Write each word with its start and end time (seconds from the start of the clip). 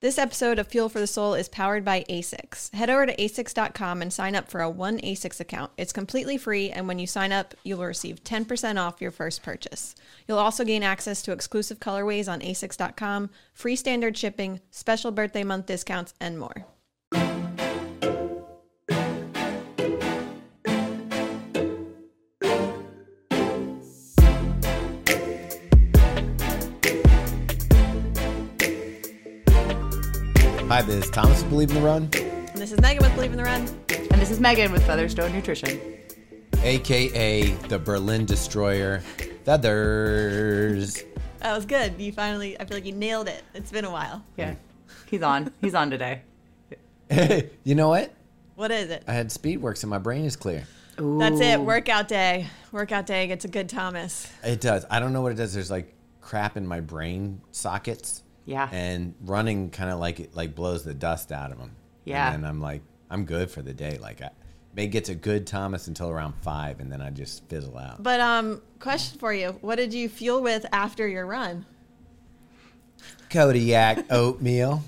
This 0.00 0.16
episode 0.16 0.60
of 0.60 0.68
Fuel 0.68 0.88
for 0.88 1.00
the 1.00 1.08
Sole 1.08 1.34
is 1.34 1.48
powered 1.48 1.84
by 1.84 2.04
ASICS. 2.08 2.72
Head 2.72 2.88
over 2.88 3.04
to 3.04 3.16
asics.com 3.16 4.00
and 4.00 4.12
sign 4.12 4.36
up 4.36 4.48
for 4.48 4.60
a 4.60 4.70
OneASICS 4.70 5.40
account. 5.40 5.72
It's 5.76 5.92
completely 5.92 6.38
free, 6.38 6.70
and 6.70 6.86
when 6.86 7.00
you 7.00 7.06
sign 7.08 7.32
up, 7.32 7.52
you 7.64 7.76
will 7.76 7.86
receive 7.86 8.22
10% 8.22 8.80
off 8.80 9.00
your 9.00 9.10
first 9.10 9.42
purchase. 9.42 9.96
You'll 10.28 10.38
also 10.38 10.64
gain 10.64 10.84
access 10.84 11.20
to 11.22 11.32
exclusive 11.32 11.80
colorways 11.80 12.32
on 12.32 12.42
asics.com, 12.42 13.30
free 13.52 13.74
standard 13.74 14.16
shipping, 14.16 14.60
special 14.70 15.10
birthday 15.10 15.42
month 15.42 15.66
discounts, 15.66 16.14
and 16.20 16.38
more. 16.38 16.64
Hi, 30.78 30.82
this 30.82 31.06
is 31.06 31.10
Thomas 31.10 31.42
with 31.42 31.50
Believe 31.50 31.70
in 31.70 31.74
the 31.74 31.82
Run, 31.82 32.08
And 32.14 32.54
this 32.54 32.70
is 32.70 32.80
Megan 32.80 33.02
with 33.02 33.12
Believe 33.16 33.32
in 33.32 33.36
the 33.36 33.42
Run. 33.42 33.62
And 33.88 34.22
this 34.22 34.30
is 34.30 34.38
Meghann 34.38 34.70
with 34.70 34.86
Featherstone 34.86 35.32
Nutrition. 35.32 35.80
aka 36.62 37.50
the 37.50 37.80
Berlin 37.80 38.24
Destroyer. 38.24 39.00
Feathers. 39.44 41.02
That 41.40 41.56
was 41.56 41.66
good. 41.66 42.00
You 42.00 42.12
finally, 42.12 42.60
I 42.60 42.64
feel 42.64 42.76
like 42.76 42.84
you 42.84 42.92
nailed 42.92 43.26
it. 43.26 43.42
It's 43.54 43.72
been 43.72 43.86
a 43.86 43.90
while. 43.90 44.24
Yeah. 44.36 44.54
He's 45.06 45.20
on. 45.20 45.52
He's 45.60 45.74
on 45.74 45.90
today. 45.90 46.22
you 47.64 47.74
know 47.74 47.88
what? 47.88 48.14
What 48.54 48.70
is 48.70 48.88
it? 48.90 49.02
I 49.08 49.14
had 49.14 49.32
speed 49.32 49.60
works 49.60 49.82
and 49.82 49.90
my 49.90 49.98
brain 49.98 50.26
is 50.26 50.36
clear. 50.36 50.64
That's 50.96 51.40
it. 51.40 51.60
Workout 51.60 52.06
day. 52.06 52.46
Workout 52.70 53.06
day 53.06 53.26
gets 53.26 53.44
a 53.44 53.48
good 53.48 53.68
Thomas. 53.68 54.30
It 54.44 54.60
does. 54.60 54.84
I 54.88 55.00
don't 55.00 55.12
know 55.12 55.22
what 55.22 55.32
it 55.32 55.38
does. 55.38 55.54
There's 55.54 55.72
like 55.72 55.92
crap 56.20 56.56
in 56.56 56.64
my 56.68 56.78
brain 56.78 57.40
sockets. 57.50 58.22
Yeah. 58.48 58.66
And 58.72 59.14
running 59.20 59.68
kind 59.68 59.90
of 59.90 59.98
like 59.98 60.20
it 60.20 60.34
like 60.34 60.54
blows 60.54 60.82
the 60.82 60.94
dust 60.94 61.32
out 61.32 61.52
of 61.52 61.58
them. 61.58 61.72
Yeah. 62.04 62.32
And 62.32 62.42
then 62.42 62.48
I'm 62.50 62.62
like, 62.62 62.80
I'm 63.10 63.26
good 63.26 63.50
for 63.50 63.60
the 63.60 63.74
day. 63.74 63.98
Like, 63.98 64.22
I, 64.22 64.30
May 64.74 64.86
gets 64.86 65.10
a 65.10 65.14
good 65.14 65.46
Thomas 65.46 65.86
until 65.86 66.08
around 66.08 66.34
five, 66.42 66.80
and 66.80 66.90
then 66.90 67.02
I 67.02 67.10
just 67.10 67.44
fizzle 67.48 67.76
out. 67.76 68.02
But 68.02 68.20
um, 68.20 68.62
question 68.80 69.18
for 69.18 69.34
you: 69.34 69.58
What 69.60 69.76
did 69.76 69.92
you 69.92 70.08
fuel 70.08 70.40
with 70.40 70.64
after 70.72 71.06
your 71.06 71.26
run? 71.26 71.66
Kodiak 73.30 74.06
oatmeal. 74.10 74.82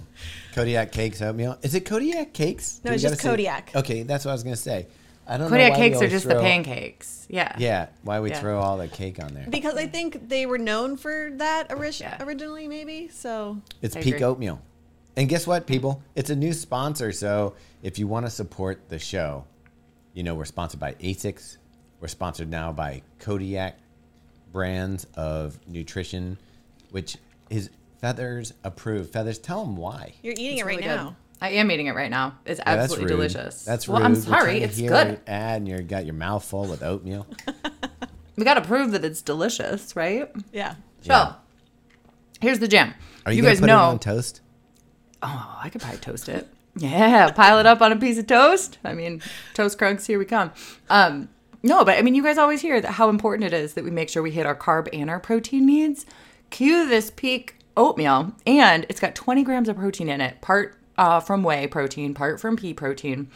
Kodiak 0.55 0.91
cakes 0.93 1.21
oatmeal. 1.21 1.59
Is 1.63 1.75
it 1.75 1.85
Kodiak 1.85 2.33
cakes? 2.33 2.81
No, 2.83 2.89
Do 2.89 2.93
we 2.93 2.95
it's 2.95 3.03
just 3.03 3.21
say- 3.21 3.29
Kodiak. 3.29 3.73
Okay, 3.75 4.03
that's 4.05 4.25
what 4.25 4.31
I 4.31 4.35
was 4.35 4.43
gonna 4.43 4.57
say. 4.57 4.87
I 5.31 5.37
don't 5.39 5.47
know. 5.51 5.57
Kodiak 5.57 5.73
why 5.73 5.77
cakes 5.79 6.03
are 6.03 6.09
just 6.09 6.25
throw- 6.27 6.35
the 6.35 6.41
pancakes. 6.41 7.27
Yeah. 7.31 7.55
Yeah, 7.57 7.87
why 8.03 8.19
we 8.19 8.31
Yeah. 8.31 8.41
throw 8.41 8.59
all 8.61 8.77
the 8.77 8.89
cake 8.89 9.23
on 9.23 9.33
there? 9.33 9.47
Because 9.49 9.77
I 9.77 9.87
think 9.87 10.29
they 10.29 10.45
were 10.45 10.59
known 10.59 10.97
for 10.97 11.31
that 11.37 11.71
ori- 11.73 11.93
Yeah. 12.01 12.21
originally, 12.23 12.67
maybe. 12.67 13.09
So 13.09 13.59
It's 13.81 13.95
I 13.97 14.03
peak 14.03 14.17
agree. 14.17 14.27
oatmeal. 14.27 14.61
And 15.17 15.29
guess 15.29 15.47
what, 15.47 15.67
people? 15.67 16.03
It's 16.17 16.31
a 16.31 16.37
new 16.37 16.53
sponsor. 16.53 17.13
So 17.13 17.55
if 17.83 17.99
you 17.99 18.09
want 18.09 18.27
to 18.27 18.31
support 18.31 18.89
the 18.89 18.99
show, 18.99 19.45
you 20.15 20.25
know, 20.25 20.35
we're 20.35 20.45
sponsored 20.47 20.81
by 20.81 20.95
ASICS. 20.95 21.59
We're 22.01 22.09
sponsored 22.09 22.51
now 22.51 22.73
by 22.73 23.03
Kodiak 23.21 23.77
brands 24.53 25.07
of 25.15 25.59
nutrition, 25.69 26.39
which 26.91 27.17
is 27.51 27.71
Feathers 28.01 28.55
approved. 28.65 29.13
Feathers, 29.13 29.39
tell 29.39 29.63
them 29.65 29.77
why. 29.77 30.15
you're 30.23 30.33
eating 30.33 30.53
It's 30.53 30.61
it 30.63 30.65
right 30.65 30.79
really 30.79 30.89
good. 30.89 31.15
Now. 31.41 31.47
I 31.47 31.51
am 31.51 31.71
eating 31.71 31.87
it 31.87 31.95
right 31.95 32.11
now. 32.11 32.39
It's 32.45 32.59
Yeah, 32.59 32.65
that's 32.77 32.93
absolutely 32.93 33.15
rude. 33.15 33.31
delicious. 33.33 33.65
That's 33.65 33.89
well, 33.89 33.99
rude. 33.99 34.05
I'm 34.07 34.15
sorry. 34.15 34.63
It's 34.63 34.77
hear 34.77 34.91
good. 34.91 35.07
an 35.07 35.21
ad 35.27 35.57
and 35.59 35.69
you 35.69 35.81
got 35.83 36.05
your 36.05 36.15
mouth 36.15 36.45
full 36.45 36.67
with 36.67 36.83
oatmeal. 36.83 37.27
We 38.37 38.45
got 38.45 38.55
to 38.55 38.63
prove 38.63 38.93
that 38.93 39.05
it's 39.05 39.21
delicious, 39.21 39.95
right? 39.95 40.31
Yeah. 40.51 40.77
So, 41.03 41.13
Yeah. 41.13 41.33
here's 42.41 42.59
the 42.59 42.69
gem. 42.69 42.95
Are 43.27 43.33
you, 43.33 43.43
you 43.43 43.43
guys 43.49 43.61
put 43.61 43.67
know. 43.67 43.77
it 43.77 43.83
on 43.83 43.99
toast? 43.99 44.41
Oh, 45.23 45.59
I 45.63 45.69
could 45.69 45.83
probably 45.83 45.99
toast 45.99 46.27
it. 46.31 46.49
Yeah, 46.75 47.33
pile 47.33 47.59
it 47.59 47.67
up 47.67 47.83
on 47.83 47.93
a 47.93 47.97
piece 47.97 48.17
of 48.17 48.27
toast. 48.27 48.79
I 48.83 48.95
mean, 48.95 49.21
toast 49.53 49.77
crunks, 49.77 50.07
here 50.07 50.19
we 50.19 50.25
come. 50.25 50.53
Um, 50.89 51.29
no, 51.63 51.85
but 51.85 51.99
I 51.99 52.03
mean, 52.03 52.15
you 52.15 52.23
guys 52.23 52.39
always 52.39 52.63
hear 52.63 52.81
that 52.81 52.93
how 52.93 53.11
important 53.11 53.53
it 53.53 53.55
is 53.55 53.75
that 53.75 53.85
we 53.85 53.91
make 53.91 54.09
sure 54.09 54.23
we 54.23 54.31
hit 54.31 54.47
our 54.47 54.57
carb 54.57 54.89
and 54.91 55.11
our 55.11 55.21
protein 55.21 55.67
needs. 55.67 56.07
Cue 56.49 56.89
this 56.89 57.11
peak 57.11 57.59
oatmeal, 57.77 58.33
and 58.47 58.87
it's 58.89 59.01
got 59.01 59.15
20 59.15 59.43
grams 59.43 59.69
of 59.69 59.77
protein 59.77 60.09
in 60.09 60.23
it, 60.23 60.41
part 60.41 60.79
uh, 61.01 61.19
from 61.19 61.43
whey 61.43 61.67
protein, 61.67 62.13
part 62.15 62.39
from 62.39 62.57
pea 62.57 62.75
protein. 62.75 63.29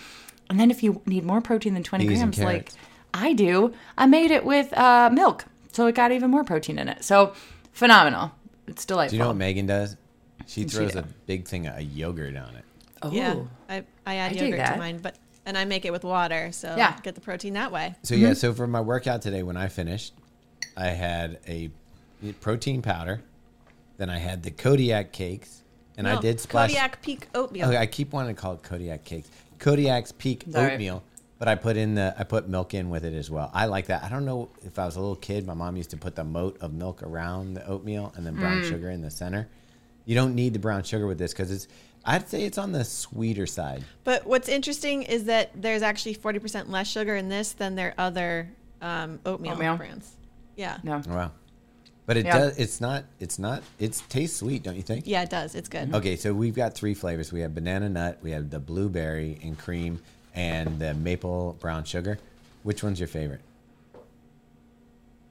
And 0.51 0.61
then 0.61 0.71
if 0.71 0.83
you 0.83 1.01
need 1.07 1.25
more 1.25 1.41
protein 1.41 1.75
than 1.75 1.83
20 1.83 2.07
Peas 2.07 2.19
grams, 2.19 2.39
like. 2.39 2.71
I 3.17 3.33
do, 3.33 3.73
I 3.97 4.07
made 4.07 4.33
it 4.33 4.45
with 4.45 4.73
uh, 4.77 5.09
milk, 5.13 5.45
so 5.73 5.87
it 5.87 5.95
got 5.95 6.11
even 6.11 6.31
more 6.33 6.43
protein 6.43 6.79
in 6.81 6.89
it. 6.89 7.05
So 7.05 7.33
phenomenal. 7.73 8.33
It's 8.67 8.85
delightful. 8.85 9.11
Do 9.11 9.17
you 9.17 9.23
know 9.23 9.29
what 9.29 9.37
Megan 9.37 9.67
does? 9.67 9.97
She 10.47 10.63
What'd 10.63 10.73
she 10.73 10.77
throws 10.79 10.97
a 10.97 11.05
big 11.27 11.47
thing 11.47 11.69
of 11.69 11.81
yogurt 11.81 12.37
on 12.37 12.57
it. 12.57 12.65
Oh, 13.03 13.13
Yeah. 13.13 13.37
I, 13.69 13.85
I 14.05 14.17
add 14.17 14.33
I 14.33 14.35
yogurt 14.35 14.67
to 14.67 14.77
mine, 14.79 14.99
but 14.99 15.17
and 15.47 15.57
I 15.57 15.65
make 15.65 15.85
it 15.85 15.93
with 15.93 16.03
water, 16.05 16.51
so 16.53 16.75
Yeah. 16.77 16.99
get 17.03 17.15
the 17.15 17.21
protein 17.21 17.55
that 17.55 17.71
way. 17.71 17.95
So 18.03 18.15
Mm-hmm. 18.15 18.25
yeah, 18.25 18.35
so 18.35 18.53
for 18.53 18.67
my 18.67 18.81
workout 18.81 19.23
today, 19.23 19.43
when 19.45 19.57
I 19.57 19.69
finished, 19.69 20.13
I 20.77 20.89
had 20.89 21.39
a 21.47 21.71
protein 22.41 22.83
powder, 22.83 23.23
then 23.97 24.11
I 24.11 24.19
had 24.19 24.43
the 24.43 24.51
Kodiak 24.51 25.13
cakes, 25.13 25.63
and 25.97 26.07
I 26.09 26.21
did 26.21 26.41
splash. 26.41 26.71
Kodiak 26.71 27.03
Peak 27.03 27.29
oatmeal. 27.35 27.69
Okay, 27.69 27.77
I 27.79 27.87
keep 27.87 28.13
wanting 28.13 28.35
to 28.35 28.41
call 28.41 28.55
it 28.55 28.63
Kodiak 28.63 29.05
cakes. 29.05 29.29
Kodiak's 29.59 30.13
peak 30.13 30.45
All 30.55 30.63
right. 30.63 30.73
oatmeal, 30.73 31.03
but 31.39 31.49
I 31.49 31.55
put 31.55 31.77
in 31.77 31.95
the 31.95 32.15
I 32.19 32.25
put 32.25 32.49
milk 32.49 32.75
in 32.75 32.91
with 32.91 33.05
it 33.05 33.15
as 33.15 33.31
well. 33.31 33.51
I 33.55 33.67
like 33.67 33.87
that. 33.87 34.03
I 34.03 34.09
don't 34.09 34.25
know 34.25 34.51
if 34.63 34.79
I 34.79 34.85
was 34.85 34.97
a 34.97 35.01
little 35.01 35.17
kid, 35.17 35.47
my 35.47 35.55
mom 35.55 35.77
used 35.77 35.91
to 35.91 35.97
put 35.97 36.15
the 36.17 36.25
moat 36.25 36.59
of 36.61 36.73
milk 36.73 37.03
around 37.03 37.55
the 37.55 37.67
oatmeal 37.67 38.13
and 38.17 38.27
then 38.27 38.35
brown 38.35 38.59
Mm. 38.63 38.69
sugar 38.69 38.91
in 38.91 39.01
the 39.01 39.11
center. 39.11 39.49
You 40.05 40.15
don't 40.15 40.35
need 40.35 40.53
the 40.53 40.59
brown 40.59 40.83
sugar 40.83 41.07
with 41.07 41.19
this 41.19 41.33
because 41.33 41.51
it's. 41.51 41.69
I'd 42.07 42.29
say 42.29 42.45
it's 42.45 42.59
on 42.59 42.73
the 42.73 42.85
sweeter 42.85 43.47
side. 43.47 43.83
But 44.05 44.27
what's 44.27 44.51
interesting 44.51 45.05
is 45.05 45.25
that 45.25 45.51
there's 45.55 45.81
actually 45.81 46.15
40% 46.17 46.69
less 46.69 46.87
sugar 46.87 47.17
in 47.17 47.31
this 47.31 47.53
than 47.53 47.77
their 47.77 47.95
other 47.97 48.51
um, 48.83 49.19
oatmeal, 49.25 49.53
Oatmeal? 49.55 49.77
brands. 49.79 50.13
Yeah. 50.55 50.77
No. 50.83 51.01
Wow, 51.09 51.31
but 52.07 52.17
it 52.17 52.27
Yeah. 52.27 52.39
does. 52.39 52.59
It's 52.59 52.81
not. 52.81 53.05
It's 53.21 53.39
not. 53.39 53.63
It 53.79 54.01
tastes 54.09 54.39
sweet, 54.39 54.63
don't 54.63 54.77
you 54.77 54.83
think? 54.83 55.07
Yeah, 55.07 55.23
it 55.23 55.31
does. 55.31 55.55
It's 55.55 55.69
good. 55.69 55.95
Okay, 55.95 56.17
so 56.17 56.33
we've 56.35 56.55
got 56.55 56.75
three 56.75 56.95
flavors. 56.95 57.33
We 57.33 57.41
have 57.41 57.55
banana 57.55 57.89
nut, 57.89 58.19
we 58.23 58.31
have 58.33 58.51
the 58.51 58.59
blueberry 58.59 59.39
and 59.43 59.59
cream, 59.59 60.01
and 60.35 60.79
the 60.79 60.95
maple 60.95 61.57
brown 61.61 61.85
sugar. 61.85 62.19
Which 62.63 62.83
one's 62.83 62.99
your 63.01 63.09
favorite? 63.09 63.41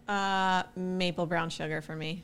Uh, 0.07 0.63
maple 0.75 1.25
brown 1.25 1.49
sugar 1.49 1.81
for 1.81 1.95
me. 1.95 2.23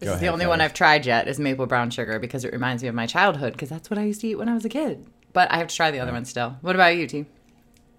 This 0.00 0.08
Go 0.08 0.14
is 0.14 0.20
the 0.20 0.28
only 0.28 0.46
one. 0.46 0.60
I've 0.60 0.74
tried 0.74 1.06
yet 1.06 1.28
is 1.28 1.38
maple 1.38 1.66
brown 1.66 1.90
sugar 1.90 2.18
because 2.18 2.44
it 2.44 2.52
reminds 2.52 2.82
me 2.82 2.88
of 2.88 2.94
my 2.94 3.06
childhood 3.06 3.52
because 3.52 3.68
that's 3.68 3.88
what 3.90 3.98
I 3.98 4.02
used 4.04 4.20
to 4.22 4.28
eat 4.28 4.34
when 4.34 4.48
I 4.48 4.54
was 4.54 4.64
a 4.64 4.68
kid. 4.68 5.06
But 5.32 5.50
I 5.50 5.58
have 5.58 5.68
to 5.68 5.74
try 5.76 5.90
the 5.90 6.00
other 6.00 6.12
one 6.12 6.24
still. 6.24 6.56
What 6.62 6.74
about 6.74 6.96
you, 6.96 7.06
T? 7.06 7.26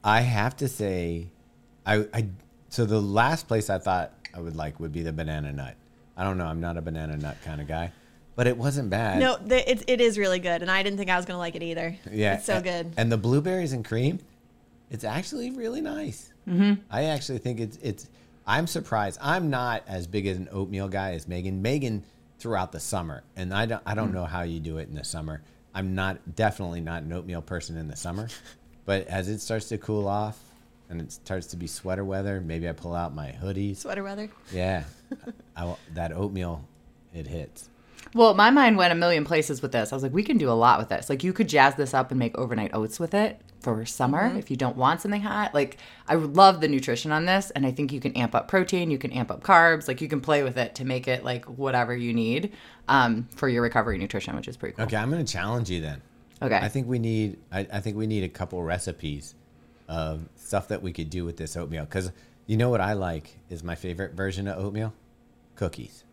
I 0.03 0.21
have 0.21 0.55
to 0.57 0.67
say, 0.67 1.29
I, 1.85 2.05
I 2.13 2.27
so 2.69 2.85
the 2.85 3.01
last 3.01 3.47
place 3.47 3.69
I 3.69 3.79
thought 3.79 4.11
I 4.35 4.39
would 4.41 4.55
like 4.55 4.79
would 4.79 4.91
be 4.91 5.01
the 5.01 5.13
banana 5.13 5.51
nut. 5.51 5.75
I 6.17 6.23
don't 6.23 6.37
know. 6.37 6.45
I'm 6.45 6.61
not 6.61 6.77
a 6.77 6.81
banana 6.81 7.17
nut 7.17 7.37
kind 7.43 7.61
of 7.61 7.67
guy, 7.67 7.91
but 8.35 8.47
it 8.47 8.57
wasn't 8.57 8.89
bad. 8.89 9.19
No, 9.19 9.37
the, 9.37 9.69
it, 9.69 9.83
it 9.87 10.01
is 10.01 10.17
really 10.17 10.39
good, 10.39 10.61
and 10.61 10.69
I 10.69 10.83
didn't 10.83 10.97
think 10.97 11.09
I 11.09 11.17
was 11.17 11.25
gonna 11.25 11.39
like 11.39 11.55
it 11.55 11.63
either. 11.63 11.95
yeah, 12.11 12.35
it's 12.35 12.45
so 12.45 12.57
a- 12.57 12.61
good. 12.61 12.93
And 12.97 13.11
the 13.11 13.17
blueberries 13.17 13.73
and 13.73 13.83
cream, 13.85 14.19
it's 14.89 15.03
actually 15.03 15.51
really 15.51 15.81
nice. 15.81 16.33
Mm-hmm. 16.47 16.81
I 16.89 17.05
actually 17.05 17.39
think 17.39 17.59
it's 17.59 17.77
it's. 17.81 18.09
I'm 18.47 18.67
surprised. 18.67 19.17
I'm 19.21 19.49
not 19.49 19.83
as 19.87 20.05
big 20.05 20.27
as 20.27 20.37
an 20.37 20.47
oatmeal 20.51 20.87
guy 20.87 21.13
as 21.13 21.27
Megan. 21.27 21.61
Megan 21.61 22.03
throughout 22.37 22.71
the 22.71 22.79
summer, 22.79 23.23
and 23.35 23.53
I 23.53 23.65
don't 23.65 23.81
I 23.85 23.95
don't 23.95 24.13
know 24.13 24.25
how 24.25 24.43
you 24.43 24.59
do 24.59 24.77
it 24.77 24.87
in 24.87 24.95
the 24.95 25.03
summer. 25.03 25.41
I'm 25.73 25.95
not 25.95 26.35
definitely 26.35 26.81
not 26.81 27.03
an 27.03 27.11
oatmeal 27.11 27.41
person 27.41 27.75
in 27.77 27.87
the 27.87 27.95
summer, 27.97 28.29
but 28.85 29.07
as 29.07 29.27
it 29.27 29.39
starts 29.39 29.67
to 29.69 29.77
cool 29.77 30.07
off 30.07 30.39
and 30.89 31.01
it 31.01 31.11
starts 31.11 31.47
to 31.47 31.57
be 31.57 31.67
sweater 31.67 32.03
weather, 32.05 32.41
maybe 32.41 32.67
I 32.69 32.71
pull 32.73 32.93
out 32.93 33.13
my 33.13 33.31
hoodie. 33.31 33.73
Sweater 33.73 34.03
weather. 34.03 34.29
Yeah, 34.51 34.83
I, 35.55 35.65
will- 35.65 35.79
that 35.93 36.11
oatmeal, 36.11 36.65
it 37.13 37.27
hits. 37.27 37.69
Well, 38.13 38.33
my 38.33 38.49
mind 38.49 38.77
went 38.77 38.93
a 38.93 38.95
million 38.95 39.25
places 39.25 39.61
with 39.61 39.71
this. 39.73 39.91
I 39.91 39.95
was 39.95 40.03
like, 40.03 40.13
we 40.13 40.23
can 40.23 40.37
do 40.37 40.49
a 40.49 40.53
lot 40.53 40.79
with 40.79 40.87
this. 40.89 41.09
Like, 41.09 41.23
you 41.23 41.33
could 41.33 41.49
jazz 41.49 41.75
this 41.75 41.93
up 41.93 42.11
and 42.11 42.19
make 42.19 42.37
overnight 42.37 42.71
oats 42.73 42.97
with 42.99 43.13
it 43.13 43.41
for 43.59 43.83
summer 43.85 44.31
if 44.37 44.49
you 44.51 44.55
don't 44.55 44.77
want 44.77 45.01
something 45.01 45.21
hot. 45.21 45.53
Like, 45.53 45.77
I 46.07 46.15
love 46.15 46.61
the 46.61 46.67
nutrition 46.69 47.11
on 47.11 47.25
this, 47.25 47.51
and 47.51 47.65
I 47.65 47.71
think 47.71 47.91
you 47.91 47.99
can 47.99 48.13
amp 48.13 48.33
up 48.33 48.47
protein, 48.47 48.89
you 48.89 48.97
can 48.97 49.11
amp 49.11 49.31
up 49.31 49.41
carbs, 49.43 49.87
like 49.89 49.99
you 50.01 50.07
can 50.07 50.21
play 50.21 50.43
with 50.43 50.55
it 50.57 50.75
to 50.75 50.85
make 50.85 51.07
it 51.09 51.25
like 51.25 51.43
whatever 51.45 51.93
you 51.95 52.13
need 52.13 52.53
um, 52.87 53.27
for 53.35 53.49
your 53.49 53.63
recovery 53.63 53.97
nutrition, 53.97 54.35
which 54.35 54.47
is 54.47 54.55
pretty 54.55 54.75
cool. 54.75 54.85
Okay, 54.85 54.95
I'm 54.95 55.11
going 55.11 55.25
to 55.25 55.29
challenge 55.33 55.69
you 55.69 55.81
then. 55.81 56.01
Okay. 56.41 56.57
I 56.57 56.69
think 56.69 56.87
we 56.87 56.99
need. 56.99 57.37
I, 57.51 57.67
I 57.73 57.79
think 57.81 57.97
we 57.97 58.07
need 58.07 58.23
a 58.23 58.29
couple 58.29 58.61
recipes 58.61 59.35
of 59.89 60.21
stuff 60.45 60.67
that 60.69 60.81
we 60.81 60.93
could 60.93 61.09
do 61.09 61.25
with 61.25 61.37
this 61.37 61.55
oatmeal. 61.57 61.85
Because 61.85 62.11
you 62.45 62.57
know 62.57 62.69
what 62.69 62.81
I 62.81 62.93
like 62.93 63.37
is 63.49 63.63
my 63.63 63.75
favorite 63.75 64.13
version 64.13 64.47
of 64.47 64.63
oatmeal, 64.63 64.93
cookies. 65.55 66.03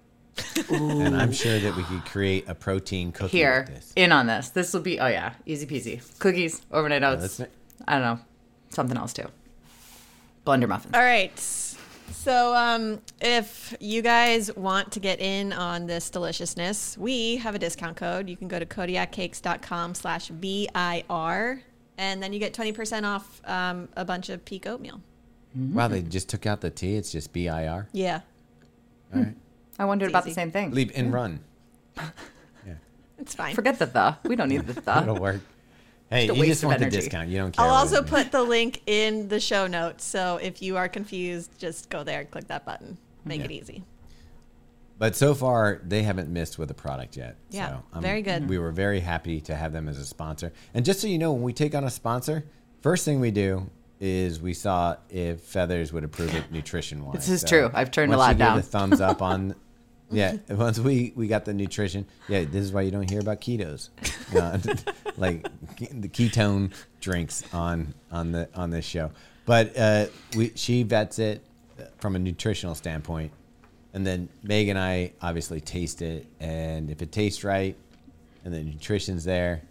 and 0.70 1.14
I'm 1.14 1.32
sure 1.32 1.58
that 1.58 1.76
we 1.76 1.82
could 1.82 2.04
create 2.06 2.48
a 2.48 2.54
protein 2.54 3.12
cookie 3.12 3.36
Here, 3.38 3.64
with 3.66 3.74
this. 3.76 3.92
in 3.96 4.12
on 4.12 4.26
this. 4.26 4.48
This 4.48 4.72
will 4.72 4.80
be 4.80 4.98
oh 4.98 5.06
yeah, 5.08 5.34
easy 5.44 5.66
peasy. 5.66 6.00
Cookies, 6.18 6.62
overnight 6.70 7.02
oats. 7.02 7.38
let's 7.38 7.52
I 7.86 7.98
don't 7.98 8.02
know, 8.02 8.18
something 8.70 8.96
else 8.96 9.12
too. 9.12 9.28
Blender 10.46 10.68
muffins. 10.68 10.94
All 10.94 11.02
right. 11.02 11.38
So, 11.38 12.54
um, 12.54 13.00
if 13.20 13.74
you 13.80 14.02
guys 14.02 14.54
want 14.54 14.92
to 14.92 15.00
get 15.00 15.20
in 15.20 15.52
on 15.52 15.86
this 15.86 16.08
deliciousness, 16.10 16.96
we 16.98 17.36
have 17.36 17.54
a 17.54 17.58
discount 17.58 17.96
code. 17.96 18.28
You 18.28 18.36
can 18.36 18.48
go 18.48 18.58
to 18.58 18.66
kodiakcakes.com 18.66 19.94
slash 19.94 20.28
BIR, 20.28 21.62
and 21.98 22.22
then 22.22 22.32
you 22.32 22.38
get 22.38 22.52
20% 22.54 23.04
off 23.04 23.40
um, 23.44 23.88
a 23.96 24.04
bunch 24.04 24.28
of 24.28 24.44
peak 24.44 24.66
oatmeal. 24.66 25.00
Wow, 25.54 25.88
they 25.88 26.02
just 26.02 26.28
took 26.28 26.46
out 26.46 26.60
the 26.62 26.70
T. 26.70 26.96
It's 26.96 27.12
just 27.12 27.32
B 27.32 27.48
I 27.48 27.66
R. 27.66 27.88
Yeah, 27.92 28.20
All 29.14 29.20
right. 29.22 29.34
I 29.78 29.84
wondered 29.84 30.06
It's 30.06 30.12
about 30.12 30.24
the 30.24 30.30
easy. 30.30 30.34
same 30.34 30.50
thing. 30.50 30.70
Leave 30.72 30.92
and 30.94 31.12
run. 31.12 31.40
it's 33.18 33.34
fine. 33.34 33.54
Forget 33.54 33.78
the 33.78 33.86
the. 33.86 34.16
We 34.24 34.36
don't 34.36 34.48
need 34.48 34.66
the 34.66 34.80
the. 34.80 34.98
It'll 35.02 35.14
the. 35.14 35.20
work. 35.20 35.40
Hey, 36.10 36.26
Just 36.26 36.32
a 36.32 36.34
you 36.36 36.40
waste 36.42 36.50
just 36.50 36.62
of 36.64 36.66
want 36.68 36.78
the 36.80 36.84
energy. 36.86 36.96
discount. 36.98 37.28
You 37.28 37.38
don't 37.38 37.52
care. 37.52 37.64
I'll 37.64 37.70
what 37.72 37.78
also 37.80 37.98
it 38.02 38.04
is. 38.04 38.10
put 38.10 38.32
the 38.32 38.42
link 38.42 38.82
in 38.86 39.28
the 39.28 39.40
show 39.40 39.66
notes. 39.66 40.04
So 40.04 40.38
if 40.42 40.60
you 40.60 40.76
are 40.76 40.88
confused, 40.88 41.58
just 41.58 41.88
go 41.88 42.02
there 42.04 42.20
and 42.20 42.30
click 42.30 42.48
that 42.48 42.66
button. 42.66 42.98
Make 43.24 43.38
Yeah. 43.40 43.44
it 43.46 43.50
easy. 43.52 43.84
But 44.98 45.16
so 45.16 45.34
far, 45.34 45.80
they 45.84 46.02
haven't 46.02 46.28
missed 46.28 46.58
with 46.58 46.70
a 46.70 46.74
product 46.74 47.16
yet. 47.16 47.36
Yeah, 47.50 47.78
so 47.92 48.00
very 48.00 48.22
good. 48.22 48.48
We 48.48 48.58
were 48.58 48.70
very 48.70 49.00
happy 49.00 49.40
to 49.42 49.54
have 49.56 49.72
them 49.72 49.88
as 49.88 49.98
a 49.98 50.04
sponsor. 50.04 50.52
And 50.74 50.84
just 50.84 51.00
so 51.00 51.08
you 51.08 51.18
know, 51.18 51.32
when 51.32 51.42
we 51.42 51.52
take 51.52 51.74
on 51.74 51.84
a 51.84 51.90
sponsor, 51.90 52.44
first 52.82 53.04
thing 53.04 53.18
we 53.18 53.30
do 53.32 53.68
is 54.00 54.40
we 54.40 54.52
saw 54.54 54.96
if 55.10 55.40
Feathers 55.40 55.92
would 55.92 56.04
approve 56.04 56.34
it 56.34 56.50
nutrition 56.52 57.04
wise. 57.04 57.14
This 57.14 57.28
is 57.28 57.48
true. 57.48 57.70
I've 57.72 57.90
turned 57.90 58.12
a 58.12 58.16
lot 58.16 58.28
she 58.28 58.34
gave 58.34 58.38
down. 58.38 58.58
a 58.58 58.62
thumbs 58.62 59.00
up 59.00 59.22
on. 59.22 59.54
Yeah, 60.14 60.36
once 60.50 60.78
we 60.78 61.14
we 61.16 61.26
got 61.26 61.46
the 61.46 61.54
nutrition. 61.54 62.06
Yeah, 62.28 62.44
this 62.44 62.62
is 62.62 62.70
why 62.70 62.82
you 62.82 62.90
don't 62.90 63.08
hear 63.08 63.20
about 63.20 63.40
ketos, 63.40 63.88
Uh, 64.36 64.58
like 65.16 65.42
the 65.78 66.06
ketone 66.08 66.74
drinks 67.00 67.42
on 67.54 67.94
on 68.10 68.30
the 68.32 68.46
on 68.54 68.68
this 68.68 68.84
show. 68.84 69.10
But 69.46 69.74
uh, 69.74 70.06
we 70.36 70.52
she 70.54 70.82
vets 70.82 71.18
it 71.18 71.42
from 71.96 72.14
a 72.14 72.18
nutritional 72.18 72.74
standpoint, 72.74 73.32
and 73.94 74.06
then 74.06 74.28
Meg 74.42 74.68
and 74.68 74.78
I 74.78 75.12
obviously 75.20 75.60
taste 75.60 76.02
it, 76.02 76.26
and 76.40 76.90
if 76.90 77.02
it 77.02 77.12
tastes 77.12 77.44
right, 77.44 77.76
and 78.44 78.52
the 78.52 78.62
nutrition's 78.62 79.24
there, 79.24 79.62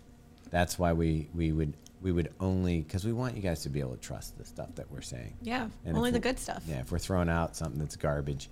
that's 0.50 0.77
why 0.77 0.94
we 0.94 1.27
we 1.33 1.51
would 1.51 1.73
we 2.01 2.12
would 2.12 2.31
only 2.39 2.81
because 2.81 3.06
we 3.06 3.13
want 3.13 3.35
you 3.35 3.41
guys 3.41 3.62
to 3.63 3.69
be 3.69 3.79
able 3.79 3.95
to 3.95 4.01
trust 4.01 4.38
the 4.38 4.45
stuff 4.45 4.73
that 4.75 4.91
we're 4.91 5.01
saying. 5.01 5.33
Yeah, 5.41 5.68
And 5.85 5.97
only 5.97 6.12
the 6.12 6.19
good 6.19 6.39
stuff. 6.39 6.63
Yeah, 6.68 6.79
if 6.79 6.91
we're 6.91 7.00
throwing 7.00 7.29
out 7.29 7.56
something 7.56 7.79
that's 7.79 7.95
garbage, 7.95 8.50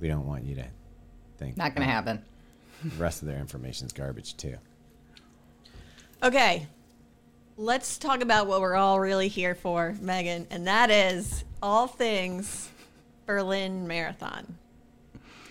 we 0.00 0.08
don't 0.08 0.26
want 0.26 0.44
you 0.44 0.56
to 0.56 0.64
think 1.38 1.56
Not 1.56 1.74
gonna 1.74 1.86
oh, 1.86 1.90
happen. 1.90 2.22
The 2.84 2.96
rest 2.96 3.22
of 3.22 3.28
their 3.28 3.38
information's 3.38 3.92
garbage 3.92 4.36
too. 4.36 4.56
Okay, 6.22 6.66
let's 7.56 7.98
talk 7.98 8.22
about 8.22 8.46
what 8.46 8.60
we're 8.60 8.76
all 8.76 9.00
really 9.00 9.28
here 9.28 9.54
for, 9.54 9.94
Megan, 10.00 10.46
and 10.50 10.66
that 10.66 10.90
is 10.90 11.44
all 11.62 11.86
things 11.86 12.68
Berlin 13.26 13.86
Marathon. 13.86 14.56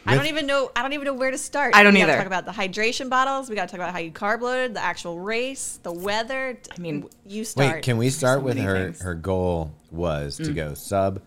I 0.07 0.15
don't 0.15 0.27
even 0.27 0.47
know. 0.47 0.71
I 0.75 0.81
don't 0.81 0.93
even 0.93 1.05
know 1.05 1.13
where 1.13 1.29
to 1.31 1.37
start. 1.37 1.75
I 1.75 1.83
don't 1.83 1.93
we 1.93 1.99
gotta 1.99 2.13
either. 2.13 2.23
Talk 2.23 2.27
about 2.27 2.45
the 2.45 2.51
hydration 2.51 3.09
bottles. 3.09 3.49
We 3.49 3.55
got 3.55 3.67
to 3.67 3.71
talk 3.71 3.79
about 3.79 3.93
how 3.93 3.99
you 3.99 4.11
carb 4.11 4.41
loaded, 4.41 4.73
the 4.73 4.83
actual 4.83 5.19
race, 5.19 5.79
the 5.83 5.91
weather. 5.91 6.57
I 6.75 6.79
mean, 6.79 7.07
you 7.25 7.43
start. 7.43 7.75
Wait, 7.75 7.83
can 7.83 7.97
we 7.97 8.09
start 8.09 8.39
so 8.39 8.45
with 8.45 8.57
her? 8.57 8.85
things. 8.85 9.01
Her 9.01 9.13
goal 9.15 9.73
was 9.91 10.37
to 10.37 10.43
mm. 10.43 10.55
go 10.55 10.73
sub 10.73 11.21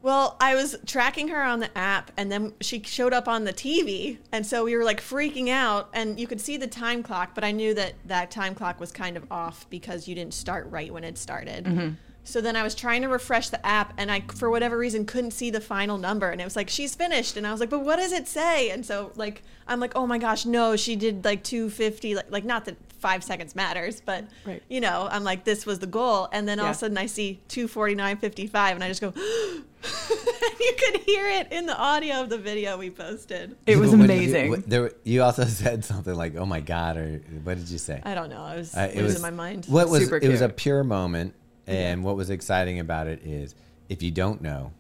Well, 0.07 0.37
I 0.41 0.55
was 0.55 0.77
tracking 0.87 1.27
her 1.29 1.43
on 1.43 1.59
the 1.59 1.77
app 1.77 2.13
and 2.17 2.31
then 2.31 2.53
she 2.61 2.81
showed 2.85 3.13
up 3.13 3.27
on 3.27 3.43
the 3.43 3.53
TV. 3.53 4.19
And 4.31 4.47
so 4.47 4.63
we 4.63 4.77
were 4.77 4.85
like 4.85 5.01
freaking 5.01 5.49
out 5.49 5.89
and 5.93 6.21
you 6.21 6.29
could 6.29 6.41
see 6.41 6.57
the 6.57 6.69
time 6.69 7.03
clock, 7.03 7.35
but 7.35 7.43
I 7.43 7.51
knew 7.51 7.75
that 7.75 7.95
that 8.05 8.31
time 8.31 8.55
clock 8.55 8.79
was 8.79 8.93
kind 8.93 9.17
of 9.17 9.27
off 9.33 9.69
because 9.69 10.07
you 10.07 10.15
didn't 10.15 10.35
start 10.35 10.71
right 10.71 10.93
when 10.93 11.03
it 11.03 11.19
started. 11.19 11.65
Mm-hmm. 11.65 11.95
So 12.27 12.41
then 12.41 12.57
I 12.57 12.63
was 12.65 12.75
trying 12.75 13.03
to 13.03 13.09
refresh 13.09 13.49
the 13.51 13.65
app 13.65 13.95
and 13.99 14.11
I, 14.11 14.21
for 14.35 14.51
whatever 14.51 14.77
reason, 14.77 15.07
couldn't 15.07 15.31
see 15.31 15.51
the 15.51 15.61
final 15.61 15.97
number. 15.97 16.29
And 16.31 16.41
it 16.41 16.45
was 16.45 16.57
like, 16.57 16.69
she's 16.69 16.95
finished. 16.95 17.37
And 17.37 17.47
I 17.47 17.53
was 17.53 17.61
like, 17.61 17.71
but 17.71 17.81
what 17.85 17.97
does 17.97 18.13
it 18.13 18.27
say? 18.27 18.71
And 18.71 18.85
so, 18.85 19.13
like, 19.15 19.43
I'm 19.69 19.79
like, 19.81 19.93
oh 19.95 20.07
my 20.09 20.19
gosh, 20.19 20.45
no, 20.45 20.75
she 20.77 20.97
did 20.97 21.25
like 21.25 21.45
250. 21.45 22.17
Like, 22.17 22.31
like 22.31 22.45
not 22.45 22.65
that 22.65 22.77
five 22.99 23.23
seconds 23.23 23.55
matters, 23.55 24.03
but, 24.05 24.25
Right. 24.45 24.61
you 24.69 24.81
know, 24.81 25.07
I'm 25.11 25.23
like, 25.23 25.45
this 25.45 25.65
was 25.67 25.79
the 25.79 25.87
goal. 25.87 26.29
And 26.33 26.49
then 26.49 26.59
all 26.59 26.67
of 26.67 26.73
a 26.73 26.79
sudden 26.79 26.99
I 26.99 27.07
see 27.07 27.41
249.55 27.49 28.73
and 28.73 28.83
I 28.83 28.89
just 28.89 29.01
go, 29.01 29.13
you 30.61 30.75
could 30.79 31.01
hear 31.03 31.29
it 31.29 31.53
in 31.53 31.67
the 31.67 31.77
audio 31.79 32.21
of 32.23 32.29
the 32.29 32.39
video 32.39 32.77
we 32.77 32.91
posted. 32.91 33.55
It 33.67 33.77
was 33.77 33.91
What 33.91 33.99
did 34.01 34.09
you- 34.09 34.15
amazing. 34.15 34.51
what- 34.51 34.69
there, 34.69 34.91
you 35.05 35.23
also 35.23 35.45
said 35.63 35.85
something 35.85 36.15
like, 36.15 36.35
"Oh 36.37 36.47
my 36.47 36.61
god," 36.61 36.97
or 36.97 37.21
what 37.45 37.57
did 37.59 37.69
you 37.69 37.79
say? 37.79 38.01
I 38.05 38.15
don't 38.15 38.31
know. 38.31 38.43
I 38.43 38.57
was 38.57 38.75
Uh, 38.75 38.91
losing 38.97 39.23
my 39.23 39.31
mind. 39.31 39.67
What 39.69 39.89
was 39.89 40.03
Super 40.05 40.17
it 40.17 40.29
was 40.29 40.41
a 40.41 40.49
pure 40.49 40.83
moment, 40.83 41.35
and 41.67 42.05
what 42.05 42.17
was 42.17 42.31
exciting 42.31 42.79
about 42.81 43.07
it 43.07 43.21
is, 43.25 43.55
if 43.89 44.03
you 44.03 44.11
don't 44.11 44.41
know, 44.43 44.73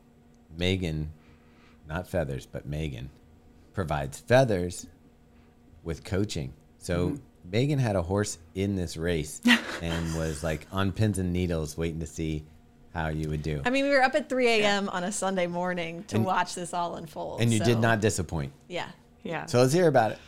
Megan, 0.56 1.10
not 1.88 2.08
feathers, 2.08 2.46
but 2.46 2.66
Megan, 2.66 3.10
provides 3.74 4.18
feathers 4.18 4.86
with 5.82 6.04
coaching. 6.04 6.52
So 6.78 7.08
Mm-hmm. 7.10 7.16
Megan 7.48 7.78
had 7.78 7.94
a 7.94 8.02
horse 8.02 8.38
in 8.56 8.74
this 8.74 8.96
race 8.96 9.40
and 9.82 10.14
was 10.16 10.42
like 10.42 10.66
on 10.72 10.90
pins 10.90 11.18
and 11.18 11.32
needles, 11.32 11.78
waiting 11.78 12.00
to 12.00 12.06
see 12.06 12.42
how 12.92 13.06
you 13.08 13.28
would 13.28 13.42
do. 13.42 13.62
I 13.64 13.70
mean, 13.70 13.84
we 13.84 13.90
were 13.90 14.02
up 14.02 14.16
at 14.16 14.28
3 14.28 14.48
a.m. 14.48 14.88
on 14.88 15.04
a 15.04 15.12
Sunday 15.12 15.46
morning 15.46 16.02
to 16.08 16.16
And- 16.16 16.24
watch 16.24 16.56
this 16.56 16.74
all 16.74 16.96
unfold. 16.96 17.40
and 17.40 17.52
you 17.52 17.60
did 17.60 17.78
not 17.78 18.00
disappoint. 18.00 18.52
Yeah. 18.68 18.88
yeah. 19.22 19.46
So 19.46 19.60
let's 19.60 19.72
hear 19.72 19.86
about 19.86 20.10
it. 20.12 20.18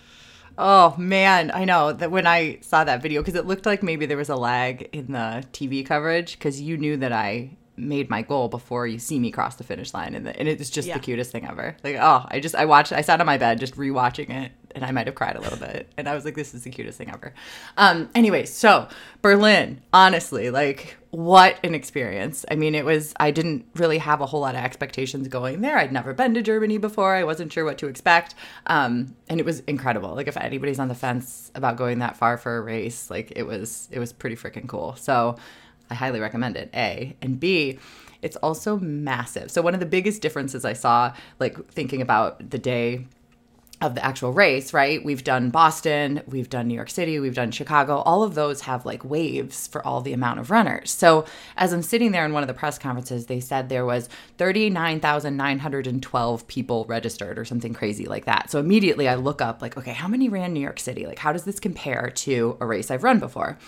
Oh 0.60 0.96
man, 0.99 1.52
I 1.55 1.64
know 1.64 1.93
that 1.93 2.10
when 2.10 2.26
I 2.26 2.58
saw 2.62 2.82
that 2.82 3.00
video 3.00 3.20
because 3.22 3.37
it 3.37 3.46
looked 3.46 3.64
like 3.64 3.81
maybe 3.82 4.06
there 4.06 4.16
was 4.16 4.28
a 4.28 4.34
lag 4.37 4.88
in 4.93 5.12
the 5.12 5.44
TV 5.52 5.87
coverage 5.87 6.32
because 6.32 6.60
you 6.60 6.76
knew 6.76 6.96
that 6.96 7.12
I 7.12 7.56
made 7.76 8.10
my 8.10 8.22
goal 8.22 8.49
before 8.49 8.84
you 8.88 8.99
see 8.99 9.20
me 9.20 9.31
cross 9.31 9.55
the 9.55 9.62
finish 9.62 9.94
line 9.94 10.16
and, 10.16 10.26
the, 10.26 10.37
and 10.37 10.49
it 10.49 10.58
was 10.58 10.69
just 10.69 10.88
Yeah. 10.88 10.94
the 10.94 11.00
cutest 11.00 11.31
thing 11.31 11.46
ever. 11.46 11.76
Like 11.84 11.94
oh, 12.00 12.26
I 12.28 12.40
just 12.40 12.56
I 12.56 12.64
watched 12.64 12.93
I 12.93 13.02
sat 13.02 13.20
on 13.20 13.26
my 13.26 13.38
bed 13.38 13.60
just 13.60 13.76
rewatching 13.76 14.31
it 14.31 14.50
and 14.75 14.85
I 14.85 14.91
might 14.91 15.06
have 15.06 15.15
cried 15.15 15.37
a 15.37 15.41
little 15.41 15.59
bit 15.59 15.88
and 15.97 16.09
I 16.09 16.15
was 16.15 16.25
like 16.25 16.35
this 16.35 16.55
is 16.55 16.65
the 16.65 16.70
cutest 16.70 16.99
thing 16.99 17.11
ever. 17.11 17.35
Um 17.76 18.09
anyway, 18.15 18.44
so 18.44 18.88
Berlin, 19.23 19.81
honestly, 19.92 20.50
like 20.50 20.97
what 21.11 21.59
an 21.64 21.75
experience. 21.75 22.45
I 22.50 22.54
mean, 22.54 22.75
it 22.75 22.85
was 22.85 23.14
I 23.19 23.31
didn't 23.31 23.64
really 23.75 23.99
have 23.99 24.21
a 24.21 24.26
whole 24.26 24.40
lot 24.40 24.54
of 24.54 24.62
expectations 24.62 25.28
going 25.28 25.61
there. 25.62 25.78
I'd 25.78 25.92
never 25.92 26.12
been 26.12 26.35
to 26.35 26.42
Germany 26.42 26.78
before. 26.78 27.14
I 27.14 27.25
wasn't 27.25 27.52
sure 27.52 27.64
what 27.64 27.78
to 27.78 27.88
expect. 27.88 28.35
Um 28.66 29.16
and 29.28 29.40
it 29.40 29.47
was 29.47 29.61
incredible. 29.61 30.14
Like 30.14 30.28
if 30.28 30.37
anybody's 30.37 30.78
on 30.78 30.88
the 30.88 30.95
fence 30.95 31.50
about 31.54 31.76
going 31.76 31.99
that 32.00 32.16
far 32.16 32.37
for 32.37 32.59
a 32.59 32.61
race, 32.61 33.11
like 33.11 33.33
it 33.37 33.45
was 33.45 33.88
it 33.90 33.99
was 33.99 34.12
pretty 34.12 34.37
freaking 34.37 34.69
cool. 34.69 34.97
So 34.97 35.37
I 35.90 35.95
highly 35.95 36.21
recommend 36.21 36.57
it. 36.57 36.71
A 36.75 37.16
and 37.23 37.40
B, 37.40 37.78
it's 38.23 38.37
also 38.37 38.78
massive. 38.78 39.50
So 39.50 39.62
one 39.62 39.75
of 39.75 39.81
the 39.81 39.87
biggest 39.87 40.23
differences 40.23 40.64
I 40.64 40.73
saw, 40.73 41.14
like 41.38 41.71
thinking 41.71 42.02
about 42.02 42.50
the 42.50 42.59
day 42.59 43.07
of 43.80 43.94
the 43.94 44.04
actual 44.04 44.32
race, 44.32 44.73
right? 44.73 45.04
We've 45.04 45.23
done 45.23 45.50
Boston, 45.50 46.20
we've 46.26 46.50
done 46.50 46.66
New 46.66 46.75
York 46.75 46.90
City, 46.90 47.20
we've 47.20 47.37
done 47.37 47.52
Chicago. 47.52 47.99
All 47.99 48.25
of 48.25 48.35
those 48.35 48.62
have 48.62 48.85
like 48.85 49.04
waves 49.04 49.68
for 49.68 49.87
all 49.87 50.00
the 50.00 50.12
amount 50.12 50.40
of 50.40 50.50
runners. 50.50 50.90
So 50.90 51.26
as 51.56 51.73
I'm 51.73 51.82
sitting 51.82 52.11
there 52.11 52.25
in 52.25 52.32
one 52.32 52.42
of 52.42 52.49
the 52.49 52.54
press 52.54 52.76
conferences, 52.76 53.26
they 53.26 53.38
said 53.38 53.68
there 53.68 53.87
was 53.87 54.08
39,912 54.38 56.49
people 56.49 56.87
registered 56.88 57.38
or 57.38 57.44
something 57.44 57.73
crazy 57.73 58.06
like 58.06 58.25
that. 58.25 58.50
So 58.50 58.58
immediately 58.58 59.08
I 59.08 59.14
look 59.14 59.40
up 59.40 59.62
like, 59.62 59.76
okay, 59.76 59.92
how 59.92 60.08
many 60.08 60.28
ran 60.28 60.52
New 60.52 60.61
York 60.61 60.80
City? 60.80 61.06
Like 61.06 61.20
how 61.20 61.32
does 61.32 61.44
this 61.44 61.61
compare 61.61 62.11
to 62.11 62.56
a 62.61 62.66
race 62.66 62.90
I've 62.90 63.04
run 63.04 63.20
before? 63.20 63.58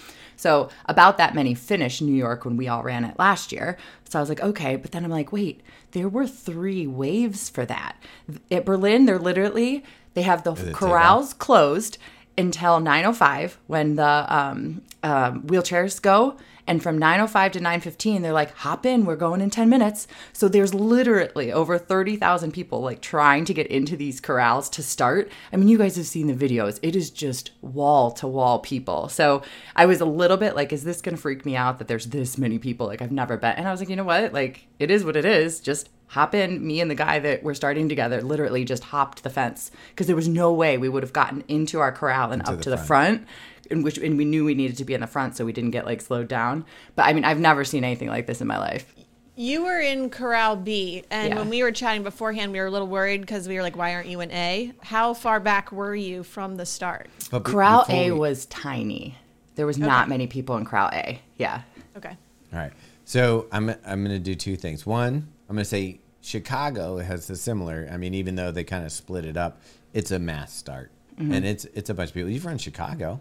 So 0.41 0.71
about 0.87 1.19
that 1.19 1.35
many 1.35 1.55
finished 1.55 2.01
New 2.01 2.15
York 2.15 2.47
when 2.47 2.57
we 2.57 2.67
all 2.67 2.83
ran 2.83 3.05
it 3.05 3.19
last 3.19 3.53
year. 3.53 3.77
So 4.09 4.19
I 4.19 4.23
was 4.23 4.31
like, 4.31 4.41
okay, 4.41 4.77
but 4.77 4.91
then 4.91 5.05
I'm 5.05 5.11
like, 5.11 5.33
wait, 5.33 5.61
there 5.93 6.09
were 6.09 6.27
three 6.27 6.87
waves 6.87 7.51
for 7.51 7.67
that. 7.67 8.03
At 8.51 8.65
Berlin, 8.65 9.05
they're 9.05 9.19
literally 9.19 9.85
they 10.15 10.23
have 10.23 10.45
the 10.45 10.55
corrals 10.73 11.35
closed 11.35 11.99
until 12.37 12.81
9:05 12.81 13.57
when 13.67 13.97
the 13.97 14.27
um, 14.29 14.83
um, 15.03 15.43
wheelchairs 15.43 16.01
go. 16.01 16.37
And 16.67 16.83
from 16.83 16.99
9:05 16.99 17.53
to 17.53 17.61
9:15, 17.61 18.23
they're 18.23 18.33
like, 18.33 18.55
"Hop 18.59 18.87
in, 18.87 19.05
we're 19.05 19.17
going 19.17 19.41
in 19.41 19.51
10 19.51 19.69
minutes." 19.69 20.07
So 20.33 20.49
there's 20.49 20.75
literally 20.75 21.53
over 21.53 21.79
30,000 21.79 22.53
people 22.53 22.81
like 22.81 23.01
trying 23.01 23.45
to 23.47 23.55
get 23.55 23.67
into 23.67 23.97
these 23.97 24.21
corrals 24.21 24.69
to 24.71 24.83
start. 24.83 25.31
I 25.53 25.57
mean, 25.57 25.69
you 25.69 25.79
guys 25.79 25.97
have 25.97 26.07
seen 26.07 26.27
the 26.27 26.35
videos. 26.35 26.79
It 26.83 26.97
is 26.97 27.11
just 27.11 27.51
wall 27.61 28.11
to 28.13 28.27
wall 28.27 28.59
people. 28.59 29.09
So 29.09 29.43
I 29.77 29.87
was 29.87 30.01
a 30.01 30.05
little 30.05 30.37
bit 30.37 30.55
like, 30.55 30.73
"Is 30.73 30.85
this 30.85 31.01
going 31.01 31.17
to 31.17 31.21
freak 31.21 31.45
me 31.45 31.57
out 31.57 31.79
that 31.79 31.89
there's 31.89 32.07
this 32.07 32.39
many 32.39 32.59
people? 32.59 32.87
Like 32.87 33.03
I've 33.03 33.13
never 33.13 33.37
been." 33.37 33.53
And 33.53 33.67
I 33.67 33.71
was 33.71 33.81
like, 33.81 33.89
"You 33.89 33.97
know 33.97 34.05
what? 34.05 34.33
Like 34.33 34.67
it 34.79 34.91
is 34.91 35.05
what 35.05 35.17
it 35.17 35.25
is. 35.25 35.61
Just 35.61 35.89
hop 36.11 36.35
in. 36.35 36.67
Me 36.67 36.81
and 36.81 36.91
the 36.91 36.95
guy 36.95 37.21
that 37.21 37.43
we're 37.43 37.55
starting 37.55 37.89
together 37.89 38.21
literally 38.21 38.65
just 38.65 38.85
hopped 38.85 39.23
the 39.23 39.31
fence 39.31 39.71
because 39.91 40.09
there 40.09 40.17
was 40.17 40.29
no 40.29 40.53
way 40.53 40.77
we 40.77 40.89
would 40.89 41.05
have 41.05 41.13
gotten 41.13 41.45
into 41.47 41.79
our 41.79 41.93
corral 41.93 42.33
and 42.33 42.43
up 42.49 42.57
the 42.57 42.63
to 42.65 42.71
the 42.71 42.77
front. 42.77 43.25
Front. 43.71 43.79
In 43.79 43.83
which, 43.85 43.99
and 43.99 44.19
we 44.19 44.25
knew 44.25 44.45
we 44.45 44.55
needed 44.55 44.77
to 44.79 44.85
be 44.85 44.95
in 44.95 45.01
the 45.01 45.07
front, 45.07 45.37
so 45.37 45.45
we 45.45 45.53
didn't 45.53 45.71
get 45.71 45.87
like 45.87 46.01
slowed 46.01 46.29
down. 46.29 46.65
But 46.97 47.07
I 47.07 47.13
mean, 47.13 47.25
I've 47.25 47.39
never 47.41 47.65
seen 47.65 47.85
anything 47.85 48.09
like 48.09 48.27
this 48.27 48.41
in 48.41 48.47
my 48.47 48.59
life. 48.59 48.95
You 49.37 49.63
were 49.65 49.81
in 49.81 50.11
Corral 50.11 50.57
B, 50.57 51.03
and 51.11 51.33
Yeah. 51.33 51.39
when 51.39 51.49
we 51.49 51.63
were 51.63 51.73
chatting 51.73 52.03
beforehand, 52.03 52.53
we 52.53 52.59
were 52.61 52.67
a 52.67 52.71
little 52.71 52.89
worried 52.89 53.23
because 53.23 53.49
we 53.49 53.55
were 53.57 53.63
like, 53.63 53.77
"Why 53.77 53.95
aren't 53.95 54.09
you 54.09 54.21
in 54.21 54.31
A?" 54.33 54.73
How 54.83 55.15
far 55.15 55.41
back 55.41 55.73
were 55.73 55.95
you 55.95 56.23
from 56.23 56.57
the 56.57 56.67
start? 56.67 57.09
But 57.31 57.45
Corral 57.45 57.87
A 57.89 58.11
we- 58.11 58.19
was 58.19 58.47
tiny. 58.47 59.17
There 59.55 59.67
was 59.67 59.79
not 59.79 60.09
many 60.09 60.27
people 60.27 60.57
in 60.57 60.65
Corral 60.65 60.91
A. 60.93 61.21
Yeah. 61.39 61.63
Okay. 61.97 62.17
All 62.53 62.59
right. 62.59 62.73
So 63.05 63.47
I'm 63.53 63.71
I'm 63.87 64.05
going 64.05 64.17
to 64.17 64.19
do 64.19 64.35
two 64.35 64.57
things. 64.57 64.85
One, 64.87 65.29
I'm 65.49 65.57
going 65.57 65.65
to 65.65 65.65
say 65.65 66.01
Chicago 66.23 66.99
has 66.99 67.29
a 67.31 67.37
similar. 67.37 67.89
I 67.91 67.97
mean, 67.97 68.15
even 68.15 68.35
though 68.37 68.51
they 68.51 68.65
kind 68.65 68.85
of 68.85 68.93
split 68.93 69.25
it 69.25 69.37
up, 69.37 69.61
it's 69.95 70.11
a 70.11 70.19
mass 70.19 70.53
start, 70.53 70.91
Mm-hmm. 71.19 71.33
and 71.33 71.45
it's 71.47 71.65
it's 71.75 71.89
a 71.91 71.95
bunch 71.95 72.11
of 72.11 72.15
people. 72.15 72.31
You've 72.31 72.47
run 72.47 72.59
Chicago. 72.59 73.21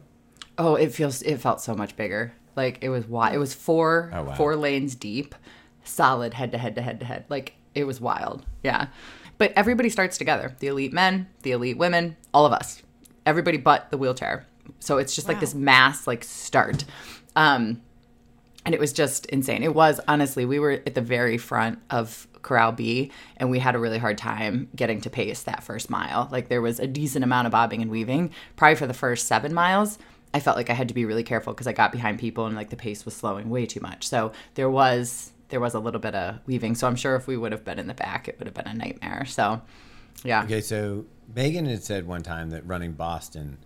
Oh, 0.59 0.75
it 0.75 0.93
feels 0.93 1.21
it 1.23 1.37
felt 1.37 1.61
so 1.61 1.73
much 1.73 1.95
bigger. 1.95 2.33
Like 2.55 2.77
it 2.81 2.89
was 2.89 3.07
wild. 3.07 3.33
It 3.33 3.39
was 3.39 3.53
four 3.53 4.11
Oh, 4.13 4.23
wow. 4.23 4.35
four 4.35 4.55
lanes 4.55 4.93
deep, 4.93 5.33
solid 5.83 6.33
head 6.35 6.51
to 6.51 6.57
head 6.57 6.75
to 6.75 6.81
head 6.81 6.99
to 6.99 7.05
head. 7.05 7.25
Like 7.29 7.53
it 7.73 7.85
was 7.85 7.99
wild. 8.01 8.45
Yeah. 8.63 8.87
But 9.37 9.53
everybody 9.55 9.89
starts 9.89 10.17
together. 10.17 10.55
The 10.59 10.67
elite 10.67 10.91
men, 10.93 11.27
the 11.43 11.51
elite 11.51 11.77
women, 11.77 12.17
all 12.33 12.45
of 12.45 12.51
us. 12.53 12.83
Everybody 13.25 13.57
but 13.57 13.89
the 13.89 13.97
wheelchair. 13.97 14.45
So 14.79 14.97
it's 14.97 15.15
just 15.15 15.27
like 15.27 15.39
this 15.39 15.55
mass 15.55 16.05
like 16.05 16.23
start. 16.23 16.83
Um 17.35 17.81
and 18.65 18.75
it 18.75 18.81
was 18.81 18.91
just 18.91 19.25
insane. 19.27 19.63
It 19.63 19.73
was 19.73 20.01
honestly, 20.07 20.43
we 20.45 20.59
were 20.59 20.71
at 20.85 20.93
the 20.93 21.01
very 21.01 21.37
front 21.37 21.79
of 21.89 22.27
Corral 22.41 22.73
B, 22.73 23.09
and 23.37 23.49
we 23.49 23.57
had 23.59 23.73
a 23.73 23.79
really 23.79 23.97
hard 23.97 24.17
time 24.17 24.67
getting 24.75 24.99
to 25.01 25.09
pace 25.09 25.43
that 25.43 25.63
first 25.63 25.89
mile. 25.89 26.27
Like 26.29 26.49
there 26.49 26.61
was 26.61 26.79
a 26.79 26.85
decent 26.85 27.23
amount 27.23 27.47
of 27.47 27.51
bobbing 27.51 27.81
and 27.81 27.89
weaving. 27.89 28.31
Probably 28.57 28.75
for 28.75 28.85
the 28.85 28.93
first 28.93 29.27
seven 29.27 29.53
miles, 29.53 29.97
I 30.33 30.39
felt 30.39 30.57
like 30.57 30.69
I 30.69 30.73
had 30.73 30.87
to 30.89 30.93
be 30.93 31.05
really 31.05 31.23
careful 31.23 31.53
because 31.53 31.67
I 31.67 31.73
got 31.73 31.91
behind 31.91 32.19
people 32.19 32.45
and 32.45 32.55
like 32.55 32.69
the 32.69 32.75
pace 32.75 33.05
was 33.05 33.15
slowing 33.15 33.49
way 33.49 33.65
too 33.65 33.79
much. 33.79 34.07
So 34.07 34.31
there 34.55 34.69
was 34.69 35.31
there 35.49 35.59
was 35.59 35.73
a 35.73 35.79
little 35.79 35.99
bit 35.99 36.13
of 36.13 36.39
weaving. 36.45 36.75
So 36.75 36.87
I'm 36.87 36.95
sure 36.95 37.15
if 37.15 37.25
we 37.25 37.35
would 37.35 37.51
have 37.51 37.65
been 37.65 37.79
in 37.79 37.87
the 37.87 37.95
back, 37.95 38.27
it 38.27 38.37
would 38.37 38.45
have 38.47 38.53
been 38.53 38.67
a 38.67 38.73
nightmare. 38.73 39.25
So 39.25 39.61
yeah, 40.23 40.43
Okay, 40.43 40.61
so 40.61 41.05
Megan 41.33 41.65
had 41.65 41.83
said 41.83 42.05
one 42.05 42.21
time 42.21 42.49
that 42.51 42.67
running 42.67 42.91
Boston, 42.91 43.57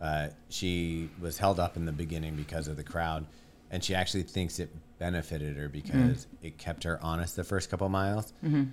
uh, 0.00 0.28
she 0.48 1.08
was 1.20 1.38
held 1.38 1.58
up 1.60 1.76
in 1.76 1.86
the 1.86 1.92
beginning 1.92 2.34
because 2.36 2.68
of 2.68 2.76
the 2.76 2.82
crowd, 2.82 3.26
and 3.70 3.82
she 3.82 3.94
actually 3.94 4.24
thinks 4.24 4.58
it 4.58 4.68
benefited 4.98 5.56
her 5.56 5.68
because 5.68 6.26
it 6.42 6.58
kept 6.58 6.82
her 6.84 6.98
honest 7.02 7.36
the 7.36 7.44
first 7.44 7.70
couple 7.70 7.88
miles. 7.88 8.32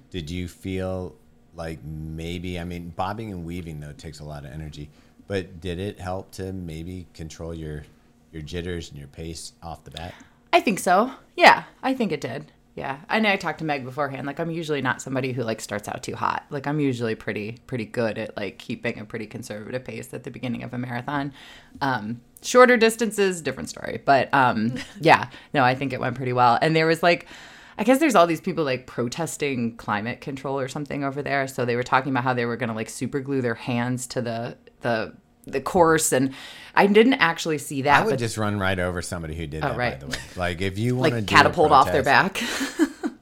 Did 0.10 0.30
you 0.30 0.48
feel 0.48 1.16
like 1.56 1.84
maybe? 1.84 2.60
I 2.60 2.64
mean, 2.64 2.90
bobbing 2.90 3.32
and 3.32 3.46
weaving 3.46 3.80
though 3.80 3.94
takes 3.94 4.20
a 4.20 4.26
lot 4.26 4.44
of 4.44 4.52
energy, 4.52 4.90
but 5.28 5.60
did 5.60 5.80
it 5.80 6.00
help 6.00 6.32
to 6.32 6.54
maybe 6.54 7.08
control 7.14 7.54
your 7.54 7.84
your 8.32 8.42
jitters 8.42 8.90
and 8.90 8.98
your 8.98 9.08
pace 9.08 9.54
off 9.62 9.84
the 9.84 9.92
bat? 9.92 10.14
I 10.52 10.60
think 10.60 10.80
so. 10.80 11.12
Yeah, 11.36 11.64
I 11.82 11.94
think 11.94 12.12
it 12.12 12.22
did. 12.22 12.52
Yeah, 12.76 13.02
and 13.08 13.28
I 13.28 13.36
talked 13.36 13.60
to 13.60 13.66
Meg 13.66 13.86
beforehand. 13.86 14.26
Like, 14.26 14.40
I'm 14.40 14.50
usually 14.50 14.82
not 14.82 15.00
somebody 15.00 15.32
who 15.32 15.44
like 15.44 15.62
starts 15.62 15.88
out 15.88 16.02
too 16.02 16.16
hot. 16.16 16.44
Like, 16.50 16.66
I'm 16.66 16.80
usually 16.80 17.14
pretty 17.14 17.60
pretty 17.68 17.86
good 17.86 18.18
at 18.18 18.36
like 18.36 18.58
keeping 18.58 19.00
a 19.00 19.06
pretty 19.06 19.28
conservative 19.28 19.84
pace 19.84 20.12
at 20.14 20.24
the 20.24 20.32
beginning 20.32 20.64
of 20.64 20.74
a 20.74 20.80
marathon. 20.80 21.34
Um, 21.82 22.22
shorter 22.42 22.76
distances, 22.76 23.42
different 23.42 23.70
story. 23.70 24.02
But 24.04 24.34
um, 24.34 24.76
yeah, 25.00 25.30
no, 25.54 25.64
I 25.64 25.76
think 25.76 25.94
it 25.94 26.00
went 26.00 26.16
pretty 26.16 26.34
well. 26.34 26.58
And 26.62 26.76
there 26.76 26.88
was 26.88 27.04
like. 27.04 27.28
I 27.78 27.84
guess 27.84 28.00
there's 28.00 28.16
all 28.16 28.28
these 28.28 28.42
people 28.42 28.64
like 28.64 28.88
protesting 28.88 29.78
climate 29.78 30.22
control 30.22 30.60
or 30.60 30.68
something 30.68 31.04
over 31.04 31.22
there. 31.22 31.48
So 31.48 31.66
they 31.66 31.76
were 31.76 31.84
talking 31.84 32.12
about 32.12 32.24
how 32.24 32.34
they 32.34 32.46
were 32.46 32.58
going 32.58 32.70
to 32.70 32.76
like 32.76 32.90
super 32.90 33.20
glue 33.20 33.42
their 33.42 33.56
hands 33.56 34.08
to 34.08 34.22
the 34.22 34.58
the 34.82 35.14
the 35.46 35.60
course, 35.60 36.12
and 36.12 36.34
I 36.74 36.88
didn't 36.88 37.16
actually 37.16 37.58
see 37.58 37.82
that. 37.82 38.02
I 38.02 38.06
would 38.06 38.12
but 38.12 38.20
just 38.20 38.38
run 38.38 38.60
right 38.60 38.80
over 38.80 39.02
somebody 39.02 39.36
who 39.36 39.48
did 39.48 39.64
oh, 39.64 39.68
that. 39.68 39.76
Oh, 39.76 39.78
right. 39.78 40.00
By 40.00 40.06
the 40.06 40.08
way, 40.08 40.18
like 40.36 40.62
if 40.62 40.78
you 40.78 40.96
want 40.96 41.12
to 41.12 41.18
like 41.18 41.28
catapult 41.28 41.72
off 41.72 41.92
their 41.92 42.04
back. 42.04 42.42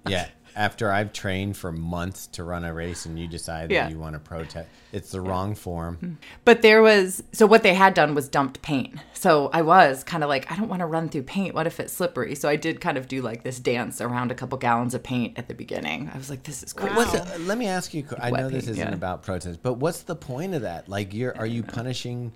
Yeah. 0.08 0.28
After 0.62 0.92
I've 0.92 1.12
trained 1.12 1.58
for 1.58 1.72
months 1.72 2.28
to 2.28 2.44
run 2.44 2.64
a 2.66 2.72
race 2.72 3.08
and 3.08 3.18
you 3.18 3.28
decide 3.28 3.72
that 3.72 3.90
you 3.90 3.98
want 3.98 4.14
to 4.14 4.20
protest, 4.20 4.70
it's 4.92 5.10
the 5.10 5.20
wrong 5.20 5.56
form. 5.56 5.96
Mm-hmm. 5.96 6.14
But 6.46 6.62
there 6.62 6.84
was 6.84 7.24
so 7.32 7.48
what 7.48 7.64
they 7.64 7.74
had 7.74 7.96
done 7.96 8.14
was 8.14 8.30
dumped 8.30 8.62
paint. 8.62 8.94
So 9.14 9.50
I 9.54 9.64
was 9.64 10.04
kind 10.04 10.24
of 10.24 10.30
like, 10.30 10.52
I 10.52 10.56
don't 10.56 10.68
want 10.68 10.82
to 10.82 10.86
run 10.86 11.10
through 11.10 11.24
paint. 11.24 11.56
What 11.56 11.66
if 11.66 11.80
it's 11.80 11.92
slippery? 11.92 12.36
So 12.36 12.48
I 12.48 12.58
did 12.58 12.80
kind 12.80 13.00
of 13.00 13.08
do 13.08 13.24
like 13.24 13.42
this 13.42 13.60
dance 13.60 14.02
around 14.02 14.30
a 14.30 14.36
couple 14.36 14.56
gallons 14.60 14.94
of 14.94 15.02
paint 15.02 15.40
at 15.40 15.48
the 15.48 15.56
beginning. 15.56 16.12
I 16.14 16.18
was 16.20 16.30
like, 16.30 16.44
this 16.44 16.62
is 16.62 16.74
crazy. 16.74 16.96
What's 16.96 17.12
the, 17.12 17.40
let 17.40 17.58
me 17.58 17.66
ask 17.66 17.96
you. 17.96 18.06
I 18.20 18.30
know 18.30 18.48
this 18.48 18.66
paint, 18.66 18.78
isn't 18.78 18.90
yeah. 18.90 18.94
about 18.94 19.24
protest, 19.24 19.64
but 19.64 19.74
what's 19.74 20.04
the 20.04 20.16
point 20.16 20.54
of 20.54 20.62
that? 20.62 20.88
Like, 20.88 21.12
you're 21.12 21.36
are 21.36 21.48
you 21.48 21.64
punishing 21.64 22.34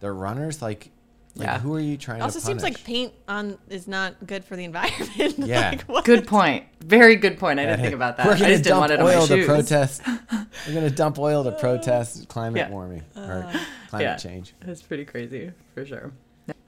the 0.00 0.10
runners? 0.10 0.60
Like, 0.60 0.90
like 1.36 1.46
Yeah. 1.46 1.58
who 1.58 1.74
are 1.74 1.80
you 1.80 1.96
trying 1.96 2.20
It 2.20 2.22
also 2.22 2.40
to 2.40 2.44
seems 2.44 2.62
like 2.62 2.82
paint 2.84 3.12
on 3.28 3.58
is 3.68 3.86
not 3.86 4.26
good 4.26 4.44
for 4.44 4.56
the 4.56 4.64
environment. 4.64 5.38
Yeah. 5.38 5.80
Like. 5.88 6.04
Good 6.04 6.26
point. 6.26 6.64
Very 6.80 7.16
good 7.16 7.38
point. 7.38 7.58
I 7.60 7.64
didn't 7.66 7.80
think 7.80 7.94
about 7.94 8.16
that. 8.16 8.26
We're 8.26 8.34
I 8.34 8.38
gonna 8.38 8.50
just 8.50 8.64
didn't 8.64 8.78
want 8.78 8.92
it 8.92 9.00
on 9.00 9.06
oil 9.06 9.20
my 9.20 9.26
to 9.26 9.36
shoes. 9.36 9.46
protest. 9.46 10.02
We're 10.66 10.74
gonna 10.74 10.90
dump 10.90 11.18
oil 11.18 11.44
to 11.44 11.52
protest 11.52 12.28
climate 12.28 12.58
Yeah. 12.58 12.70
warming 12.70 13.02
uh, 13.16 13.20
or 13.20 13.52
climate 13.88 14.06
Yeah. 14.06 14.16
change. 14.16 14.54
That's 14.64 14.82
pretty 14.82 15.04
crazy 15.04 15.52
for 15.74 15.84
sure. 15.86 16.12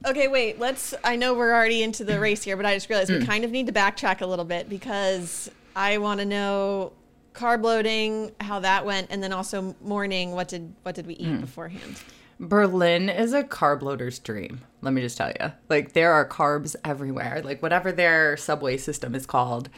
Okay, 0.05 0.27
wait. 0.27 0.59
Let's. 0.59 0.93
I 1.03 1.15
know 1.15 1.33
we're 1.33 1.53
already 1.53 1.83
into 1.83 2.03
the 2.03 2.19
race 2.19 2.43
here, 2.43 2.57
but 2.57 2.65
I 2.65 2.73
just 2.73 2.89
realized 2.89 3.11
we 3.11 3.19
mm. 3.19 3.25
kind 3.25 3.43
of 3.43 3.51
need 3.51 3.67
to 3.67 3.73
backtrack 3.73 4.21
a 4.21 4.25
little 4.25 4.45
bit 4.45 4.69
because 4.69 5.49
I 5.75 5.97
want 5.97 6.19
to 6.19 6.25
know 6.25 6.93
carb 7.33 7.63
loading, 7.63 8.31
how 8.39 8.59
that 8.59 8.85
went, 8.85 9.07
and 9.09 9.21
then 9.21 9.33
also 9.33 9.75
morning. 9.81 10.31
What 10.31 10.47
did 10.47 10.73
what 10.83 10.95
did 10.95 11.07
we 11.07 11.13
eat 11.15 11.27
mm. 11.27 11.41
beforehand? 11.41 11.99
Berlin 12.39 13.09
is 13.09 13.33
a 13.33 13.43
carb 13.43 13.81
loader's 13.81 14.19
dream. 14.19 14.61
Let 14.81 14.93
me 14.93 15.01
just 15.01 15.17
tell 15.17 15.31
you. 15.39 15.51
Like 15.69 15.93
there 15.93 16.11
are 16.11 16.27
carbs 16.27 16.75
everywhere. 16.83 17.41
Like 17.43 17.61
whatever 17.61 17.91
their 17.91 18.37
subway 18.37 18.77
system 18.77 19.15
is 19.15 19.25
called, 19.25 19.69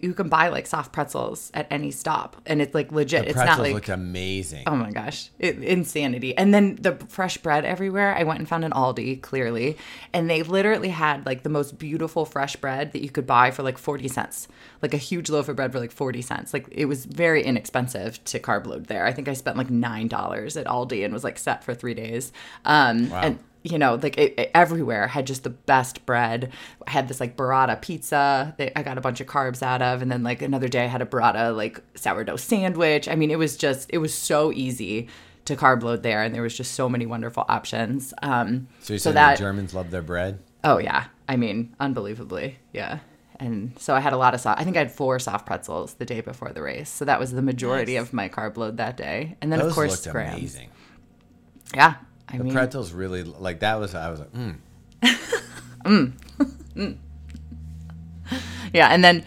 you, 0.00 0.14
can 0.14 0.28
buy 0.28 0.48
like 0.48 0.66
soft 0.66 0.92
pretzels 0.92 1.50
at 1.54 1.66
any 1.70 1.90
stop, 1.90 2.40
and 2.46 2.62
it's 2.62 2.74
like 2.74 2.92
legit. 2.92 3.24
The 3.24 3.30
it's 3.30 3.38
not 3.38 3.58
like 3.58 3.74
looked 3.74 3.88
amazing. 3.88 4.64
Oh 4.66 4.76
my 4.76 4.90
gosh, 4.90 5.30
it, 5.38 5.62
insanity. 5.62 6.36
And 6.36 6.54
then 6.54 6.76
the 6.80 6.96
fresh 7.08 7.36
bread 7.38 7.64
everywhere. 7.64 8.14
I 8.14 8.22
went 8.22 8.38
and 8.38 8.48
found 8.48 8.64
an 8.64 8.72
Aldi, 8.72 9.20
clearly, 9.22 9.76
and 10.12 10.30
they 10.30 10.42
literally 10.42 10.88
had 10.90 11.26
like 11.26 11.42
the 11.42 11.48
most 11.48 11.78
beautiful 11.78 12.24
fresh 12.24 12.56
bread 12.56 12.92
that 12.92 13.02
you 13.02 13.10
could 13.10 13.26
buy 13.26 13.50
for 13.50 13.62
like 13.62 13.78
40 13.78 14.08
cents. 14.08 14.48
Like 14.82 14.94
a 14.94 14.98
huge 14.98 15.28
loaf 15.28 15.48
of 15.48 15.56
bread 15.56 15.72
for 15.72 15.80
like 15.80 15.92
40 15.92 16.22
cents. 16.22 16.54
Like 16.54 16.66
it 16.70 16.86
was 16.86 17.04
very 17.04 17.42
inexpensive 17.42 18.22
to 18.24 18.38
carb 18.38 18.66
load 18.66 18.86
there. 18.86 19.04
I 19.04 19.12
think 19.12 19.28
I 19.28 19.34
spent 19.34 19.56
like 19.56 19.68
$9 19.68 20.56
at 20.56 20.66
Aldi 20.66 21.04
and 21.04 21.12
was 21.12 21.24
like 21.24 21.38
set 21.38 21.62
for 21.64 21.74
three 21.74 21.94
days. 21.94 22.32
Um, 22.64 23.10
Wow. 23.10 23.20
And 23.22 23.38
you 23.62 23.78
know, 23.78 23.96
like 24.02 24.16
it, 24.18 24.34
it- 24.38 24.50
everywhere 24.54 25.06
had 25.08 25.26
just 25.26 25.42
the 25.44 25.50
best 25.50 26.06
bread. 26.06 26.50
I 26.86 26.90
had 26.90 27.08
this 27.08 27.20
like 27.20 27.36
burrata 27.36 27.80
pizza 27.80 28.54
that 28.58 28.78
I 28.78 28.82
got 28.82 28.96
a 28.98 29.00
bunch 29.00 29.20
of 29.20 29.26
carbs 29.26 29.62
out 29.62 29.82
of, 29.82 30.00
and 30.02 30.10
then 30.10 30.22
like 30.22 30.40
another 30.42 30.68
day 30.68 30.84
I 30.84 30.88
had 30.88 31.02
a 31.02 31.06
burrata 31.06 31.54
like 31.54 31.80
sourdough 31.94 32.36
sandwich. 32.36 33.08
I 33.08 33.14
mean, 33.16 33.30
it 33.30 33.38
was 33.38 33.56
just 33.56 33.90
it 33.92 33.98
was 33.98 34.14
so 34.14 34.52
easy 34.52 35.08
to 35.46 35.56
carb 35.56 35.82
load 35.82 36.02
there, 36.02 36.22
and 36.22 36.34
there 36.34 36.42
was 36.42 36.56
just 36.56 36.74
so 36.74 36.88
many 36.88 37.06
wonderful 37.06 37.44
options. 37.48 38.12
Um, 38.22 38.68
so 38.80 38.92
you're 38.94 38.98
so 38.98 39.04
saying 39.04 39.14
that 39.14 39.36
the 39.36 39.42
Germans 39.42 39.74
love 39.74 39.90
their 39.90 40.02
bread? 40.02 40.38
oh 40.64 40.78
yeah, 40.78 41.06
I 41.28 41.36
mean, 41.36 41.74
unbelievably, 41.80 42.58
yeah. 42.72 42.98
And 43.38 43.72
so 43.78 43.94
I 43.94 44.00
had 44.00 44.12
a 44.12 44.18
lot 44.18 44.34
of 44.34 44.40
soft. 44.40 44.60
I 44.60 44.64
think 44.64 44.76
I 44.76 44.80
had 44.80 44.92
four 44.92 45.18
soft 45.18 45.46
pretzels 45.46 45.94
the 45.94 46.04
day 46.04 46.20
before 46.20 46.52
the 46.52 46.60
race, 46.60 46.90
so 46.90 47.06
that 47.06 47.18
was 47.18 47.32
the 47.32 47.40
majority 47.40 47.94
Nice. 47.94 48.02
of 48.08 48.12
my 48.12 48.28
carb 48.28 48.58
load 48.58 48.76
that 48.76 48.98
day. 48.98 49.36
And 49.40 49.50
then 49.50 49.60
Those 49.60 49.68
of 49.68 49.74
course 49.74 49.90
looked 50.06 50.12
grams. 50.12 50.34
amazing. 50.36 50.68
Yeah, 51.74 51.94
I 52.32 52.38
The 52.38 52.44
mean, 52.44 52.52
pretzels 52.52 52.92
really 52.92 53.22
like 53.24 53.60
that 53.60 53.78
was 53.80 53.94
I 53.94 54.10
was 54.10 54.20
like, 54.20 54.32
mm. 54.32 54.56
mm. 56.76 56.96
Yeah, 58.72 58.88
and 58.88 59.02
then 59.02 59.24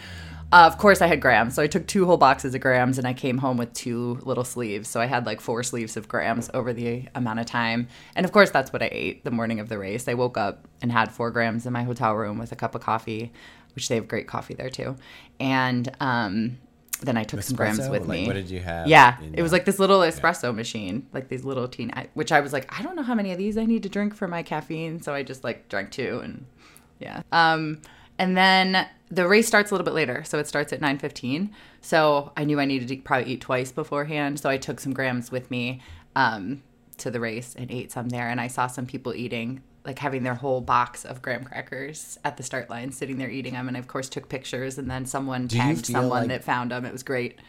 uh, 0.53 0.67
of 0.67 0.77
course 0.77 1.01
I 1.01 1.07
had 1.07 1.19
grams. 1.19 1.55
So 1.55 1.63
I 1.63 1.67
took 1.67 1.87
two 1.87 2.05
whole 2.05 2.17
boxes 2.17 2.53
of 2.55 2.61
grams 2.61 2.97
and 2.97 3.07
I 3.07 3.13
came 3.13 3.39
home 3.39 3.57
with 3.57 3.73
two 3.73 4.19
little 4.21 4.43
sleeves. 4.43 4.87
So 4.87 5.01
I 5.01 5.05
had 5.07 5.25
like 5.25 5.41
four 5.41 5.63
sleeves 5.63 5.97
of 5.97 6.07
grams 6.07 6.49
over 6.53 6.71
the 6.73 7.05
amount 7.15 7.39
of 7.39 7.47
time. 7.47 7.87
And 8.15 8.23
of 8.25 8.31
course 8.31 8.51
that's 8.51 8.71
what 8.71 8.83
I 8.83 8.89
ate 8.91 9.23
the 9.25 9.31
morning 9.31 9.59
of 9.59 9.67
the 9.67 9.77
race. 9.79 10.07
I 10.07 10.13
woke 10.13 10.37
up 10.37 10.67
and 10.81 10.91
had 10.91 11.11
four 11.11 11.31
grams 11.31 11.65
in 11.65 11.73
my 11.73 11.83
hotel 11.83 12.13
room 12.13 12.37
with 12.37 12.51
a 12.51 12.55
cup 12.55 12.75
of 12.75 12.81
coffee, 12.81 13.33
which 13.75 13.89
they 13.89 13.95
have 13.95 14.07
great 14.07 14.27
coffee 14.27 14.53
there 14.53 14.69
too. 14.69 14.95
And 15.39 15.91
um, 15.99 16.59
then 17.05 17.17
I 17.17 17.23
took 17.23 17.41
some 17.43 17.55
grams 17.55 17.79
with 17.89 18.07
Like, 18.07 18.21
me. 18.21 18.27
what 18.27 18.33
did 18.33 18.49
you 18.49 18.59
have 18.59 18.87
Yeah, 18.87 19.17
it 19.33 19.41
was 19.41 19.51
like 19.51 19.65
this 19.65 19.79
little 19.79 19.99
espresso 19.99 20.53
machine, 20.53 21.07
like 21.13 21.27
these 21.29 21.43
little 21.43 21.67
teen, 21.67 21.91
which 22.13 22.31
I 22.31 22.39
was 22.39 22.53
like, 22.53 22.77
I 22.77 22.81
don't 22.83 22.95
know 22.95 23.03
how 23.03 23.15
many 23.15 23.31
of 23.31 23.37
these 23.37 23.57
I 23.57 23.65
need 23.65 23.83
to 23.83 23.89
drink 23.89 24.15
for 24.15 24.27
my 24.27 24.43
caffeine, 24.43 25.01
so 25.01 25.13
I 25.13 25.23
just 25.23 25.43
like 25.43 25.69
drank 25.69 25.91
two, 25.91 26.21
and 26.23 26.45
yeah. 26.99 27.21
Um, 27.31 27.81
and 28.17 28.37
then 28.37 28.87
the 29.09 29.27
race 29.27 29.47
starts 29.47 29.71
a 29.71 29.73
little 29.73 29.85
bit 29.85 29.93
later, 29.93 30.23
so 30.23 30.39
it 30.39 30.47
starts 30.47 30.71
at 30.73 30.81
nine 30.81 30.97
fifteen. 30.99 31.51
So 31.81 32.31
I 32.37 32.43
knew 32.45 32.59
I 32.59 32.65
needed 32.65 32.87
to 32.89 32.97
probably 32.97 33.33
eat 33.33 33.41
twice 33.41 33.71
beforehand, 33.71 34.39
so 34.39 34.49
I 34.49 34.57
took 34.57 34.79
some 34.79 34.93
grams 34.93 35.31
with 35.31 35.49
me 35.51 35.81
um, 36.15 36.63
to 36.99 37.11
the 37.11 37.19
race 37.19 37.55
and 37.57 37.69
ate 37.71 37.91
some 37.91 38.09
there, 38.09 38.29
and 38.29 38.39
I 38.39 38.47
saw 38.47 38.67
some 38.67 38.85
people 38.85 39.13
eating 39.13 39.61
like 39.85 39.99
having 39.99 40.23
their 40.23 40.35
whole 40.35 40.61
box 40.61 41.03
of 41.05 41.21
graham 41.21 41.43
crackers 41.43 42.17
at 42.23 42.37
the 42.37 42.43
start 42.43 42.69
line, 42.69 42.91
sitting 42.91 43.17
there 43.17 43.29
eating 43.29 43.53
them, 43.53 43.67
and 43.67 43.75
I, 43.75 43.79
of 43.79 43.87
course 43.87 44.07
took 44.09 44.29
pictures. 44.29 44.77
And 44.77 44.89
then 44.89 45.05
someone 45.05 45.43
you 45.43 45.47
tagged 45.49 45.85
someone 45.85 46.09
like- 46.21 46.27
that 46.29 46.43
found 46.43 46.71
them. 46.71 46.85
It 46.85 46.93
was 46.93 47.03
great. 47.03 47.39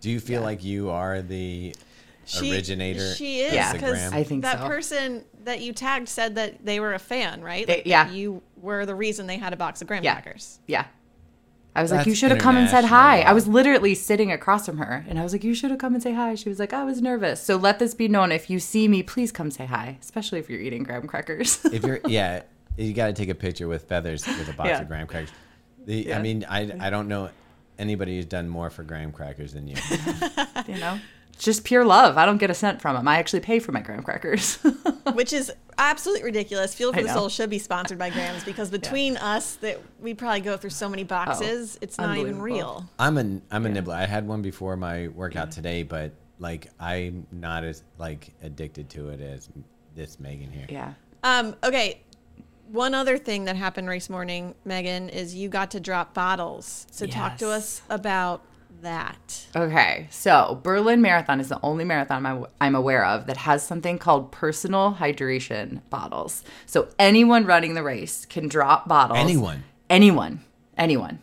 Do 0.00 0.10
you 0.10 0.18
feel 0.18 0.42
like 0.42 0.64
you 0.64 0.90
are 0.90 1.22
the 1.22 1.74
originator? 2.40 3.14
She 3.14 3.40
is 3.40 3.48
of 3.50 3.54
Yeah, 3.54 3.72
because? 3.72 4.12
I 4.12 4.24
think 4.24 4.42
that 4.42 4.60
so. 4.60 4.66
person 4.66 5.24
that 5.44 5.60
you 5.60 5.72
tagged 5.72 6.08
said 6.08 6.34
that 6.36 6.64
they 6.64 6.80
were 6.80 6.94
a 6.94 6.98
fan, 6.98 7.42
right? 7.42 7.66
They- 7.66 7.76
Like, 7.76 7.86
yeah. 7.86 8.10
You 8.10 8.42
were 8.60 8.86
the 8.86 8.94
reason 8.94 9.26
they 9.26 9.36
had 9.38 9.52
a 9.52 9.56
box 9.56 9.80
of 9.82 9.88
graham 9.88 10.02
Yeah. 10.04 10.14
crackers. 10.20 10.58
Yeah. 10.66 10.86
I 11.74 11.80
was 11.82 11.90
like, 11.90 12.06
you 12.06 12.14
should 12.14 12.30
have 12.30 12.40
come 12.40 12.56
and 12.58 12.68
said 12.68 12.84
hi. 12.84 13.22
I 13.22 13.32
was 13.32 13.48
literally 13.48 13.94
sitting 13.94 14.30
across 14.30 14.66
from 14.66 14.76
her, 14.78 15.06
and 15.08 15.18
I 15.18 15.22
was 15.22 15.32
like, 15.32 15.42
you 15.42 15.54
should 15.54 15.70
have 15.70 15.78
come 15.78 15.94
and 15.94 16.02
say 16.02 16.12
hi. 16.12 16.34
She 16.34 16.48
was 16.50 16.58
like, 16.58 16.72
I 16.74 16.84
was 16.84 17.00
nervous. 17.00 17.42
So 17.42 17.56
let 17.56 17.78
this 17.78 17.94
be 17.94 18.08
known. 18.08 18.30
If 18.30 18.50
you 18.50 18.58
see 18.60 18.88
me, 18.88 19.02
please 19.02 19.32
come 19.32 19.50
say 19.50 19.64
hi, 19.64 19.96
especially 20.02 20.38
if 20.38 20.50
you're 20.50 20.60
eating 20.60 20.82
graham 20.82 21.06
crackers. 21.06 21.64
if 21.66 21.82
you're 21.84 22.00
yeah, 22.06 22.42
you 22.76 22.92
got 22.92 23.06
to 23.06 23.12
take 23.14 23.30
a 23.30 23.34
picture 23.34 23.68
with 23.68 23.84
feathers 23.84 24.26
with 24.26 24.48
a 24.48 24.52
box 24.52 24.68
Yeah. 24.68 24.80
of 24.82 24.88
graham 24.88 25.06
crackers. 25.06 25.30
The, 25.86 26.06
Yeah. 26.08 26.18
I 26.18 26.22
mean, 26.22 26.44
I 26.48 26.70
I 26.78 26.90
don't 26.90 27.08
know 27.08 27.30
anybody 27.78 28.16
who's 28.16 28.26
done 28.26 28.48
more 28.48 28.68
for 28.70 28.82
graham 28.82 29.10
crackers 29.10 29.54
than 29.54 29.66
you. 29.66 29.76
you 30.68 30.78
know, 30.78 31.00
just 31.38 31.64
pure 31.64 31.84
love. 31.84 32.16
I 32.16 32.26
don't 32.26 32.38
get 32.38 32.50
a 32.50 32.54
cent 32.54 32.80
from 32.80 32.96
them. 32.96 33.08
I 33.08 33.18
actually 33.18 33.40
pay 33.40 33.58
for 33.58 33.72
my 33.72 33.80
graham 33.80 34.02
crackers. 34.02 34.58
which 35.14 35.32
is 35.32 35.52
absolutely 35.78 36.24
ridiculous. 36.24 36.74
Fuel 36.74 36.92
for 36.92 37.02
the. 37.02 37.12
Sole 37.12 37.28
should 37.28 37.50
be 37.50 37.58
sponsored 37.58 37.98
by 37.98 38.10
Grams 38.10 38.44
because 38.44 38.70
between 38.80 39.16
us, 39.16 39.56
that 39.56 39.80
we 40.00 40.14
probably 40.14 40.40
go 40.40 40.56
through 40.56 40.70
so 40.70 40.88
many 40.88 41.04
boxes, 41.04 41.78
it's 41.80 41.98
not 41.98 42.16
even 42.16 42.40
real. 42.40 42.88
I'm 42.98 43.18
a 43.18 43.40
I'm 43.50 43.66
a 43.66 43.68
nibbler. 43.68 43.94
I 43.94 44.06
had 44.06 44.26
one 44.26 44.42
before 44.42 44.76
my 44.76 45.08
workout 45.08 45.50
today, 45.50 45.82
but 45.82 46.12
like 46.38 46.68
I'm 46.78 47.26
not 47.30 47.64
as 47.64 47.82
like 47.98 48.32
addicted 48.42 48.88
to 48.90 49.08
it 49.10 49.20
as 49.20 49.48
this 49.94 50.18
Megan 50.20 50.50
here. 50.50 50.66
yeah. 50.68 50.94
Um, 51.24 51.54
okay. 51.62 52.00
One 52.68 52.94
other 52.94 53.18
thing 53.18 53.44
that 53.44 53.56
happened 53.56 53.86
race 53.86 54.08
morning, 54.08 54.54
Megan, 54.64 55.10
is 55.10 55.34
you 55.34 55.50
got 55.50 55.72
to 55.72 55.80
drop 55.80 56.14
bottles. 56.14 56.86
So 56.90 57.06
talk 57.06 57.36
to 57.38 57.50
us 57.50 57.82
about 57.90 58.42
that. 58.82 59.46
Okay, 59.56 60.06
so 60.10 60.60
Berlin 60.62 61.00
Marathon 61.02 61.40
is 61.40 61.48
the 61.48 61.58
only 61.62 61.84
marathon 61.84 62.24
I'm, 62.26 62.46
I'm 62.60 62.74
aware 62.74 63.04
of 63.04 63.26
that 63.26 63.38
has 63.38 63.62
something 63.66 63.98
called 63.98 64.30
personal 64.32 64.96
hydration 64.98 65.80
bottles. 65.90 66.42
So 66.66 66.88
anyone 66.98 67.44
running 67.46 67.74
the 67.74 67.82
race 67.82 68.24
can 68.26 68.48
drop 68.48 68.88
bottles. 68.88 69.18
Anyone? 69.18 69.64
Anyone. 69.90 70.40
Anyone. 70.76 71.20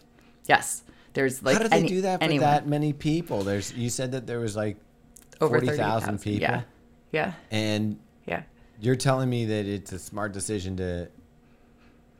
Yes. 0.47 0.83
There's 1.13 1.41
like 1.43 1.57
How 1.57 1.63
did 1.63 1.71
they 1.71 1.77
any- 1.79 1.87
do 1.89 2.01
that 2.01 2.19
for 2.19 2.23
anyone. 2.25 2.41
that 2.49 2.67
many 2.67 2.93
people? 2.93 3.43
There's 3.43 3.73
you 3.73 3.89
said 3.89 4.11
that 4.13 4.27
there 4.27 4.39
was 4.39 4.55
like 4.55 4.77
Over 5.41 5.59
forty 5.59 5.67
thousand 5.75 6.19
30,000. 6.19 6.19
people, 6.19 6.41
Yeah. 6.41 6.61
Yeah. 7.11 7.33
and 7.51 7.97
Yeah. 8.25 8.43
you're 8.79 8.95
telling 8.95 9.29
me 9.29 9.45
that 9.45 9.65
it's 9.65 9.91
a 9.91 9.99
smart 9.99 10.31
decision 10.33 10.77
to 10.77 11.09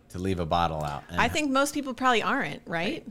to 0.09 0.17
leave 0.17 0.39
a 0.39 0.45
bottle 0.45 0.83
out. 0.83 1.03
I 1.15 1.27
think 1.27 1.51
most 1.51 1.73
people 1.75 1.93
probably 1.93 2.23
aren't, 2.23 2.63
right? 2.65 3.05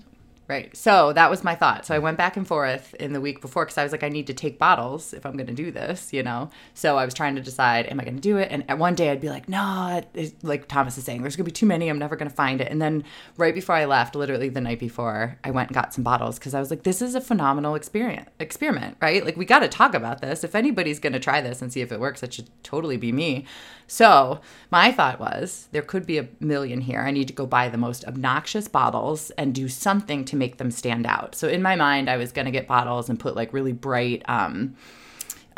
Right. 0.49 0.75
So 0.75 1.12
that 1.12 1.28
was 1.28 1.45
my 1.45 1.55
thought. 1.55 1.85
So 1.85 1.95
I 1.95 1.99
went 1.99 2.17
back 2.17 2.35
and 2.38 2.49
forth 2.49 2.95
in 2.95 3.12
the 3.12 3.21
week 3.21 3.43
before 3.43 3.67
because 3.67 3.76
I 3.76 3.83
was 3.83 3.93
like, 3.93 4.02
I 4.02 4.09
need 4.09 4.26
to 4.28 4.33
take 4.33 4.59
bottles 4.59 5.12
if 5.12 5.26
I'm 5.26 5.35
going 5.35 5.47
to 5.47 5.52
do 5.52 5.71
this, 5.71 6.11
you 6.11 6.23
know? 6.23 6.49
So 6.73 6.97
I 6.97 7.05
was 7.05 7.12
trying 7.12 7.35
to 7.35 7.43
decide, 7.43 7.85
am 7.85 8.00
I 8.00 8.05
going 8.05 8.14
to 8.14 8.21
do 8.23 8.38
it? 8.38 8.49
And 8.50 8.81
one 8.81 8.95
day 8.95 9.11
I'd 9.11 9.21
be 9.21 9.28
like, 9.28 9.47
no, 9.47 10.02
like 10.43 10.67
Thomas 10.67 10.97
is 10.97 11.05
saying, 11.05 11.21
there's 11.21 11.37
going 11.37 11.45
to 11.45 11.50
be 11.50 11.52
too 11.52 11.67
many. 11.67 11.90
I'm 11.90 11.99
never 11.99 12.17
going 12.17 12.31
to 12.31 12.35
find 12.35 12.62
it. 12.62 12.73
And 12.73 12.81
then 12.81 13.05
right 13.37 13.55
before 13.55 13.75
I 13.75 13.85
left, 13.85 14.14
literally 14.14 14.49
the 14.49 14.62
night 14.62 14.81
before, 14.81 15.38
I 15.45 15.50
went 15.50 15.69
and 15.69 15.75
got 15.75 15.93
some 15.93 16.02
bottles 16.02 16.38
because 16.38 16.55
I 16.55 16.61
was 16.61 16.71
like, 16.71 16.83
this 16.83 17.02
is 17.02 17.14
a 17.14 17.21
phenomenal 17.21 17.75
experience, 17.75 18.31
experiment, 18.40 18.97
right? 19.02 19.23
Like 19.23 19.37
we 19.37 19.45
got 19.45 19.59
to 19.59 19.69
talk 19.69 19.93
about 19.93 20.23
this. 20.23 20.45
If 20.45 20.55
anybody's 20.55 20.99
going 20.99 21.12
to 21.12 21.21
try 21.21 21.43
this 21.43 21.61
and 21.61 21.71
see 21.71 21.83
if 21.83 21.93
it 21.93 22.00
works, 22.00 22.23
it 22.23 22.33
should 22.33 22.49
totally 22.62 22.97
be 22.97 23.12
me. 23.12 23.45
So 23.87 24.40
my 24.71 24.93
thought 24.93 25.21
was 25.21 25.69
there 25.73 25.83
could 25.83 26.07
be 26.07 26.17
a 26.17 26.28
million 26.40 26.83
here. 26.83 27.00
I 27.00 27.11
need 27.11 27.28
to 27.28 27.35
go 27.35 27.47
buy 27.47 27.69
the 27.69 27.78
most 27.78 28.07
obnoxious 28.07 28.69
bottles 28.69 29.31
and 29.33 29.55
do 29.55 29.69
something 29.69 30.25
to 30.26 30.38
make 30.38 30.59
them 30.59 30.71
stand 30.71 31.07
out. 31.07 31.35
So 31.35 31.49
in 31.49 31.62
my 31.62 31.76
mind, 31.76 32.09
I 32.09 32.16
was 32.16 32.33
going 32.33 32.47
to 32.47 32.50
get 32.50 32.66
bottles 32.66 33.09
and 33.09 33.18
put 33.18 33.37
like 33.37 33.52
really 33.52 33.73
bright 33.73 34.23
um, 34.28 34.76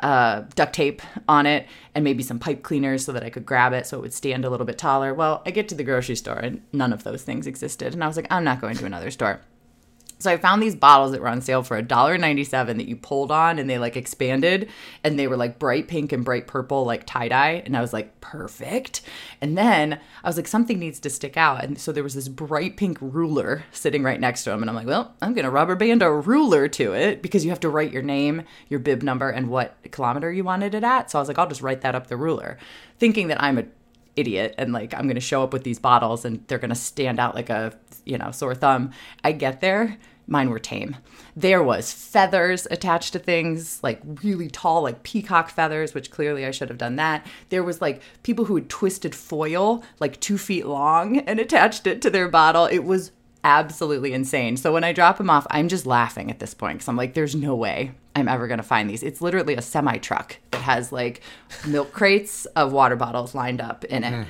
uh, 0.03 0.45
duct 0.55 0.75
tape 0.75 1.03
on 1.29 1.47
it 1.47 1.67
and 1.95 2.03
maybe 2.05 2.23
some 2.23 2.39
pipe 2.39 2.63
cleaners 2.63 3.05
so 3.05 3.13
that 3.13 3.23
I 3.23 3.31
could 3.31 3.45
grab 3.45 3.73
it 3.73 3.87
so 3.87 3.99
it 3.99 4.01
would 4.01 4.15
stand 4.15 4.45
a 4.45 4.51
little 4.51 4.67
bit 4.67 4.79
taller. 4.79 5.13
Well, 5.15 5.43
I 5.45 5.51
get 5.51 5.69
to 5.69 5.75
the 5.75 5.85
grocery 5.85 6.17
store 6.17 6.39
and 6.39 6.63
none 6.73 6.93
of 6.93 7.05
those 7.05 7.23
things 7.23 7.47
existed. 7.47 7.93
And 7.93 8.03
I 8.03 8.07
was 8.07 8.17
like, 8.17 8.27
I'm 8.31 8.45
not 8.45 8.61
going 8.61 8.77
to 8.77 8.87
another 8.87 9.11
store. 9.11 9.41
So 10.21 10.31
I 10.31 10.37
found 10.37 10.63
these 10.63 10.77
bottles 10.77 11.13
that 11.13 11.21
were 11.21 11.29
on 11.29 11.41
sale 11.41 11.63
for 11.63 11.83
$1.97 11.83 12.51
that 12.67 12.87
you 12.87 12.95
pulled 12.95 13.33
on 13.33 13.59
and 13.59 13.69
they 13.69 13.79
like 13.79 13.97
expanded 13.97 14.69
and 15.03 15.19
they 15.19 15.27
were 15.27 15.37
like 15.37 15.59
bright 15.59 15.89
pink 15.89 16.13
and 16.13 16.25
bright 16.25 16.47
purple, 16.47 16.85
like 16.85 17.07
tie 17.07 17.29
dye. 17.29 17.63
And 17.65 17.75
I 17.75 17.81
was 17.81 17.95
like, 17.95 18.21
perfect. 18.21 19.01
And 19.41 19.57
then 19.57 19.99
I 20.23 20.29
was 20.29 20.37
like, 20.37 20.47
something 20.47 20.79
needs 20.79 21.01
to 21.01 21.11
stick 21.11 21.39
out. 21.39 21.65
And 21.65 21.79
so 21.79 21.91
there 21.91 22.03
was 22.03 22.15
this 22.15 22.29
bright 22.29 22.77
pink 22.77 22.99
ruler 23.01 23.65
sitting 23.73 24.03
right 24.03 24.21
next 24.21 24.45
to 24.45 24.53
him. 24.53 24.63
And 24.63 24.69
I'm 24.69 24.77
like, 24.77 24.87
well, 24.87 25.15
I'm 25.23 25.33
going 25.33 25.47
to 25.47 25.51
rubber 25.51 25.75
band 25.75 26.03
a 26.03 26.13
ruler 26.13 26.69
to 26.69 26.93
it 26.93 27.23
because 27.23 27.43
you 27.43 27.51
have 27.51 27.61
to 27.61 27.71
write 27.71 27.93
your 27.93 28.03
name, 28.03 28.43
your 28.69 28.81
bib 28.81 29.03
number, 29.03 29.31
and 29.31 29.49
what 29.49 29.77
kilometer 29.91 30.31
you 30.31 30.45
wanted 30.45 30.75
it 30.75 30.85
at. 30.85 31.11
So 31.11 31.19
I 31.19 31.23
was 31.23 31.29
like, 31.29 31.39
I'll 31.39 31.49
just 31.49 31.63
write 31.63 31.81
that 31.81 31.95
up 31.95 32.09
the 32.09 32.19
ruler, 32.19 32.59
thinking 32.99 33.29
that 33.29 33.43
I'm 33.43 33.59
a 33.59 33.65
idiot 34.17 34.55
and 34.59 34.73
like 34.73 34.93
I'm 34.93 35.05
going 35.05 35.15
to 35.15 35.21
show 35.21 35.43
up 35.43 35.53
with 35.53 35.65
these 35.65 35.79
bottles 35.79 36.25
and 36.25 36.45
they're 36.47 36.59
going 36.59 36.71
to 36.71 36.75
stand 36.75 37.19
out 37.19 37.35
like 37.35 37.49
a, 37.49 37.73
you 38.05 38.19
know, 38.19 38.31
sore 38.31 38.55
thumb. 38.55 38.91
I 39.25 39.33
get 39.33 39.61
there, 39.61 39.99
mine 40.27 40.49
were 40.51 40.59
tame. 40.59 40.97
There 41.37 41.63
was 41.63 41.93
feathers 41.93 42.67
attached 42.71 43.13
to 43.13 43.19
things, 43.19 43.83
like 43.83 44.01
really 44.23 44.49
tall 44.49 44.83
like 44.83 45.03
peacock 45.03 45.51
feathers, 45.51 45.93
which 45.93 46.11
clearly 46.11 46.47
I 46.47 46.51
should 46.53 46.69
have 46.69 46.79
done 46.79 46.97
that. 46.97 47.27
There 47.51 47.65
was 47.65 47.81
like 47.81 48.01
people 48.23 48.47
who 48.47 48.55
had 48.55 48.69
twisted 48.69 49.15
foil 49.15 49.83
like 49.99 50.21
2 50.21 50.39
feet 50.39 50.67
long 50.67 51.19
and 51.19 51.39
attached 51.39 51.87
it 51.87 52.01
to 52.03 52.11
their 52.11 52.29
bottle. 52.29 52.67
It 52.67 52.85
was 52.85 53.13
absolutely 53.43 54.13
insane. 54.13 54.57
So 54.57 54.73
when 54.73 54.85
I 54.85 54.93
drop 54.93 55.19
them 55.19 55.31
off, 55.31 55.47
I'm 55.51 55.69
just 55.69 55.87
laughing 55.87 56.31
at 56.31 56.39
this 56.39 56.55
point 56.55 56.79
because 56.79 56.89
I'm 56.89 56.97
like, 56.97 57.15
there's 57.15 57.35
no 57.35 57.55
way 57.55 57.93
I'm 58.15 58.29
ever 58.29 58.47
going 58.47 58.59
to 58.59 58.65
find 58.65 58.89
these. 58.89 59.03
It's 59.03 59.21
literally 59.21 59.55
a 59.55 59.63
semi 59.63 59.99
truck 59.99 60.37
that 60.51 60.63
has 60.63 60.93
like 60.93 61.23
milk 61.67 61.93
crates 61.93 62.47
of 62.47 62.73
water 62.73 62.97
bottles 62.97 63.35
lined 63.35 63.61
up 63.61 63.85
in 63.85 64.05
it. 64.05 64.13
Hmm. 64.13 64.23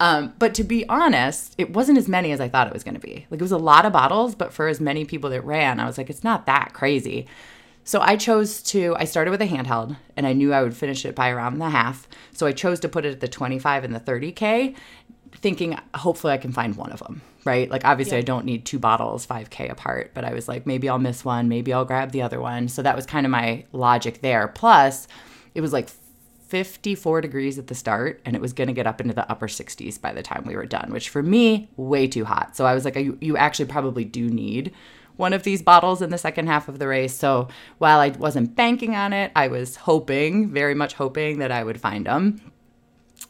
Um, 0.00 0.32
but 0.38 0.54
to 0.54 0.64
be 0.64 0.88
honest, 0.88 1.54
it 1.58 1.74
wasn't 1.74 1.98
as 1.98 2.08
many 2.08 2.32
as 2.32 2.40
I 2.40 2.48
thought 2.48 2.66
it 2.66 2.72
was 2.72 2.82
going 2.82 2.94
to 2.94 3.00
be. 3.00 3.26
Like 3.30 3.38
it 3.38 3.44
was 3.44 3.52
a 3.52 3.58
lot 3.58 3.84
of 3.84 3.92
bottles, 3.92 4.34
but 4.34 4.52
for 4.52 4.66
as 4.66 4.80
many 4.80 5.04
people 5.04 5.28
that 5.30 5.44
ran, 5.44 5.78
I 5.78 5.84
was 5.84 5.98
like, 5.98 6.08
it's 6.08 6.24
not 6.24 6.46
that 6.46 6.72
crazy. 6.72 7.26
So 7.84 8.00
I 8.00 8.16
chose 8.16 8.62
to, 8.64 8.96
I 8.98 9.04
started 9.04 9.30
with 9.30 9.42
a 9.42 9.46
handheld 9.46 9.96
and 10.16 10.26
I 10.26 10.32
knew 10.32 10.54
I 10.54 10.62
would 10.62 10.76
finish 10.76 11.04
it 11.04 11.14
by 11.14 11.28
around 11.28 11.58
the 11.58 11.68
half. 11.68 12.08
So 12.32 12.46
I 12.46 12.52
chose 12.52 12.80
to 12.80 12.88
put 12.88 13.04
it 13.04 13.12
at 13.12 13.20
the 13.20 13.28
25 13.28 13.84
and 13.84 13.94
the 13.94 14.00
30K, 14.00 14.74
thinking 15.32 15.78
hopefully 15.94 16.32
I 16.32 16.38
can 16.38 16.52
find 16.52 16.76
one 16.76 16.92
of 16.92 17.00
them, 17.00 17.20
right? 17.44 17.70
Like 17.70 17.84
obviously 17.84 18.16
I 18.16 18.22
don't 18.22 18.46
need 18.46 18.64
two 18.64 18.78
bottles 18.78 19.26
5K 19.26 19.70
apart, 19.70 20.12
but 20.14 20.24
I 20.24 20.32
was 20.32 20.48
like, 20.48 20.66
maybe 20.66 20.88
I'll 20.88 20.98
miss 20.98 21.26
one, 21.26 21.48
maybe 21.48 21.74
I'll 21.74 21.84
grab 21.84 22.12
the 22.12 22.22
other 22.22 22.40
one. 22.40 22.68
So 22.68 22.80
that 22.82 22.96
was 22.96 23.04
kind 23.04 23.26
of 23.26 23.30
my 23.30 23.64
logic 23.72 24.22
there. 24.22 24.48
Plus, 24.48 25.08
it 25.54 25.60
was 25.60 25.72
like 25.72 25.90
54 26.50 27.20
degrees 27.20 27.58
at 27.58 27.68
the 27.68 27.76
start 27.76 28.20
and 28.24 28.34
it 28.34 28.42
was 28.42 28.52
going 28.52 28.66
to 28.66 28.74
get 28.74 28.86
up 28.86 29.00
into 29.00 29.14
the 29.14 29.30
upper 29.30 29.46
60s 29.46 30.00
by 30.00 30.12
the 30.12 30.22
time 30.22 30.42
we 30.44 30.56
were 30.56 30.66
done 30.66 30.92
which 30.92 31.08
for 31.08 31.22
me 31.22 31.68
way 31.76 32.08
too 32.08 32.24
hot 32.24 32.56
so 32.56 32.66
i 32.66 32.74
was 32.74 32.84
like 32.84 32.96
you, 32.96 33.16
you 33.20 33.36
actually 33.36 33.66
probably 33.66 34.04
do 34.04 34.28
need 34.28 34.72
one 35.16 35.32
of 35.32 35.44
these 35.44 35.62
bottles 35.62 36.02
in 36.02 36.10
the 36.10 36.18
second 36.18 36.48
half 36.48 36.68
of 36.68 36.80
the 36.80 36.88
race 36.88 37.14
so 37.14 37.46
while 37.78 38.00
i 38.00 38.08
wasn't 38.08 38.56
banking 38.56 38.96
on 38.96 39.12
it 39.12 39.30
i 39.36 39.46
was 39.46 39.76
hoping 39.76 40.50
very 40.50 40.74
much 40.74 40.94
hoping 40.94 41.38
that 41.38 41.52
i 41.52 41.62
would 41.62 41.80
find 41.80 42.06
them 42.06 42.40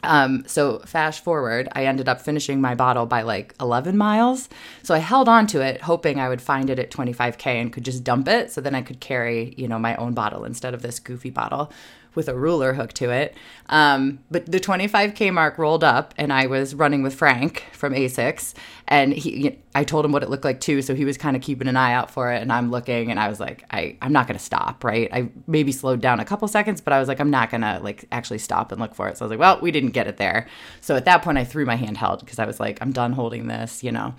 um, 0.03 0.43
so 0.47 0.79
fast 0.79 1.23
forward, 1.23 1.69
I 1.73 1.85
ended 1.85 2.09
up 2.09 2.21
finishing 2.21 2.59
my 2.59 2.73
bottle 2.73 3.05
by 3.05 3.21
like 3.21 3.53
11 3.61 3.97
miles. 3.97 4.49
So 4.81 4.95
I 4.95 4.97
held 4.97 5.29
on 5.29 5.45
to 5.47 5.61
it, 5.61 5.81
hoping 5.81 6.19
I 6.19 6.27
would 6.27 6.41
find 6.41 6.71
it 6.71 6.79
at 6.79 6.89
25k 6.89 7.45
and 7.45 7.71
could 7.71 7.85
just 7.85 8.03
dump 8.03 8.27
it. 8.27 8.51
So 8.51 8.61
then 8.61 8.73
I 8.73 8.81
could 8.81 8.99
carry, 8.99 9.53
you 9.57 9.67
know, 9.67 9.77
my 9.77 9.95
own 9.97 10.13
bottle 10.13 10.43
instead 10.43 10.73
of 10.73 10.81
this 10.81 10.99
goofy 10.99 11.29
bottle 11.29 11.71
with 12.15 12.27
a 12.27 12.35
ruler 12.35 12.73
hooked 12.73 12.95
to 12.97 13.09
it. 13.09 13.35
Um, 13.69 14.19
but 14.29 14.45
the 14.45 14.59
25k 14.59 15.33
mark 15.33 15.57
rolled 15.57 15.83
up, 15.83 16.13
and 16.17 16.33
I 16.33 16.47
was 16.47 16.75
running 16.75 17.03
with 17.03 17.15
Frank 17.15 17.63
from 17.71 17.93
Asics, 17.93 18.53
and 18.87 19.13
he, 19.13 19.57
I 19.73 19.83
told 19.83 20.03
him 20.03 20.11
what 20.11 20.23
it 20.23 20.29
looked 20.29 20.43
like 20.43 20.59
too. 20.59 20.81
So 20.81 20.93
he 20.93 21.05
was 21.05 21.17
kind 21.17 21.35
of 21.35 21.41
keeping 21.41 21.67
an 21.67 21.77
eye 21.77 21.93
out 21.93 22.11
for 22.11 22.31
it, 22.31 22.41
and 22.41 22.51
I'm 22.51 22.69
looking, 22.69 23.11
and 23.11 23.19
I 23.19 23.29
was 23.29 23.39
like, 23.39 23.63
I, 23.71 23.97
I'm 24.01 24.11
not 24.11 24.27
gonna 24.27 24.39
stop, 24.39 24.83
right? 24.83 25.09
I 25.13 25.29
maybe 25.47 25.71
slowed 25.71 26.01
down 26.01 26.19
a 26.19 26.25
couple 26.25 26.47
seconds, 26.47 26.81
but 26.81 26.93
I 26.93 26.99
was 26.99 27.07
like, 27.07 27.19
I'm 27.19 27.31
not 27.31 27.49
gonna 27.49 27.79
like 27.81 28.05
actually 28.11 28.39
stop 28.39 28.71
and 28.71 28.81
look 28.81 28.93
for 28.93 29.07
it. 29.07 29.17
So 29.17 29.23
I 29.23 29.25
was 29.25 29.29
like, 29.31 29.39
well, 29.39 29.59
we 29.61 29.71
didn't 29.71 29.91
get 29.91 30.07
it 30.07 30.17
there. 30.17 30.47
So 30.81 30.95
at 30.95 31.05
that 31.05 31.21
point, 31.21 31.37
I 31.37 31.45
threw 31.45 31.65
my 31.65 31.77
handheld 31.77 32.19
because 32.19 32.39
I 32.39 32.45
was 32.45 32.59
like, 32.59 32.79
I'm 32.81 32.91
done 32.91 33.13
holding 33.13 33.47
this, 33.47 33.83
you 33.83 33.91
know 33.91 34.15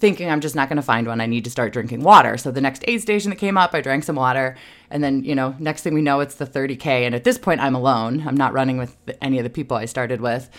thinking 0.00 0.30
I'm 0.30 0.40
just 0.40 0.56
not 0.56 0.68
going 0.68 0.76
to 0.76 0.82
find 0.82 1.06
one. 1.06 1.20
I 1.20 1.26
need 1.26 1.44
to 1.44 1.50
start 1.50 1.72
drinking 1.72 2.02
water. 2.02 2.36
So 2.38 2.50
the 2.50 2.60
next 2.60 2.82
aid 2.88 3.02
station 3.02 3.30
that 3.30 3.36
came 3.36 3.58
up, 3.58 3.74
I 3.74 3.82
drank 3.82 4.02
some 4.04 4.16
water. 4.16 4.56
And 4.90 5.04
then, 5.04 5.22
you 5.22 5.34
know, 5.34 5.54
next 5.58 5.82
thing 5.82 5.94
we 5.94 6.02
know, 6.02 6.20
it's 6.20 6.36
the 6.36 6.46
30K. 6.46 6.86
And 6.86 7.14
at 7.14 7.24
this 7.24 7.38
point, 7.38 7.60
I'm 7.60 7.74
alone. 7.74 8.26
I'm 8.26 8.36
not 8.36 8.52
running 8.54 8.78
with 8.78 8.96
any 9.20 9.38
of 9.38 9.44
the 9.44 9.50
people 9.50 9.76
I 9.76 9.84
started 9.84 10.20
with. 10.20 10.50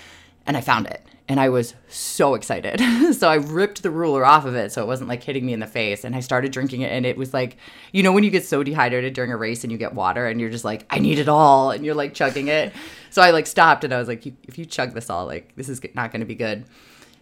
and 0.45 0.57
I 0.57 0.61
found 0.61 0.87
it. 0.87 1.05
And 1.27 1.39
I 1.39 1.49
was 1.49 1.75
so 1.87 2.33
excited. 2.33 2.79
so 3.13 3.29
I 3.29 3.35
ripped 3.35 3.83
the 3.83 3.91
ruler 3.91 4.25
off 4.25 4.45
of 4.45 4.55
it 4.55 4.71
so 4.71 4.81
it 4.81 4.87
wasn't 4.87 5.07
like 5.07 5.23
hitting 5.23 5.45
me 5.45 5.53
in 5.53 5.59
the 5.59 5.67
face. 5.67 6.03
And 6.03 6.15
I 6.15 6.19
started 6.19 6.51
drinking 6.51 6.81
it. 6.81 6.91
And 6.91 7.05
it 7.05 7.15
was 7.15 7.33
like, 7.33 7.57
you 7.93 8.03
know, 8.03 8.11
when 8.11 8.23
you 8.23 8.31
get 8.31 8.45
so 8.45 8.63
dehydrated 8.63 9.13
during 9.13 9.31
a 9.31 9.37
race 9.37 9.63
and 9.63 9.71
you 9.71 9.77
get 9.77 9.93
water 9.93 10.25
and 10.27 10.41
you're 10.41 10.49
just 10.49 10.65
like, 10.65 10.85
I 10.89 10.99
need 10.99 11.19
it 11.19 11.29
all. 11.29 11.71
And 11.71 11.85
you're 11.85 11.95
like 11.95 12.13
chugging 12.13 12.47
it. 12.47 12.73
so 13.11 13.21
I 13.21 13.31
like 13.31 13.47
stopped 13.47 13.83
and 13.83 13.93
I 13.93 13.99
was 13.99 14.07
like, 14.07 14.25
if 14.25 14.57
you 14.57 14.65
chug 14.65 14.93
this 14.93 15.09
all, 15.09 15.25
like, 15.25 15.55
this 15.55 15.69
is 15.69 15.81
not 15.93 16.11
going 16.11 16.21
to 16.21 16.25
be 16.25 16.35
good. 16.35 16.65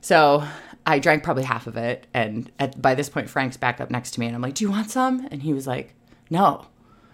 So 0.01 0.43
I 0.85 0.99
drank 0.99 1.23
probably 1.23 1.43
half 1.43 1.67
of 1.67 1.77
it. 1.77 2.07
And 2.13 2.51
at, 2.59 2.81
by 2.81 2.95
this 2.95 3.09
point, 3.09 3.29
Frank's 3.29 3.57
back 3.57 3.79
up 3.81 3.89
next 3.91 4.11
to 4.11 4.19
me. 4.19 4.25
And 4.27 4.35
I'm 4.35 4.41
like, 4.41 4.55
do 4.55 4.63
you 4.63 4.71
want 4.71 4.89
some? 4.89 5.27
And 5.31 5.41
he 5.43 5.53
was 5.53 5.67
like, 5.67 5.93
no. 6.29 6.65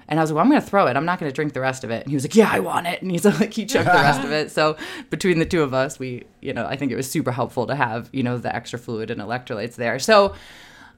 And 0.08 0.20
I 0.20 0.24
was 0.24 0.30
like, 0.30 0.36
well, 0.36 0.44
I'm 0.46 0.52
going 0.52 0.62
to 0.62 0.68
throw 0.68 0.86
it. 0.86 0.96
I'm 0.96 1.06
not 1.06 1.20
going 1.20 1.32
to 1.32 1.36
drink 1.36 1.54
the 1.54 1.62
rest 1.62 1.84
of 1.84 1.90
it. 1.90 2.04
And 2.04 2.10
he 2.10 2.16
was 2.16 2.24
like, 2.24 2.36
yeah, 2.36 2.50
I 2.52 2.60
want 2.60 2.86
it. 2.86 3.02
And 3.02 3.10
he's 3.10 3.26
like, 3.40 3.54
he 3.54 3.66
chugged 3.66 3.88
the 3.90 3.94
rest 3.94 4.24
of 4.24 4.32
it. 4.32 4.52
So 4.52 4.78
between 5.10 5.40
the 5.40 5.46
two 5.46 5.64
of 5.64 5.74
us, 5.74 5.98
we, 5.98 6.26
you 6.42 6.54
know, 6.54 6.66
I 6.68 6.76
think 6.76 6.92
it 6.92 6.96
was 6.96 7.10
super 7.10 7.32
helpful 7.32 7.66
to 7.68 7.76
have, 7.76 8.10
you 8.14 8.22
know, 8.22 8.38
the 8.38 8.56
extra 8.56 8.78
fluid 8.78 9.10
and 9.10 9.20
electrolytes 9.20 9.76
there. 9.76 9.98
So 9.98 10.36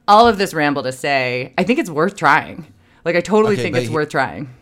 all 0.09 0.27
of 0.27 0.37
this 0.37 0.53
ramble 0.53 0.83
to 0.83 0.91
say, 0.91 1.53
I 1.57 1.63
think 1.63 1.79
it's 1.79 1.89
worth 1.89 2.17
trying. 2.17 2.73
Like, 3.05 3.15
I 3.15 3.21
totally 3.21 3.53
Okay, 3.53 3.63
think 3.63 3.77
it's 3.77 3.87
he- 3.87 3.93
worth 3.93 4.09
trying. 4.09 4.53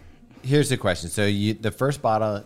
Here's 0.44 0.70
the 0.70 0.78
question. 0.78 1.10
So 1.10 1.26
you 1.26 1.56
the 1.56 1.72
first 1.72 2.04
bottle 2.04 2.44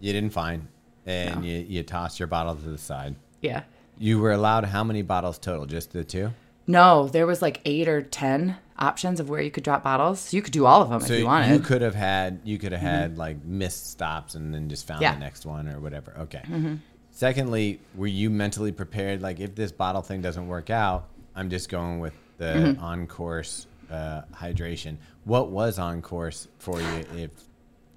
you 0.00 0.12
didn't 0.12 0.34
find, 0.34 0.68
and 1.06 1.42
you 1.46 1.64
you 1.66 1.82
tossed 1.82 2.20
your 2.20 2.26
bottle 2.26 2.54
to 2.54 2.68
the 2.68 2.76
side. 2.76 3.14
Yeah. 3.40 3.62
You 3.98 4.18
were 4.18 4.32
allowed 4.32 4.64
how 4.64 4.84
many 4.84 5.02
bottles 5.02 5.38
total? 5.38 5.66
Just 5.66 5.92
the 5.92 6.04
two. 6.04 6.30
No, 6.66 7.08
there 7.08 7.26
was 7.26 7.40
like 7.40 7.60
eight 7.64 7.88
or 7.88 8.02
10 8.02 8.56
options 8.78 9.20
of 9.20 9.28
where 9.28 9.40
you 9.40 9.50
could 9.50 9.64
drop 9.64 9.82
bottles. 9.82 10.20
So 10.20 10.36
you 10.36 10.42
could 10.42 10.52
do 10.52 10.66
all 10.66 10.82
of 10.82 10.90
them 10.90 11.00
So 11.00 11.14
if 11.14 11.20
you 11.20 11.26
wanted. 11.26 11.52
you 11.52 11.60
could 11.60 11.82
have 11.82 11.94
had 11.94 12.40
you 12.44 12.58
could 12.58 12.72
have 12.72 12.80
had 12.80 13.10
mm-hmm. 13.12 13.20
like 13.20 13.44
missed 13.44 13.90
stops 13.90 14.34
and 14.34 14.54
then 14.54 14.68
just 14.68 14.86
found 14.86 15.00
Yeah. 15.00 15.14
the 15.14 15.20
next 15.20 15.46
one 15.46 15.68
or 15.68 15.80
whatever. 15.80 16.14
Okay. 16.20 16.42
Mm-hmm. 16.44 16.74
Secondly, 17.10 17.80
were 17.96 18.06
you 18.06 18.30
mentally 18.30 18.70
prepared? 18.70 19.22
Like, 19.22 19.40
if 19.40 19.56
this 19.56 19.72
bottle 19.72 20.02
thing 20.02 20.20
doesn't 20.20 20.46
work 20.46 20.70
out, 20.70 21.08
I'm 21.34 21.50
just 21.50 21.68
going 21.68 21.98
with 21.98 22.14
the 22.36 22.44
mm-hmm. 22.44 22.84
on 22.84 23.08
course 23.08 23.66
uh, 23.90 24.22
hydration. 24.32 24.98
What 25.24 25.50
was 25.50 25.80
on 25.80 26.00
course 26.00 26.46
for 26.58 26.80
you 26.80 27.04
if 27.16 27.30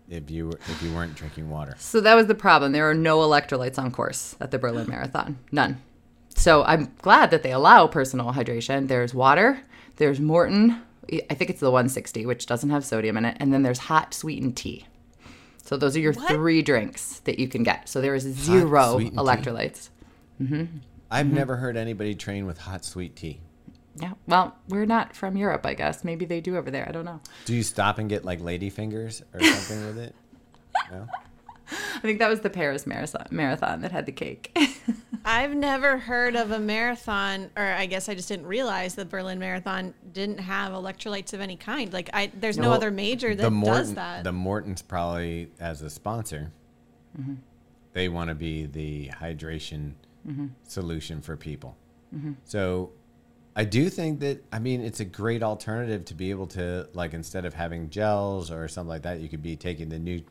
if 0.10 0.32
you 0.32 0.48
were, 0.48 0.60
if 0.68 0.82
you 0.82 0.92
weren't 0.94 1.14
drinking 1.14 1.50
water? 1.50 1.76
So 1.78 2.02
that 2.02 2.16
was 2.16 2.26
the 2.28 2.36
problem. 2.36 2.72
There 2.72 2.90
are 2.90 2.96
no 2.96 3.20
electrolytes 3.20 3.78
on 3.78 3.92
course 3.92 4.36
at 4.40 4.50
the 4.50 4.58
Berlin 4.58 4.88
Marathon. 4.90 5.38
None. 5.52 5.80
So 6.36 6.64
I'm 6.64 6.94
glad 7.02 7.32
that 7.32 7.44
they 7.44 7.52
allow 7.52 7.88
personal 7.88 8.34
hydration. 8.34 8.88
There's 8.88 9.14
water, 9.14 9.62
there's 9.98 10.20
Maurten, 10.20 10.82
I 11.30 11.34
think 11.34 11.50
it's 11.50 11.60
the 11.60 11.70
160, 11.72 12.26
which 12.26 12.46
doesn't 12.46 12.70
have 12.70 12.86
sodium 12.86 13.18
in 13.18 13.26
it, 13.26 13.38
and 13.40 13.54
then 13.54 13.64
there's 13.64 13.80
hot 13.80 14.14
sweetened 14.14 14.56
tea. 14.58 14.86
So 15.64 15.78
those 15.78 15.96
are 15.96 16.00
your 16.00 16.14
What? 16.14 16.28
three 16.30 16.62
drinks 16.62 17.20
that 17.22 17.38
you 17.40 17.48
can 17.48 17.64
get. 17.64 17.88
So 17.90 18.02
there 18.02 18.16
is 18.16 18.24
zero 18.24 18.94
sweetened 18.94 19.18
tea? 19.18 19.24
electrolytes. 19.24 19.90
I've 20.40 20.48
Mm-hmm. 20.48 21.36
never 21.36 21.58
heard 21.58 21.78
anybody 21.78 22.16
train 22.16 22.46
with 22.46 22.58
hot 22.58 22.84
sweet 22.86 23.16
tea. 23.16 23.40
Yeah. 23.98 24.14
Well, 24.26 24.56
we're 24.70 24.86
not 24.86 25.16
from 25.16 25.36
Europe, 25.38 25.66
I 25.66 25.74
guess. 25.74 26.04
Maybe 26.04 26.26
they 26.26 26.40
do 26.42 26.56
over 26.58 26.72
there. 26.72 26.88
I 26.88 26.92
don't 26.92 27.06
know. 27.06 27.20
Do 27.46 27.54
you 27.54 27.62
stop 27.64 28.00
and 28.00 28.10
get 28.10 28.24
like 28.26 28.40
lady 28.42 28.70
fingers 28.70 29.22
or 29.34 29.42
something 29.44 29.86
with 29.86 29.98
it? 29.98 30.16
No. 30.90 31.08
I 31.72 32.00
think 32.00 32.20
that 32.20 32.30
was 32.30 32.40
the 32.40 32.50
Paris 32.50 32.88
marathon, 32.88 33.28
marathon 33.32 33.82
that 33.82 33.92
had 33.92 34.06
the 34.06 34.12
cake. 34.14 34.58
I've 35.24 35.54
never 35.56 35.98
heard 35.98 36.36
of 36.36 36.52
a 36.52 36.60
marathon, 36.60 37.50
or 37.56 37.64
I 37.64 37.86
guess 37.86 38.10
I 38.10 38.16
just 38.16 38.28
didn't 38.28 38.48
realize 38.48 38.96
the 38.96 39.06
Berlin 39.06 39.40
Marathon 39.40 39.94
didn't 40.14 40.40
have 40.40 40.72
electrolytes 40.74 41.34
of 41.34 41.42
any 41.42 41.56
kind. 41.56 41.92
Like, 41.94 42.10
I 42.14 42.32
there's 42.40 42.58
no 42.58 42.70
Well, 42.70 42.74
other 42.78 42.92
major 42.92 43.36
that 43.36 43.42
the 43.44 43.50
Maurten, 43.50 43.66
does 43.66 43.94
that. 43.96 44.24
The 44.24 44.32
Maurten's 44.32 44.82
probably 44.82 45.50
as 45.60 45.82
a 45.82 45.90
sponsor. 45.90 46.52
Mm-hmm. 47.20 47.36
They 47.94 48.10
want 48.10 48.30
to 48.30 48.36
be 48.36 48.66
the 48.66 49.10
hydration 49.10 49.94
Mm-hmm. 50.28 50.48
solution 50.68 51.20
for 51.22 51.36
people. 51.36 51.76
So, 52.44 52.92
I 53.56 53.64
do 53.66 53.90
think 53.90 54.20
that 54.20 54.44
I 54.54 54.60
mean 54.60 54.82
it's 54.82 55.00
a 55.00 55.06
great 55.06 55.42
alternative 55.42 56.06
to 56.06 56.14
be 56.14 56.30
able 56.30 56.46
to 56.48 56.88
like 56.94 57.14
instead 57.16 57.44
of 57.46 57.54
having 57.56 57.90
gels 57.90 58.52
or 58.52 58.68
something 58.68 58.90
like 58.90 59.02
that, 59.02 59.20
you 59.20 59.28
could 59.30 59.42
be 59.42 59.56
taking 59.56 59.90
the 59.90 59.98
new 59.98 60.22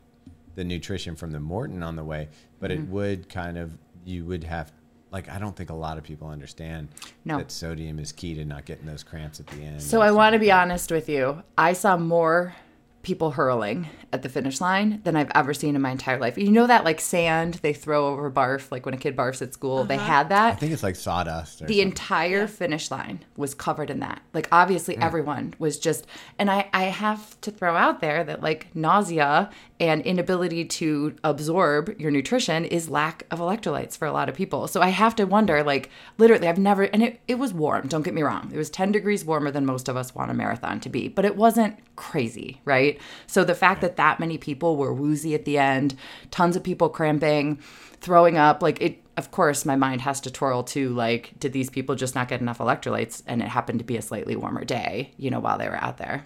the 0.55 0.63
nutrition 0.63 1.15
from 1.15 1.31
the 1.31 1.39
Maurten 1.39 1.83
on 1.85 1.95
the 1.97 2.03
way. 2.03 2.29
But 2.59 2.71
Mm-hmm. 2.71 2.83
it 2.83 2.89
would 2.89 3.29
kind 3.29 3.57
of 3.57 3.77
you 4.05 4.23
would 4.25 4.43
have 4.45 4.71
like 5.11 5.29
I 5.29 5.37
don't 5.39 5.55
think 5.55 5.69
a 5.69 5.73
lot 5.75 5.97
of 5.97 6.03
people 6.03 6.27
understand 6.29 6.87
No. 7.25 7.37
that 7.37 7.51
sodium 7.51 7.99
is 7.99 8.11
key 8.11 8.33
to 8.35 8.45
not 8.45 8.65
getting 8.65 8.85
those 8.85 9.03
cramps 9.03 9.39
at 9.39 9.47
the 9.47 9.61
end. 9.63 9.81
So 9.81 10.01
I 10.01 10.11
want 10.11 10.33
to 10.33 10.39
be 10.39 10.51
honest 10.51 10.91
with 10.91 11.09
you. 11.09 11.43
I 11.57 11.73
saw 11.73 11.97
more 11.97 12.55
people 13.03 13.31
hurling 13.31 13.87
at 14.13 14.21
the 14.21 14.29
finish 14.29 14.59
line 14.59 15.01
than 15.03 15.15
I've 15.15 15.31
ever 15.33 15.53
seen 15.53 15.75
in 15.75 15.81
my 15.81 15.91
entire 15.91 16.19
life. 16.19 16.37
You 16.37 16.51
know 16.51 16.67
that 16.67 16.83
like 16.83 16.99
sand 16.99 17.55
they 17.55 17.73
throw 17.73 18.07
over 18.07 18.29
barf, 18.29 18.71
like 18.71 18.85
when 18.85 18.93
a 18.93 18.97
kid 18.97 19.15
barfs 19.15 19.41
at 19.41 19.53
school, 19.53 19.83
they 19.83 19.95
uh-huh. 19.95 20.05
had 20.05 20.29
that. 20.29 20.53
I 20.53 20.55
think 20.57 20.73
it's 20.73 20.83
like 20.83 20.95
sawdust. 20.95 21.61
Or 21.61 21.65
The 21.65 21.75
something. 21.75 21.87
entire 21.87 22.47
finish 22.47 22.91
line 22.91 23.23
was 23.37 23.53
covered 23.53 23.89
in 23.89 23.99
that. 23.99 24.21
Like 24.33 24.47
obviously 24.51 24.97
everyone 24.97 25.53
was 25.59 25.79
just 25.79 26.05
and 26.37 26.51
I 26.51 26.69
I 26.73 26.83
have 26.83 27.39
to 27.41 27.51
throw 27.51 27.75
out 27.75 28.01
there 28.01 28.23
that 28.23 28.41
like 28.41 28.67
nausea 28.75 29.49
and 29.79 30.01
inability 30.03 30.65
to 30.65 31.15
absorb 31.23 31.99
your 31.99 32.11
nutrition 32.11 32.65
is 32.65 32.89
lack 32.89 33.25
of 33.31 33.39
electrolytes 33.39 33.97
for 33.97 34.05
a 34.05 34.11
lot 34.11 34.29
of 34.29 34.35
people. 34.35 34.67
So 34.67 34.81
I 34.81 34.89
have 34.89 35.15
to 35.15 35.25
wonder 35.25 35.63
like 35.63 35.89
literally 36.17 36.47
I've 36.47 36.59
never 36.59 36.83
and 36.83 37.01
it, 37.01 37.21
it 37.27 37.35
was 37.35 37.53
warm, 37.53 37.87
don't 37.87 38.03
get 38.03 38.13
me 38.13 38.21
wrong. 38.21 38.51
It 38.53 38.57
was 38.57 38.69
10 38.69 38.91
degrees 38.91 39.25
warmer 39.25 39.51
than 39.51 39.65
most 39.65 39.87
of 39.89 39.95
us 39.97 40.13
want 40.13 40.31
a 40.31 40.33
marathon 40.33 40.79
to 40.81 40.89
be, 40.89 41.07
but 41.07 41.25
it 41.25 41.35
wasn't 41.35 41.77
crazy, 41.95 42.61
right? 42.65 42.90
So 43.27 43.43
the 43.43 43.55
fact 43.55 43.81
that 43.81 43.95
that 43.97 44.19
many 44.19 44.37
people 44.37 44.77
were 44.77 44.93
woozy 44.93 45.33
at 45.35 45.45
the 45.45 45.57
end, 45.57 45.95
tons 46.31 46.55
of 46.55 46.63
people 46.63 46.89
cramping, 46.89 47.59
throwing 47.99 48.37
up, 48.37 48.61
like 48.61 48.81
it 48.81 48.99
of 49.17 49.29
course 49.31 49.65
my 49.65 49.75
mind 49.75 50.01
has 50.01 50.21
to 50.21 50.31
twirl 50.31 50.63
too. 50.63 50.89
like 50.89 51.33
did 51.39 51.53
these 51.53 51.69
people 51.69 51.95
just 51.95 52.15
not 52.15 52.27
get 52.27 52.41
enough 52.41 52.59
electrolytes 52.59 53.21
and 53.27 53.41
it 53.41 53.47
happened 53.47 53.79
to 53.79 53.85
be 53.85 53.97
a 53.97 54.01
slightly 54.01 54.35
warmer 54.35 54.63
day, 54.63 55.11
you 55.17 55.29
know, 55.29 55.39
while 55.39 55.57
they 55.57 55.67
were 55.67 55.75
out 55.75 55.97
there. 55.97 56.25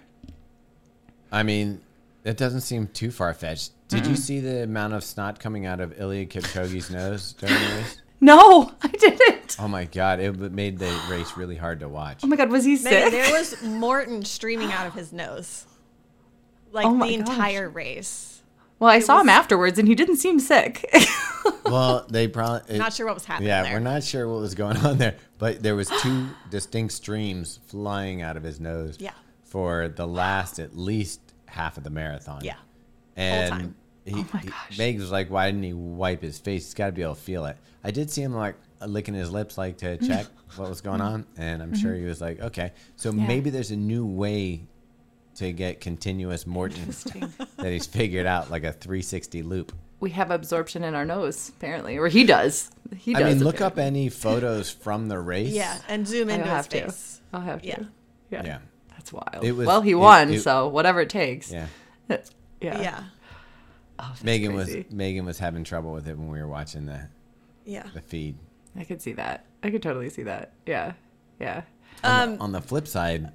I 1.32 1.42
mean, 1.42 1.80
that 2.22 2.36
doesn't 2.36 2.62
seem 2.62 2.88
too 2.88 3.10
far 3.10 3.34
fetched. 3.34 3.72
Did 3.88 4.06
you 4.06 4.16
see 4.16 4.40
the 4.40 4.64
amount 4.64 4.94
of 4.94 5.04
snot 5.04 5.38
coming 5.38 5.64
out 5.66 5.80
of 5.80 5.96
Eliud 5.96 6.28
Kipchoge's 6.28 6.90
nose 6.90 7.34
during 7.34 7.54
the 7.54 7.76
race? 7.76 8.02
No, 8.18 8.72
I 8.82 8.88
didn't. 8.88 9.56
Oh 9.60 9.68
my 9.68 9.84
god, 9.84 10.20
it 10.20 10.32
made 10.38 10.78
the 10.78 10.98
race 11.10 11.36
really 11.36 11.54
hard 11.54 11.80
to 11.80 11.88
watch. 11.88 12.20
Oh 12.24 12.26
my 12.26 12.36
god, 12.36 12.48
was 12.50 12.64
he 12.64 12.76
Megan, 12.76 12.82
sick? 12.90 13.10
there 13.12 13.30
was 13.30 13.54
Maurten 13.62 14.26
streaming 14.26 14.72
out 14.72 14.86
of 14.86 14.94
his 14.94 15.12
nose, 15.12 15.66
like 16.76 16.86
Oh 16.86 16.94
my 16.94 17.08
the 17.08 17.16
gosh. 17.18 17.28
entire 17.30 17.68
race. 17.68 18.42
well, 18.78 18.90
I 18.90 19.00
saw 19.00 19.20
him 19.20 19.28
afterwards 19.28 19.78
and 19.80 19.88
he 19.88 19.94
didn't 19.96 20.16
seem 20.18 20.38
sick. 20.38 20.84
Well, 21.64 22.06
they 22.08 22.28
probably 22.28 22.74
it- 22.74 22.78
Not 22.78 22.92
sure 22.92 23.06
what 23.06 23.14
was 23.14 23.24
happening 23.24 23.48
Yeah, 23.48 23.62
there. 23.64 23.74
we're 23.74 23.80
not 23.80 24.02
sure 24.04 24.28
what 24.28 24.40
was 24.40 24.54
going 24.54 24.76
on 24.78 24.98
there, 24.98 25.16
but 25.38 25.62
there 25.62 25.74
was 25.76 25.88
two 26.00 26.28
distinct 26.50 26.92
streams 26.94 27.58
flying 27.66 28.22
out 28.22 28.36
of 28.36 28.42
his 28.44 28.60
nose. 28.60 28.96
Yeah. 29.00 29.12
For 29.44 29.88
the 29.88 30.06
last 30.06 30.58
at 30.60 30.76
least 30.76 31.20
half 31.46 31.76
of 31.76 31.82
the 31.84 31.90
marathon. 31.90 32.42
Yeah. 32.44 32.54
And 33.16 33.50
time. 33.50 33.74
he, 34.04 34.14
Oh 34.14 34.26
my 34.32 34.40
he- 34.40 34.48
gosh. 34.48 34.78
Meg 34.78 34.98
was 35.00 35.10
like, 35.10 35.28
"Why 35.30 35.46
didn't 35.50 35.62
he 35.64 35.72
wipe 35.72 36.22
his 36.22 36.38
face? 36.38 36.64
He's 36.66 36.74
got 36.74 36.86
to 36.86 36.92
be 36.92 37.02
able 37.02 37.14
to 37.16 37.20
feel 37.20 37.44
it." 37.46 37.56
I 37.82 37.90
did 37.90 38.10
see 38.10 38.22
him 38.22 38.32
like 38.34 38.54
licking 38.84 39.14
his 39.14 39.30
lips, 39.32 39.56
like 39.58 39.78
to 39.78 39.96
check 40.06 40.26
what 40.56 40.68
was 40.68 40.80
going 40.80 41.00
on, 41.00 41.26
and 41.36 41.62
I'm 41.62 41.74
sure 41.74 41.94
he 41.94 42.04
was 42.04 42.20
like, 42.20 42.40
"Okay." 42.40 42.72
So 42.96 43.10
Mm-hmm. 43.10 43.20
Yeah. 43.20 43.26
maybe 43.28 43.50
there's 43.50 43.70
a 43.72 43.76
new 43.76 44.04
way 44.06 44.66
to 45.36 45.52
get 45.52 45.80
continuous 45.80 46.44
Maurten 46.44 46.86
that 47.56 47.70
he's 47.72 47.86
figured 47.86 48.26
out, 48.26 48.50
like 48.50 48.64
a 48.64 48.72
360 48.72 49.42
loop. 49.42 49.72
we 50.00 50.10
have 50.10 50.30
absorption 50.30 50.84
in 50.84 50.94
our 50.94 51.04
nose, 51.04 51.50
apparently, 51.50 51.96
or 51.98 52.08
he 52.08 52.24
does. 52.24 52.70
He 52.96 53.12
does. 53.12 53.22
I 53.22 53.24
does. 53.24 53.34
mean, 53.36 53.44
look 53.44 53.60
up 53.60 53.78
any 53.78 54.08
photos 54.08 54.70
from 54.70 55.08
the 55.08 55.18
race. 55.32 55.52
Yeah, 55.52 55.78
and 55.88 56.06
zoom 56.06 56.28
in. 56.30 56.40
I'll 56.40 56.40
into 56.40 56.48
his 56.48 56.56
have 56.56 56.68
to. 56.70 56.80
face. 56.82 57.20
I'll 57.32 57.40
have 57.40 57.62
to. 57.62 57.68
Yeah. 57.68 57.78
Yeah. 58.30 58.44
Yeah. 58.44 58.58
That's 58.90 59.12
wild. 59.12 59.42
Was- 59.56 59.66
well, 59.66 59.82
he 59.82 59.94
won, 59.94 60.32
it- 60.34 60.40
so 60.40 60.68
whatever 60.68 61.00
it 61.00 61.10
takes. 61.10 61.50
Yeah. 61.52 61.66
Yeah. 62.60 62.80
Yeah, 62.80 63.04
Oh, 63.98 64.14
Megan 64.22 64.54
crazy. 64.54 64.84
was 64.84 64.92
Megan 64.92 65.26
was 65.26 65.38
having 65.38 65.62
trouble 65.62 65.92
with 65.92 66.08
it 66.08 66.16
when 66.16 66.28
we 66.30 66.40
were 66.40 66.48
watching 66.48 66.86
the 66.86 67.00
yeah. 67.66 67.84
the 67.92 68.00
feed. 68.00 68.36
I 68.78 68.84
could 68.84 69.02
see 69.02 69.12
that. 69.12 69.44
I 69.62 69.70
could 69.70 69.82
totally 69.82 70.08
see 70.08 70.22
that. 70.22 70.52
Yeah. 70.64 70.94
Yeah. 71.38 71.62
On, 72.02 72.22
Um, 72.30 72.36
the, 72.36 72.42
on 72.42 72.52
the 72.52 72.60
flip 72.62 72.88
side, 72.88 73.30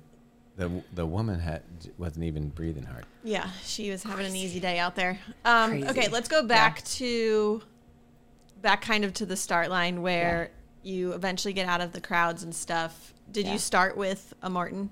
the 0.57 0.83
the 0.93 1.05
woman 1.05 1.39
had 1.39 1.63
wasn't 1.97 2.25
even 2.25 2.49
breathing 2.49 2.83
hard. 2.83 3.05
Yeah, 3.23 3.49
she 3.63 3.89
was 3.89 4.03
having 4.03 4.25
an 4.25 4.35
easy 4.35 4.59
day 4.59 4.79
out 4.79 4.95
there. 4.95 5.19
Um, 5.45 5.83
okay, 5.83 6.07
let's 6.09 6.27
go 6.27 6.43
back 6.43 6.83
to 6.85 7.61
back 8.61 8.81
kind 8.81 9.03
of 9.05 9.13
to 9.15 9.25
the 9.25 9.35
start 9.37 9.69
line 9.69 10.01
where 10.01 10.51
you 10.83 11.13
eventually 11.13 11.53
get 11.53 11.67
out 11.67 11.81
of 11.81 11.93
the 11.93 12.01
crowds 12.01 12.43
and 12.43 12.53
stuff. 12.53 13.13
Did 13.31 13.45
Yeah. 13.45 13.53
you 13.53 13.59
start 13.59 13.95
with 13.97 14.33
a 14.41 14.49
Maurten? 14.49 14.89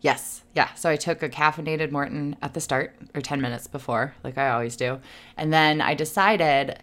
Yes. 0.00 0.42
Yeah. 0.54 0.72
So 0.74 0.90
I 0.90 0.96
took 0.96 1.22
a 1.22 1.28
caffeinated 1.28 1.90
Maurten 1.90 2.34
at 2.42 2.54
the 2.54 2.60
start 2.60 2.94
or 3.14 3.20
10 3.20 3.40
minutes 3.40 3.66
before, 3.68 4.14
like 4.24 4.36
I 4.36 4.50
always 4.50 4.76
do. 4.76 5.00
And 5.36 5.52
then 5.52 5.80
I 5.80 5.94
decided. 5.94 6.82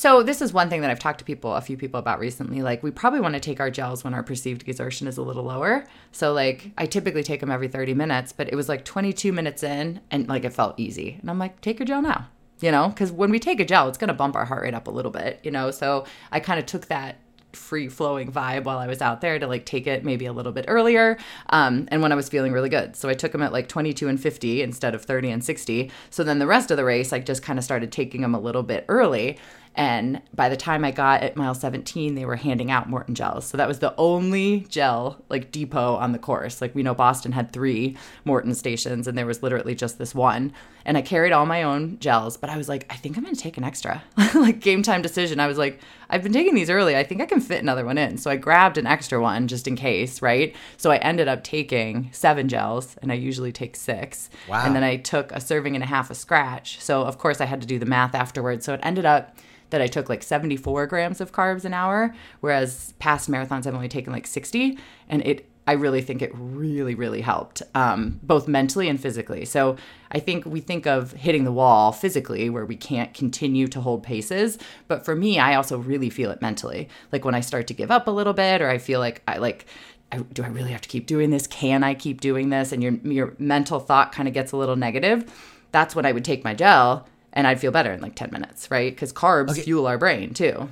So 0.00 0.22
this 0.22 0.40
is 0.40 0.50
one 0.50 0.70
thing 0.70 0.80
that 0.80 0.90
I've 0.90 0.98
talked 0.98 1.18
to 1.18 1.26
people, 1.26 1.54
a 1.54 1.60
few 1.60 1.76
people 1.76 2.00
about 2.00 2.20
recently. 2.20 2.62
Like 2.62 2.82
we 2.82 2.90
probably 2.90 3.20
want 3.20 3.34
to 3.34 3.38
take 3.38 3.60
our 3.60 3.70
gels 3.70 4.02
when 4.02 4.14
our 4.14 4.22
perceived 4.22 4.66
exertion 4.66 5.06
is 5.06 5.18
a 5.18 5.22
little 5.22 5.44
lower. 5.44 5.84
So 6.10 6.32
like 6.32 6.70
I 6.78 6.86
typically 6.86 7.22
take 7.22 7.40
them 7.40 7.50
every 7.50 7.68
30 7.68 7.92
minutes, 7.92 8.32
but 8.32 8.48
it 8.48 8.56
was 8.56 8.66
like 8.66 8.86
22 8.86 9.30
minutes 9.30 9.62
in 9.62 10.00
and 10.10 10.26
like 10.26 10.46
it 10.46 10.54
felt 10.54 10.80
easy. 10.80 11.18
And 11.20 11.28
I'm 11.28 11.38
like, 11.38 11.60
take 11.60 11.78
your 11.78 11.84
gel 11.84 12.00
now. 12.00 12.28
you 12.62 12.70
know, 12.70 12.88
because 12.88 13.12
when 13.12 13.30
we 13.30 13.38
take 13.38 13.60
a 13.60 13.64
gel, 13.66 13.90
it's 13.90 13.98
going 13.98 14.08
to 14.08 14.14
bump 14.14 14.36
our 14.36 14.46
heart 14.46 14.62
rate 14.62 14.72
up 14.72 14.86
a 14.86 14.90
little 14.90 15.10
bit, 15.10 15.38
you 15.42 15.50
know. 15.50 15.70
So 15.70 16.06
I 16.32 16.40
kind 16.40 16.58
of 16.58 16.64
took 16.64 16.86
that 16.86 17.16
free 17.52 17.88
flowing 17.88 18.32
vibe 18.32 18.64
while 18.64 18.78
I 18.78 18.86
was 18.86 19.02
out 19.02 19.20
there 19.20 19.38
to 19.38 19.46
like 19.46 19.66
take 19.66 19.86
it 19.86 20.04
maybe 20.04 20.26
a 20.26 20.32
little 20.32 20.52
bit 20.52 20.64
earlier. 20.68 21.18
Um, 21.50 21.88
and 21.90 22.00
when 22.00 22.12
I 22.12 22.14
was 22.14 22.28
feeling 22.28 22.52
really 22.52 22.68
good. 22.68 22.96
So 22.96 23.08
I 23.08 23.14
took 23.14 23.32
them 23.32 23.42
at 23.42 23.52
like 23.52 23.68
22 23.68 24.08
and 24.08 24.20
50 24.20 24.62
instead 24.62 24.94
of 24.94 25.04
30 25.04 25.30
and 25.30 25.44
60. 25.44 25.90
So 26.10 26.24
then 26.24 26.38
the 26.38 26.46
rest 26.46 26.70
of 26.70 26.76
the 26.76 26.84
race, 26.84 27.12
I 27.12 27.18
just 27.18 27.42
kind 27.42 27.58
of 27.58 27.64
started 27.64 27.92
taking 27.92 28.22
them 28.22 28.34
a 28.34 28.40
little 28.40 28.62
bit 28.62 28.84
early. 28.88 29.38
And 29.76 30.20
by 30.34 30.48
the 30.48 30.56
time 30.56 30.84
I 30.84 30.90
got 30.90 31.22
at 31.22 31.36
mile 31.36 31.54
17, 31.54 32.14
they 32.14 32.24
were 32.24 32.36
handing 32.36 32.70
out 32.70 32.90
Maurten 32.90 33.14
gels. 33.14 33.46
So 33.46 33.56
that 33.56 33.68
was 33.68 33.78
the 33.78 33.94
only 33.96 34.60
gel 34.68 35.22
like 35.28 35.52
depot 35.52 35.94
on 35.94 36.12
the 36.12 36.18
course. 36.18 36.60
Like 36.60 36.74
we 36.74 36.82
know 36.82 36.94
Boston 36.94 37.32
had 37.32 37.52
three 37.52 37.96
Maurten 38.26 38.54
stations 38.54 39.06
and 39.06 39.16
there 39.16 39.26
was 39.26 39.42
literally 39.42 39.74
just 39.74 39.98
this 39.98 40.14
one. 40.14 40.52
And 40.84 40.96
I 40.98 41.02
carried 41.02 41.32
all 41.32 41.46
my 41.46 41.62
own 41.62 41.98
gels, 42.00 42.36
but 42.36 42.50
I 42.50 42.56
was 42.56 42.68
like, 42.68 42.86
I 42.90 42.96
think 42.96 43.16
I'm 43.16 43.22
going 43.22 43.34
to 43.34 43.40
take 43.40 43.58
an 43.58 43.64
extra. 43.64 44.02
like 44.34 44.60
game 44.60 44.82
time 44.82 45.02
decision. 45.02 45.38
I 45.38 45.46
was 45.46 45.58
like, 45.58 45.80
I've 46.10 46.22
been 46.22 46.32
taking 46.32 46.54
these 46.54 46.68
early. 46.68 46.96
I 46.96 47.04
think 47.04 47.20
I 47.20 47.26
can 47.26 47.40
fit 47.40 47.62
another 47.62 47.84
one 47.84 47.96
in. 47.96 48.18
So 48.18 48.30
I 48.30 48.36
grabbed 48.36 48.76
an 48.76 48.86
extra 48.86 49.20
one 49.20 49.48
just 49.48 49.66
in 49.66 49.76
case, 49.76 50.20
right? 50.20 50.54
So 50.76 50.90
I 50.90 50.96
ended 50.96 51.28
up 51.28 51.44
taking 51.44 52.10
seven 52.12 52.48
gels 52.48 52.96
and 53.00 53.10
I 53.10 53.14
usually 53.14 53.52
take 53.52 53.76
six. 53.76 54.28
Wow. 54.48 54.64
And 54.66 54.74
then 54.74 54.84
I 54.84 54.96
took 54.96 55.32
a 55.32 55.40
serving 55.40 55.74
and 55.74 55.84
a 55.84 55.86
half 55.86 56.10
of 56.10 56.16
Skratch. 56.16 56.80
So 56.80 57.02
of 57.02 57.18
course 57.18 57.40
I 57.40 57.46
had 57.46 57.60
to 57.60 57.66
do 57.66 57.78
the 57.78 57.86
math 57.86 58.14
afterwards. 58.14 58.66
So 58.66 58.74
it 58.74 58.80
ended 58.82 59.06
up 59.06 59.36
that 59.70 59.80
I 59.80 59.86
took 59.86 60.08
like 60.08 60.22
74 60.22 60.86
grams 60.88 61.20
of 61.20 61.32
carbs 61.32 61.64
an 61.64 61.72
hour, 61.72 62.14
whereas 62.40 62.92
past 62.98 63.30
marathons 63.30 63.66
I've 63.66 63.74
only 63.74 63.88
taken 63.88 64.12
like 64.12 64.26
60, 64.26 64.76
and 65.08 65.24
it 65.24 65.46
I 65.66 65.72
really 65.72 66.02
think 66.02 66.20
it 66.22 66.32
really 66.34 66.94
really 66.94 67.20
helped, 67.20 67.62
um, 67.74 68.18
both 68.22 68.48
mentally 68.48 68.88
and 68.88 68.98
physically. 69.00 69.44
So 69.44 69.76
I 70.10 70.18
think 70.18 70.44
we 70.44 70.60
think 70.60 70.86
of 70.86 71.12
hitting 71.12 71.44
the 71.44 71.52
wall 71.52 71.92
physically, 71.92 72.50
where 72.50 72.64
we 72.66 72.76
can't 72.76 73.14
continue 73.14 73.68
to 73.68 73.80
hold 73.80 74.02
paces, 74.02 74.58
but 74.88 75.04
for 75.04 75.14
me, 75.14 75.38
I 75.38 75.54
also 75.54 75.78
really 75.78 76.10
feel 76.10 76.30
it 76.30 76.42
mentally. 76.42 76.88
Like 77.12 77.24
when 77.24 77.34
I 77.34 77.40
start 77.40 77.66
to 77.68 77.74
give 77.74 77.90
up 77.90 78.08
a 78.08 78.10
little 78.10 78.32
bit, 78.32 78.60
or 78.62 78.68
I 78.68 78.78
feel 78.78 79.00
like 79.00 79.22
I 79.28 79.38
like. 79.38 79.66
I, 80.12 80.18
do 80.18 80.42
I 80.42 80.48
really 80.48 80.72
have 80.72 80.80
to 80.80 80.88
keep 80.88 81.06
doing 81.06 81.30
this? 81.30 81.46
Can 81.46 81.84
I 81.84 81.94
keep 81.94 82.20
doing 82.20 82.48
this? 82.50 82.72
And 82.72 82.82
your 82.82 82.94
your 83.04 83.34
mental 83.38 83.78
thought 83.78 84.10
kind 84.10 84.26
of 84.26 84.34
gets 84.34 84.50
a 84.50 84.56
little 84.56 84.74
negative. 84.74 85.32
That's 85.70 85.94
when 85.94 86.04
I 86.04 86.10
would 86.10 86.24
take 86.24 86.42
my 86.42 86.52
gel 86.52 87.06
and 87.32 87.46
I'd 87.46 87.60
feel 87.60 87.70
better 87.70 87.92
in 87.92 88.00
like 88.00 88.16
10 88.16 88.32
minutes, 88.32 88.72
right? 88.72 88.92
Because 88.92 89.12
carbs 89.12 89.50
Okay. 89.52 89.62
fuel 89.62 89.86
our 89.86 89.98
brain 89.98 90.34
too. 90.34 90.68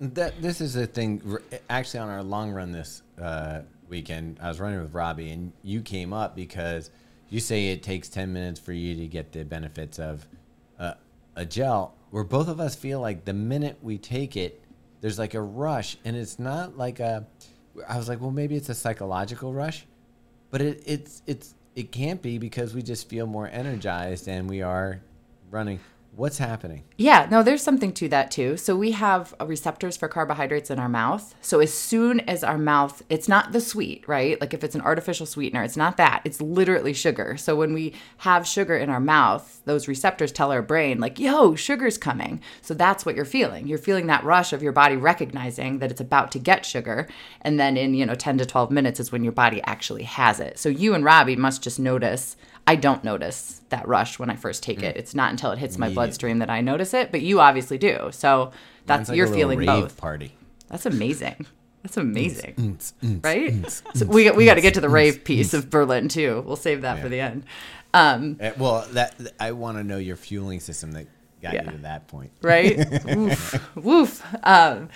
That 0.00 0.42
this 0.42 0.60
is 0.60 0.74
a 0.74 0.86
thing. 0.86 1.38
Actually, 1.70 2.00
on 2.00 2.08
our 2.08 2.24
long 2.24 2.50
run 2.50 2.72
this 2.72 3.02
uh, 3.20 3.60
weekend, 3.88 4.38
I 4.40 4.48
was 4.48 4.60
running 4.60 4.80
with 4.80 4.94
Robbie, 4.94 5.30
and 5.30 5.52
you 5.62 5.80
came 5.82 6.12
up 6.12 6.36
because 6.36 6.90
you 7.28 7.40
say 7.40 7.68
it 7.68 7.82
takes 7.82 8.08
ten 8.08 8.32
minutes 8.32 8.60
for 8.60 8.72
you 8.72 8.94
to 8.96 9.06
get 9.06 9.32
the 9.32 9.44
benefits 9.44 9.98
of 9.98 10.26
uh, 10.78 10.94
a 11.36 11.44
gel. 11.44 11.94
Where 12.10 12.24
both 12.24 12.48
of 12.48 12.58
us 12.58 12.74
feel 12.74 13.00
like 13.00 13.24
the 13.24 13.34
minute 13.34 13.78
we 13.82 13.98
take 13.98 14.36
it, 14.36 14.62
there's 15.00 15.18
like 15.18 15.34
a 15.34 15.40
rush, 15.40 15.98
and 16.04 16.16
it's 16.16 16.38
not 16.38 16.76
like 16.76 17.00
a. 17.00 17.26
I 17.88 17.96
was 17.96 18.08
like, 18.08 18.20
well, 18.20 18.30
maybe 18.30 18.56
it's 18.56 18.68
a 18.70 18.74
psychological 18.74 19.52
rush, 19.52 19.86
but 20.50 20.60
it, 20.60 20.82
it's 20.86 21.22
it's 21.26 21.54
it 21.76 21.92
can't 21.92 22.20
be 22.20 22.38
because 22.38 22.74
we 22.74 22.82
just 22.82 23.08
feel 23.08 23.26
more 23.26 23.48
energized 23.48 24.26
and 24.26 24.48
we 24.48 24.62
are 24.62 25.00
running. 25.50 25.78
What's 26.12 26.38
happening? 26.38 26.82
Yeah, 26.96 27.28
no, 27.30 27.44
there's 27.44 27.62
something 27.62 27.92
to 27.92 28.08
that 28.08 28.32
too. 28.32 28.56
So 28.56 28.74
we 28.74 28.90
have 28.90 29.34
receptors 29.40 29.96
for 29.96 30.08
carbohydrates 30.08 30.68
in 30.68 30.80
our 30.80 30.88
mouth. 30.88 31.32
So 31.40 31.60
as 31.60 31.72
soon 31.72 32.18
as 32.20 32.42
our 32.42 32.58
mouth, 32.58 33.04
it's 33.08 33.28
not 33.28 33.52
the 33.52 33.60
sweet, 33.60 34.02
right? 34.08 34.40
Like 34.40 34.52
if 34.52 34.64
it's 34.64 34.74
an 34.74 34.80
artificial 34.80 35.26
sweetener, 35.26 35.62
it's 35.62 35.76
not 35.76 35.96
that. 35.98 36.22
It's 36.24 36.40
literally 36.40 36.92
sugar. 36.92 37.36
So 37.36 37.54
when 37.54 37.72
we 37.72 37.94
have 38.18 38.48
sugar 38.48 38.76
in 38.76 38.90
our 38.90 38.98
mouth, 38.98 39.62
those 39.64 39.86
receptors 39.86 40.32
tell 40.32 40.50
our 40.50 40.60
brain 40.60 40.98
like, 40.98 41.20
"Yo, 41.20 41.54
sugar's 41.54 41.98
coming." 41.98 42.40
So 42.62 42.74
that's 42.74 43.06
what 43.06 43.14
you're 43.14 43.24
feeling. 43.24 43.68
You're 43.68 43.78
feeling 43.78 44.08
that 44.08 44.24
rush 44.24 44.52
of 44.52 44.62
your 44.62 44.72
body 44.72 44.96
recognizing 44.96 45.78
that 45.78 45.92
it's 45.92 46.00
about 46.00 46.32
to 46.32 46.40
get 46.40 46.66
sugar, 46.66 47.06
and 47.42 47.60
then 47.60 47.76
in, 47.76 47.94
you 47.94 48.04
know, 48.04 48.16
10 48.16 48.38
to 48.38 48.46
12 48.46 48.72
minutes 48.72 48.98
is 48.98 49.12
when 49.12 49.22
your 49.22 49.32
body 49.32 49.62
actually 49.64 50.02
has 50.02 50.40
it. 50.40 50.58
So 50.58 50.68
you 50.68 50.94
and 50.94 51.04
Robbie 51.04 51.36
must 51.36 51.62
just 51.62 51.78
notice 51.78 52.36
I 52.68 52.76
don't 52.76 53.02
notice 53.02 53.62
that 53.70 53.88
rush 53.88 54.18
when 54.18 54.30
I 54.30 54.36
first 54.36 54.62
take 54.62 54.82
it. 54.82 54.96
It's 54.96 55.14
not 55.14 55.30
until 55.30 55.50
it 55.52 55.58
hits 55.58 55.78
my 55.78 55.88
bloodstream 55.88 56.38
that 56.40 56.50
I 56.50 56.60
notice 56.60 56.92
it, 56.94 57.10
but 57.10 57.20
you 57.22 57.40
obviously 57.40 57.78
do. 57.78 58.10
So 58.12 58.52
that's 58.86 59.00
Mine's 59.00 59.08
like 59.10 59.16
you're 59.16 59.26
a 59.26 59.30
little 59.30 59.40
feeling 59.42 59.58
rave 59.60 59.66
both. 59.66 59.96
party. 59.96 60.32
That's 60.68 60.86
amazing. 60.86 61.46
That's 61.82 61.96
amazing. 61.96 62.54
Mm, 63.02 63.24
right? 63.24 63.82
So 63.96 64.04
we 64.06 64.30
we 64.32 64.44
got 64.44 64.54
to 64.54 64.60
get 64.60 64.74
to 64.74 64.80
the 64.80 64.88
rave 64.88 65.24
piece 65.24 65.54
of 65.54 65.70
Berlin 65.70 66.08
too. 66.08 66.42
We'll 66.46 66.56
save 66.56 66.82
that 66.82 67.00
for 67.00 67.08
the 67.08 67.20
end. 67.20 67.44
Um, 67.94 68.36
Uh, 68.40 68.50
well, 68.58 68.86
that 68.92 69.14
I 69.40 69.52
want 69.52 69.78
to 69.78 69.84
know 69.84 69.96
your 69.98 70.16
fueling 70.16 70.60
system 70.60 70.92
that 70.92 71.06
got 71.42 71.54
Yeah. 71.54 71.64
you 71.64 71.70
to 71.70 71.78
that 71.78 72.06
point. 72.08 72.32
right? 72.42 72.76
woof, 73.16 73.76
woof. 73.76 74.22
Um, 74.42 74.88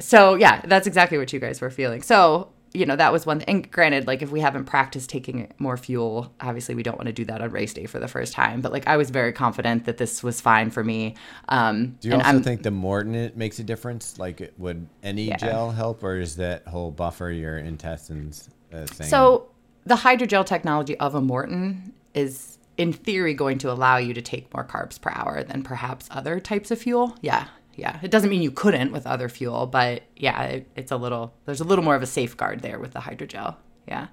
so 0.00 0.34
yeah, 0.34 0.60
that's 0.64 0.86
exactly 0.86 1.16
what 1.16 1.32
you 1.32 1.40
guys 1.40 1.60
were 1.62 1.70
feeling. 1.70 2.02
So 2.02 2.50
you 2.72 2.84
know 2.84 2.96
that 2.96 3.12
was 3.12 3.24
one 3.26 3.38
thing. 3.40 3.48
And 3.48 3.70
granted, 3.70 4.06
like 4.06 4.22
if 4.22 4.30
we 4.30 4.40
haven't 4.40 4.64
practiced 4.64 5.08
taking 5.08 5.52
more 5.58 5.76
fuel, 5.76 6.32
obviously 6.40 6.74
we 6.74 6.82
don't 6.82 6.96
want 6.98 7.06
to 7.06 7.12
do 7.12 7.24
that 7.26 7.40
on 7.40 7.50
race 7.50 7.72
day 7.72 7.86
for 7.86 7.98
the 7.98 8.08
first 8.08 8.32
time. 8.32 8.60
But 8.60 8.72
like 8.72 8.86
I 8.86 8.96
was 8.96 9.10
very 9.10 9.32
confident 9.32 9.84
that 9.86 9.96
this 9.98 10.22
was 10.22 10.40
fine 10.40 10.70
for 10.70 10.84
me. 10.84 11.14
Um, 11.48 11.96
Do 12.00 12.08
you 12.08 12.14
also 12.14 12.26
I'm, 12.28 12.42
think 12.42 12.62
the 12.62 12.70
Maurten 12.70 13.14
it 13.14 13.36
makes 13.36 13.58
a 13.58 13.64
difference? 13.64 14.18
Like, 14.18 14.52
would 14.58 14.86
any 15.02 15.24
Yeah. 15.24 15.36
gel 15.36 15.70
help, 15.70 16.02
or 16.02 16.18
is 16.18 16.36
that 16.36 16.66
whole 16.66 16.90
buffer 16.90 17.30
your 17.30 17.58
intestines 17.58 18.50
uh, 18.72 18.84
thing? 18.86 19.06
So 19.08 19.48
the 19.84 19.96
hydrogel 19.96 20.44
technology 20.44 20.98
of 20.98 21.14
a 21.14 21.20
Maurten 21.20 21.92
is 22.14 22.58
in 22.76 22.92
theory 22.92 23.32
going 23.32 23.56
to 23.58 23.70
allow 23.72 23.96
you 23.96 24.12
to 24.12 24.20
take 24.20 24.52
more 24.52 24.64
carbs 24.64 25.00
per 25.00 25.10
hour 25.14 25.42
than 25.42 25.62
perhaps 25.62 26.08
other 26.10 26.38
types 26.40 26.70
of 26.70 26.78
fuel. 26.78 27.16
Yeah. 27.22 27.46
Yeah. 27.76 27.98
It 28.02 28.10
doesn't 28.10 28.30
mean 28.30 28.42
you 28.42 28.50
couldn't 28.50 28.90
with 28.92 29.06
other 29.06 29.28
fuel, 29.28 29.66
but 29.66 30.02
yeah, 30.16 30.42
it, 30.44 30.68
it's 30.76 30.90
a 30.90 30.96
little 30.96 31.32
there's 31.44 31.60
a 31.60 31.64
little 31.64 31.84
more 31.84 31.94
of 31.94 32.02
a 32.02 32.06
safeguard 32.06 32.60
there 32.60 32.78
with 32.78 32.92
the 32.92 33.00
hydrogel. 33.00 33.56
Yeah. 33.86 34.08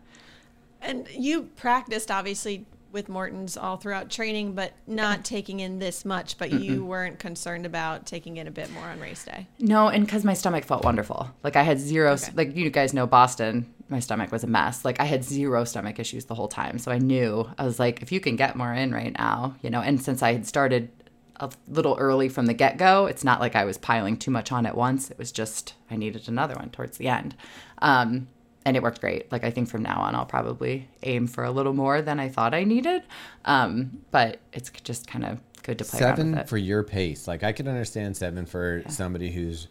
And 0.81 1.07
you 1.09 1.43
practiced 1.55 2.11
obviously 2.11 2.65
with 2.91 3.09
Maurten's 3.09 3.57
all 3.57 3.77
throughout 3.77 4.11
training, 4.11 4.53
but 4.53 4.73
not 4.85 5.25
taking 5.25 5.59
in 5.61 5.79
this 5.79 6.05
much. 6.05 6.37
But 6.37 6.51
you 6.51 6.85
weren't 6.85 7.17
concerned 7.17 7.65
about 7.65 8.05
taking 8.05 8.37
in 8.37 8.45
a 8.47 8.51
bit 8.51 8.71
more 8.71 8.83
on 8.83 8.99
race 8.99 9.25
day. 9.25 9.47
No, 9.59 9.87
and 9.87 10.05
because 10.05 10.23
my 10.23 10.33
stomach 10.35 10.63
felt 10.65 10.83
wonderful. 10.83 11.31
Like 11.43 11.55
I 11.55 11.63
had 11.63 11.79
zero, 11.79 12.11
Okay. 12.11 12.31
like 12.35 12.55
you 12.55 12.69
guys 12.69 12.93
know 12.93 13.07
Boston, 13.07 13.73
my 13.89 13.99
stomach 13.99 14.31
was 14.31 14.43
a 14.43 14.47
mess. 14.47 14.85
Like 14.85 14.99
I 14.99 15.05
had 15.05 15.23
zero 15.23 15.63
stomach 15.63 15.97
issues 15.99 16.25
the 16.25 16.35
whole 16.35 16.47
time. 16.47 16.77
So 16.77 16.91
I 16.91 16.99
knew, 16.99 17.49
I 17.57 17.65
was 17.65 17.79
like, 17.79 18.03
if 18.03 18.11
you 18.11 18.19
can 18.19 18.35
get 18.35 18.55
more 18.55 18.73
in 18.73 18.93
right 18.93 19.13
now, 19.17 19.55
you 19.63 19.69
know, 19.71 19.81
and 19.81 19.99
since 20.01 20.21
I 20.21 20.33
had 20.33 20.45
started 20.45 20.89
a 21.37 21.51
little 21.67 21.95
early 21.99 22.29
from 22.29 22.45
the 22.45 22.53
get 22.53 22.77
go, 22.77 23.05
it's 23.05 23.23
not 23.23 23.39
like 23.39 23.55
I 23.55 23.65
was 23.65 23.77
piling 23.77 24.17
too 24.17 24.31
much 24.31 24.51
on 24.51 24.65
at 24.65 24.77
once. 24.77 25.09
It 25.11 25.17
was 25.17 25.31
just, 25.31 25.73
I 25.89 25.95
needed 25.95 26.27
another 26.27 26.55
one 26.55 26.69
towards 26.69 26.97
the 26.97 27.07
end. 27.07 27.35
Um, 27.79 28.27
and 28.65 28.77
it 28.77 28.83
worked 28.83 29.01
great. 29.01 29.31
Like 29.31 29.43
I 29.43 29.49
think 29.51 29.67
from 29.69 29.81
now 29.83 29.99
on, 30.01 30.15
I'll 30.15 30.25
probably 30.25 30.87
aim 31.03 31.27
for 31.27 31.43
a 31.43 31.51
little 31.51 31.73
more 31.73 32.01
than 32.01 32.19
I 32.19 32.29
thought 32.29 32.53
I 32.53 32.63
needed. 32.63 33.03
Um, 33.45 34.01
but 34.11 34.39
it's 34.53 34.69
just 34.83 35.07
kind 35.07 35.25
of 35.25 35.39
good 35.63 35.79
to 35.79 35.85
play 35.85 35.99
around 35.99 36.15
seven 36.17 36.31
with 36.31 36.39
it. 36.41 36.49
for 36.49 36.57
your 36.57 36.83
pace. 36.83 37.27
Like, 37.27 37.43
I 37.43 37.51
could 37.51 37.67
understand 37.67 38.15
seven 38.15 38.45
for 38.45 38.83
somebody 38.87 39.31
who's 39.31 39.67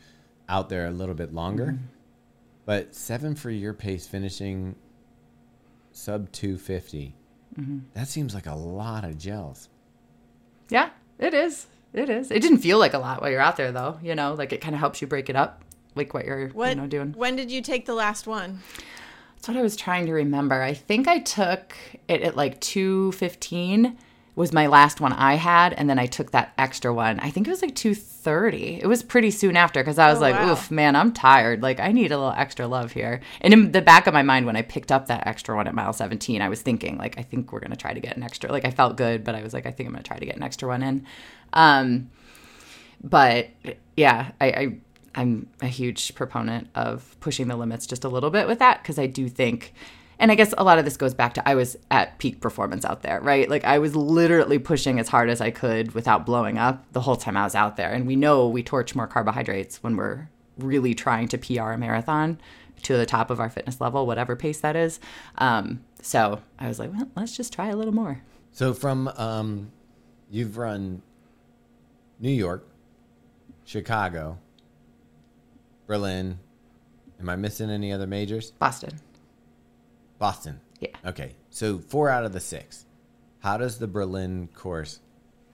out 0.49 0.69
there 0.69 0.87
a 0.87 0.91
little 0.91 1.15
bit 1.15 1.33
longer, 1.33 1.67
Mm-hmm. 1.67 1.85
but 2.67 2.95
seven 2.95 3.35
for 3.35 3.51
your 3.51 3.73
pace, 3.73 4.07
finishing 4.07 4.75
sub 5.93 6.31
250. 6.33 7.15
Mm-hmm. 7.59 7.79
That 7.95 8.09
seems 8.09 8.35
like 8.35 8.47
a 8.47 8.55
lot 8.55 9.05
of 9.05 9.17
gels. 9.19 9.69
Yeah, 10.69 10.91
it 11.19 11.35
is. 11.35 11.67
It 11.93 12.09
is. 12.09 12.31
It 12.31 12.41
didn't 12.41 12.59
feel 12.59 12.79
like 12.79 12.95
a 12.95 12.99
lot 12.99 13.21
while 13.21 13.31
you're 13.31 13.41
out 13.41 13.57
there, 13.57 13.71
though. 13.73 13.99
You 14.03 14.15
know, 14.15 14.35
like 14.35 14.53
it 14.53 14.61
kind 14.61 14.75
of 14.75 14.81
helps 14.81 15.01
you 15.01 15.07
break 15.07 15.29
it 15.29 15.37
up, 15.37 15.63
like 15.95 16.15
what 16.15 16.25
you're, 16.25 16.49
What 16.49 16.71
you 16.71 16.75
know, 16.77 16.87
doing. 16.87 17.13
When 17.13 17.37
did 17.37 17.51
you 17.51 17.61
take 17.61 17.87
the 17.87 17.95
last 17.95 18.27
one? 18.27 18.61
That's 19.37 19.49
what 19.49 19.57
I 19.57 19.63
was 19.63 19.77
trying 19.77 20.07
to 20.07 20.13
remember. 20.13 20.63
I 20.63 20.73
think 20.73 21.09
I 21.09 21.19
took 21.19 21.77
it 22.09 22.23
at 22.23 22.37
like 22.37 22.61
two 22.61 23.13
fifteen 23.13 23.99
was 24.35 24.51
my 24.53 24.67
last 24.67 24.99
one 25.01 25.13
I 25.13 25.35
had, 25.35 25.75
and 25.75 25.91
then 25.91 25.99
I 25.99 26.07
took 26.07 26.31
that 26.31 26.55
extra 26.57 26.93
one. 26.95 27.21
I 27.21 27.29
think 27.31 27.47
it 27.47 27.51
was 27.51 27.61
like 27.61 27.75
two 27.75 27.95
thirty. 27.95 28.81
It 28.81 28.87
was 28.87 29.03
pretty 29.03 29.31
soon 29.31 29.57
after 29.57 29.81
because 29.81 29.99
I 29.99 30.09
was 30.09 30.19
Oh, 30.19 30.23
like, 30.23 30.35
wow. 30.35 30.53
"Oof, 30.53 30.71
man, 30.71 30.97
I'm 30.97 31.13
tired. 31.13 31.61
Like 31.63 31.81
I 31.81 31.93
need 31.93 32.13
a 32.13 32.17
little 32.17 32.33
extra 32.33 32.67
love 32.67 32.93
here." 32.93 33.21
And 33.43 33.53
in 33.53 33.73
the 33.73 33.83
back 33.83 34.07
of 34.07 34.15
my 34.15 34.23
mind, 34.23 34.47
when 34.47 34.57
I 34.57 34.63
picked 34.63 34.91
up 34.91 35.09
that 35.09 35.27
extra 35.27 35.55
one 35.55 35.67
at 35.67 35.75
mile 35.75 35.93
seventeen, 35.93 36.41
I 36.41 36.49
was 36.49 36.63
thinking 36.63 36.97
like, 36.97 37.19
"I 37.19 37.23
think 37.23 37.53
we're 37.53 37.61
gonna 37.61 37.77
try 37.77 37.93
to 37.93 38.01
get 38.01 38.17
an 38.17 38.23
extra." 38.23 38.51
Like 38.51 38.65
I 38.65 38.71
felt 38.71 38.97
good, 38.97 39.23
but 39.23 39.35
I 39.35 39.43
was 39.43 39.53
like, 39.53 39.67
"I 39.67 39.71
think 39.71 39.87
I'm 39.89 39.93
gonna 39.93 40.03
try 40.03 40.19
to 40.19 40.27
get 40.27 40.37
an 40.37 40.43
extra 40.43 40.67
one 40.69 40.83
in." 40.83 41.05
Um, 41.53 42.11
but 43.05 43.49
yeah, 43.97 44.31
I, 44.41 44.47
I 44.47 44.77
I'm 45.15 45.49
a 45.61 45.67
huge 45.67 46.15
proponent 46.15 46.69
of 46.75 47.17
pushing 47.21 47.49
the 47.49 47.57
limits 47.57 47.87
just 47.87 48.05
a 48.05 48.09
little 48.09 48.31
bit 48.31 48.47
with 48.47 48.61
that 48.61 48.83
because 48.83 48.99
I 48.99 49.07
do 49.07 49.29
think, 49.29 49.75
and 50.23 50.31
I 50.31 50.37
guess 50.37 50.55
a 50.57 50.63
lot 50.63 50.79
of 50.79 50.85
this 50.85 50.97
goes 50.97 51.15
back 51.15 51.35
to 51.35 51.49
I 51.49 51.57
was 51.57 51.77
at 51.91 52.17
peak 52.19 52.41
performance 52.41 52.85
out 52.85 53.03
there, 53.03 53.21
right? 53.23 53.51
Like 53.51 53.65
I 53.65 53.81
was 53.81 53.97
literally 53.97 54.61
pushing 54.61 55.01
as 55.01 55.09
hard 55.09 55.29
as 55.29 55.41
I 55.41 55.51
could 55.51 55.95
without 55.95 56.25
blowing 56.25 56.59
up 56.59 56.85
the 56.93 57.01
whole 57.01 57.17
time 57.17 57.37
I 57.37 57.43
was 57.43 57.57
out 57.57 57.77
there, 57.77 57.91
and 57.93 58.07
we 58.07 58.15
know 58.15 58.47
we 58.49 58.63
torch 58.63 58.95
more 58.95 59.09
carbohydrates 59.09 59.83
when 59.83 59.97
we're 59.97 60.29
really 60.57 60.95
trying 60.95 61.27
to 61.27 61.39
PR 61.39 61.73
a 61.73 61.79
marathon 61.79 62.41
to 62.83 62.97
the 62.97 63.05
top 63.05 63.31
of 63.31 63.41
our 63.41 63.51
fitness 63.51 63.81
level, 63.81 64.07
whatever 64.07 64.37
pace 64.37 64.61
that 64.61 64.77
is. 64.77 65.01
Um, 65.39 65.83
so 66.01 66.41
I 66.57 66.69
was 66.69 66.79
like, 66.79 66.93
well, 66.93 67.09
let's 67.17 67.37
just 67.37 67.53
try 67.53 67.69
a 67.69 67.77
little 67.77 67.95
more. 67.95 68.23
So 68.53 68.75
from 68.75 69.09
um, 69.17 69.73
you've 70.31 70.57
run 70.57 71.03
New 72.21 72.31
York, 72.31 72.65
Chicago, 73.65 74.39
Berlin. 75.89 76.39
Am 77.19 77.29
I 77.29 77.35
missing 77.35 77.71
any 77.71 77.93
other 77.93 78.07
majors? 78.07 78.53
Boston. 78.53 79.01
Boston. 80.23 80.61
Yeah. 80.79 80.95
Okay. 81.05 81.35
So 81.51 81.79
four 81.81 82.09
out 82.09 82.25
of 82.25 82.33
the 82.33 82.39
six. 82.41 82.87
How 83.41 83.57
does 83.57 83.79
the 83.79 83.89
Berlin 83.89 84.49
course 84.55 85.01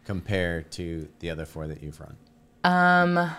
compare 0.05 0.61
to 0.63 1.09
the 1.21 1.31
other 1.31 1.47
four 1.47 1.67
that 1.67 1.83
you've 1.83 1.99
run? 2.01 2.17
Um, 2.65 3.31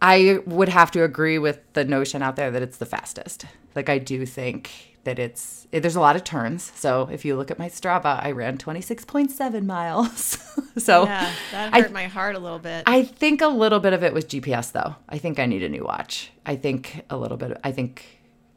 I 0.00 0.38
would 0.46 0.70
have 0.70 0.90
to 0.92 1.04
agree 1.04 1.38
with 1.38 1.60
the 1.74 1.84
notion 1.84 2.22
out 2.22 2.36
there 2.36 2.50
that 2.50 2.62
it's 2.62 2.78
the 2.78 2.86
fastest. 2.86 3.44
Like 3.74 3.90
I 3.90 3.98
do 3.98 4.24
think 4.24 4.70
that 5.04 5.18
it's 5.18 5.66
it, 5.72 5.80
there's 5.80 5.94
a 5.96 6.00
lot 6.00 6.16
of 6.16 6.24
turns. 6.24 6.72
So 6.74 7.08
if 7.12 7.24
you 7.26 7.36
look 7.36 7.50
at 7.50 7.58
my 7.58 7.68
Strava, 7.68 8.18
I 8.24 8.30
ran 8.32 8.56
26.7 8.56 9.64
miles. 9.66 10.38
so 10.78 11.04
Yeah, 11.04 11.30
that 11.52 11.74
I- 11.74 11.80
hurt 11.82 11.92
my 11.92 12.04
heart 12.06 12.34
a 12.34 12.38
little 12.38 12.58
bit. 12.58 12.84
I 12.86 13.02
think 13.04 13.42
a 13.42 13.48
little 13.48 13.78
bit 13.80 13.92
of 13.92 14.02
it 14.02 14.14
was 14.14 14.24
GPS 14.24 14.72
though. 14.72 14.96
I 15.08 15.18
think 15.18 15.38
I 15.38 15.44
need 15.44 15.62
a 15.62 15.68
new 15.68 15.84
watch. 15.84 16.30
I 16.46 16.56
think 16.56 17.02
a 17.10 17.16
little 17.18 17.36
bit. 17.36 17.58
I 17.62 17.72
think, 17.72 18.04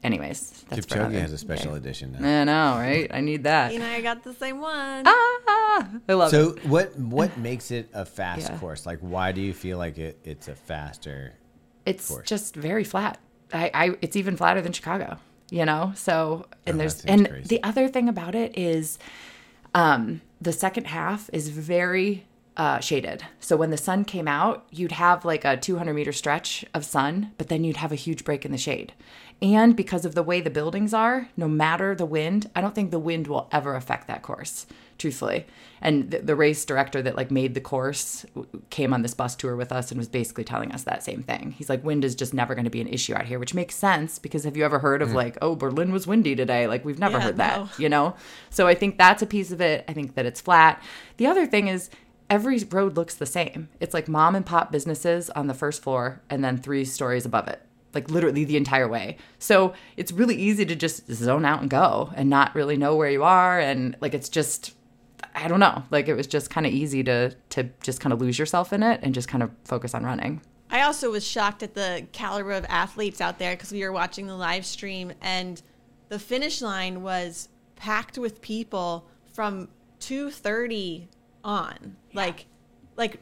anyways, 0.03 0.65
that's 0.69 0.85
Kipchoge 0.85 1.13
has 1.13 1.33
a 1.33 1.37
special 1.37 1.71
day. 1.71 1.77
edition 1.77 2.15
now. 2.19 2.41
I 2.41 2.43
know, 2.43 2.77
right? 2.79 3.09
I 3.13 3.21
need 3.21 3.43
that. 3.43 3.71
you 3.73 3.79
and 3.81 3.83
I 3.91 4.01
got 4.01 4.23
the 4.23 4.33
same 4.33 4.59
one. 4.59 5.03
Ah, 5.05 5.89
I 6.09 6.13
love 6.13 6.27
it. 6.33 6.35
So 6.35 6.55
what 6.69 6.97
what 6.97 7.37
makes 7.37 7.71
it 7.71 7.89
a 7.93 8.05
fast 8.05 8.49
Yeah. 8.49 8.57
course? 8.57 8.85
Like 8.85 8.99
why 8.99 9.31
do 9.31 9.41
you 9.41 9.53
feel 9.53 9.77
like 9.77 9.97
it, 9.97 10.19
it's 10.23 10.47
a 10.47 10.55
faster? 10.55 11.33
It's 11.85 12.07
course. 12.07 12.27
just 12.27 12.55
very 12.55 12.83
flat. 12.83 13.17
I, 13.53 13.71
I 13.73 13.95
it's 14.01 14.15
even 14.15 14.37
flatter 14.37 14.61
than 14.61 14.73
Chicago, 14.73 15.17
you 15.49 15.65
know? 15.65 15.93
So 15.95 16.45
and 16.65 16.75
Oh, 16.75 16.77
there's 16.79 17.03
and 17.05 17.27
crazy. 17.29 17.47
the 17.47 17.63
other 17.63 17.87
thing 17.87 18.07
about 18.09 18.35
it 18.35 18.57
is 18.57 18.99
um 19.75 20.21
the 20.41 20.53
second 20.53 20.87
half 20.87 21.29
is 21.33 21.49
very 21.49 22.25
uh, 22.57 22.79
shaded. 22.81 23.23
So 23.39 23.55
when 23.55 23.69
the 23.69 23.77
sun 23.77 24.03
came 24.03 24.27
out, 24.27 24.65
you'd 24.69 24.91
have 24.91 25.23
like 25.23 25.45
a 25.45 25.55
200 25.55 25.93
meter 25.93 26.11
stretch 26.11 26.65
of 26.73 26.83
sun, 26.83 27.31
but 27.37 27.47
then 27.47 27.63
you'd 27.63 27.77
have 27.77 27.93
a 27.93 27.95
huge 27.95 28.25
break 28.25 28.43
in 28.45 28.51
the 28.51 28.57
shade. 28.57 28.91
And 29.41 29.75
because 29.75 30.03
of 30.03 30.15
the 30.15 30.23
way 30.23 30.41
the 30.41 30.49
buildings 30.49 30.93
are, 30.93 31.29
no 31.37 31.47
matter 31.47 31.95
the 31.95 32.05
wind, 32.05 32.49
I 32.55 32.61
don't 32.61 32.75
think 32.75 32.91
the 32.91 32.99
wind 32.99 33.27
will 33.27 33.47
ever 33.53 33.75
affect 33.75 34.07
that 34.07 34.21
course, 34.21 34.67
truthfully. 34.97 35.45
And 35.81 36.11
the, 36.11 36.19
the 36.19 36.35
race 36.35 36.65
director 36.65 37.01
that 37.01 37.15
like 37.15 37.31
made 37.31 37.53
the 37.53 37.61
course 37.61 38.25
w- 38.35 38.49
came 38.69 38.93
on 38.93 39.01
this 39.01 39.13
bus 39.13 39.37
tour 39.37 39.55
with 39.55 39.71
us 39.71 39.91
and 39.91 39.97
was 39.97 40.09
basically 40.09 40.43
telling 40.43 40.73
us 40.73 40.83
that 40.83 41.03
same 41.03 41.23
thing. 41.23 41.51
He's 41.57 41.69
like, 41.69 41.85
wind 41.85 42.03
is 42.03 42.15
just 42.15 42.33
never 42.33 42.53
going 42.53 42.65
to 42.65 42.69
be 42.69 42.81
an 42.81 42.89
issue 42.89 43.13
out 43.13 43.27
here, 43.27 43.39
which 43.39 43.53
makes 43.53 43.75
sense 43.75 44.19
because 44.19 44.43
have 44.43 44.57
you 44.57 44.65
ever 44.65 44.79
heard 44.79 45.01
of 45.01 45.09
mm. 45.09 45.13
like, 45.13 45.37
oh, 45.41 45.55
Berlin 45.55 45.93
was 45.93 46.05
windy 46.05 46.35
today? 46.35 46.67
Like 46.67 46.83
we've 46.83 46.99
never 46.99 47.17
Yeah, 47.17 47.23
heard 47.23 47.37
that 47.37 47.59
no. 47.59 47.69
you 47.77 47.87
know? 47.87 48.15
So 48.49 48.67
I 48.67 48.75
think 48.75 48.97
that's 48.97 49.21
a 49.21 49.25
piece 49.27 49.51
of 49.51 49.61
it. 49.61 49.85
I 49.87 49.93
think 49.93 50.15
that 50.15 50.25
it's 50.25 50.41
flat. 50.41 50.83
The 51.15 51.27
other 51.27 51.45
thing 51.45 51.69
is 51.69 51.89
every 52.29 52.59
road 52.65 52.97
looks 52.97 53.15
the 53.15 53.25
same. 53.25 53.69
It's 53.79 53.93
like 53.93 54.09
mom 54.09 54.35
and 54.35 54.45
pop 54.45 54.69
businesses 54.69 55.29
on 55.29 55.47
the 55.47 55.53
first 55.53 55.81
floor 55.81 56.21
and 56.29 56.43
then 56.43 56.57
three 56.57 56.83
stories 56.83 57.25
above 57.25 57.47
it. 57.47 57.61
Like 57.93 58.09
literally 58.09 58.43
the 58.45 58.57
entire 58.57 58.87
way. 58.87 59.17
So 59.39 59.73
it's 59.97 60.11
really 60.11 60.35
easy 60.35 60.65
to 60.65 60.75
just 60.75 61.11
zone 61.11 61.45
out 61.45 61.61
and 61.61 61.69
go 61.69 62.11
and 62.15 62.29
not 62.29 62.53
really 62.53 62.77
know 62.77 62.95
where 62.95 63.09
you 63.09 63.23
are 63.23 63.59
and 63.59 63.95
like 63.99 64.13
it's 64.13 64.29
just 64.29 64.75
I 65.35 65.47
don't 65.47 65.59
know. 65.59 65.83
Like 65.89 66.07
it 66.07 66.15
was 66.15 66.27
just 66.27 66.49
kind 66.49 66.65
of 66.65 66.73
easy 66.73 67.03
to 67.03 67.35
to 67.49 67.69
just 67.81 68.01
kind 68.01 68.13
of 68.13 68.21
lose 68.21 68.37
yourself 68.37 68.73
in 68.73 68.83
it 68.83 68.99
and 69.03 69.13
just 69.13 69.27
kind 69.27 69.43
of 69.43 69.51
focus 69.65 69.93
on 69.93 70.03
running. 70.03 70.41
I 70.71 70.81
also 70.81 71.11
was 71.11 71.25
shocked 71.25 71.63
at 71.63 71.73
the 71.73 72.05
caliber 72.11 72.51
of 72.51 72.65
athletes 72.69 73.21
out 73.21 73.39
there 73.39 73.55
because 73.55 73.71
we 73.71 73.83
were 73.83 73.91
watching 73.91 74.27
the 74.27 74.35
live 74.35 74.65
stream 74.65 75.11
and 75.21 75.61
the 76.09 76.19
finish 76.19 76.61
line 76.61 77.01
was 77.01 77.49
packed 77.75 78.17
with 78.17 78.41
people 78.41 79.07
from 79.33 79.69
2:30 79.99 81.07
on. 81.43 81.95
Like 82.13 82.45
like 82.95 83.19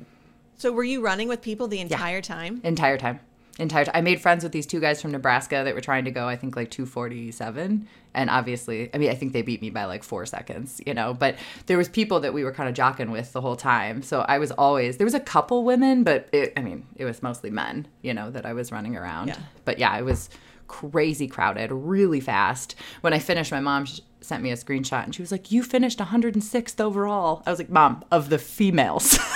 so 0.58 0.72
were 0.72 0.84
you 0.84 1.02
running 1.02 1.28
with 1.28 1.42
people 1.42 1.68
the 1.68 1.80
entire 1.80 2.22
time? 2.22 2.60
entire 2.64 2.98
time 2.98 3.20
entire 3.60 3.86
time 3.86 3.94
i 3.96 4.02
made 4.02 4.22
friends 4.22 4.44
with 4.44 4.52
these 4.52 4.66
two 4.66 4.80
guys 4.80 5.02
from 5.02 5.12
nebraska 5.12 5.62
that 5.64 5.74
were 5.74 5.82
trying 5.82 6.06
to 6.06 6.12
go 6.12 6.28
i 6.28 6.36
think 6.36 6.56
like 6.56 6.70
247 6.70 7.88
and 8.14 8.30
obviously 8.30 8.90
i 8.94 8.98
mean 8.98 9.10
i 9.10 9.16
think 9.16 9.34
they 9.34 9.42
beat 9.42 9.62
me 9.62 9.70
by 9.70 9.86
like 9.86 10.04
four 10.04 10.26
seconds 10.26 10.82
you 10.86 10.94
know? 10.94 11.14
But 11.14 11.36
there 11.66 11.78
was 11.78 11.90
people 11.90 12.20
that 12.22 12.34
we 12.34 12.44
were 12.44 12.52
kind 12.52 12.70
of 12.70 12.76
jocking 12.76 13.12
with 13.12 13.34
the 13.34 13.42
whole 13.42 13.56
time. 13.56 14.02
So 14.02 14.22
i 14.22 14.38
was 14.38 14.52
always 14.52 14.98
there 14.98 15.06
was 15.06 15.14
a 15.14 15.20
couple 15.20 15.64
women 15.64 16.04
but 16.04 16.28
it, 16.32 16.54
i 16.58 16.62
mean 16.62 16.86
it 16.96 17.06
was 17.06 17.24
mostly 17.24 17.50
men 17.50 17.88
you 18.02 18.14
know 18.14 18.30
that 18.32 18.46
i 18.46 18.54
was 18.54 18.72
running 18.72 18.96
around. 18.96 19.28
Yeah. 19.30 19.40
but 19.66 19.80
yeah 19.80 19.98
it 19.98 20.04
was 20.04 20.30
crazy 20.68 21.28
crowded 21.28 21.72
really 21.72 22.20
fast. 22.20 22.76
When 23.02 23.14
i 23.14 23.20
finished 23.20 23.52
my 23.52 23.60
mom 23.60 23.86
sh- 23.86 24.02
sent 24.22 24.44
me 24.44 24.52
a 24.52 24.56
screenshot 24.56 25.04
and 25.04 25.16
she 25.16 25.22
was 25.22 25.32
like 25.32 25.52
you 25.52 25.64
finished 25.64 26.00
106th 26.00 26.80
overall. 26.82 27.44
I 27.46 27.50
was 27.50 27.60
like 27.60 27.70
mom 27.70 28.04
of 28.12 28.30
the 28.30 28.38
females. 28.40 29.18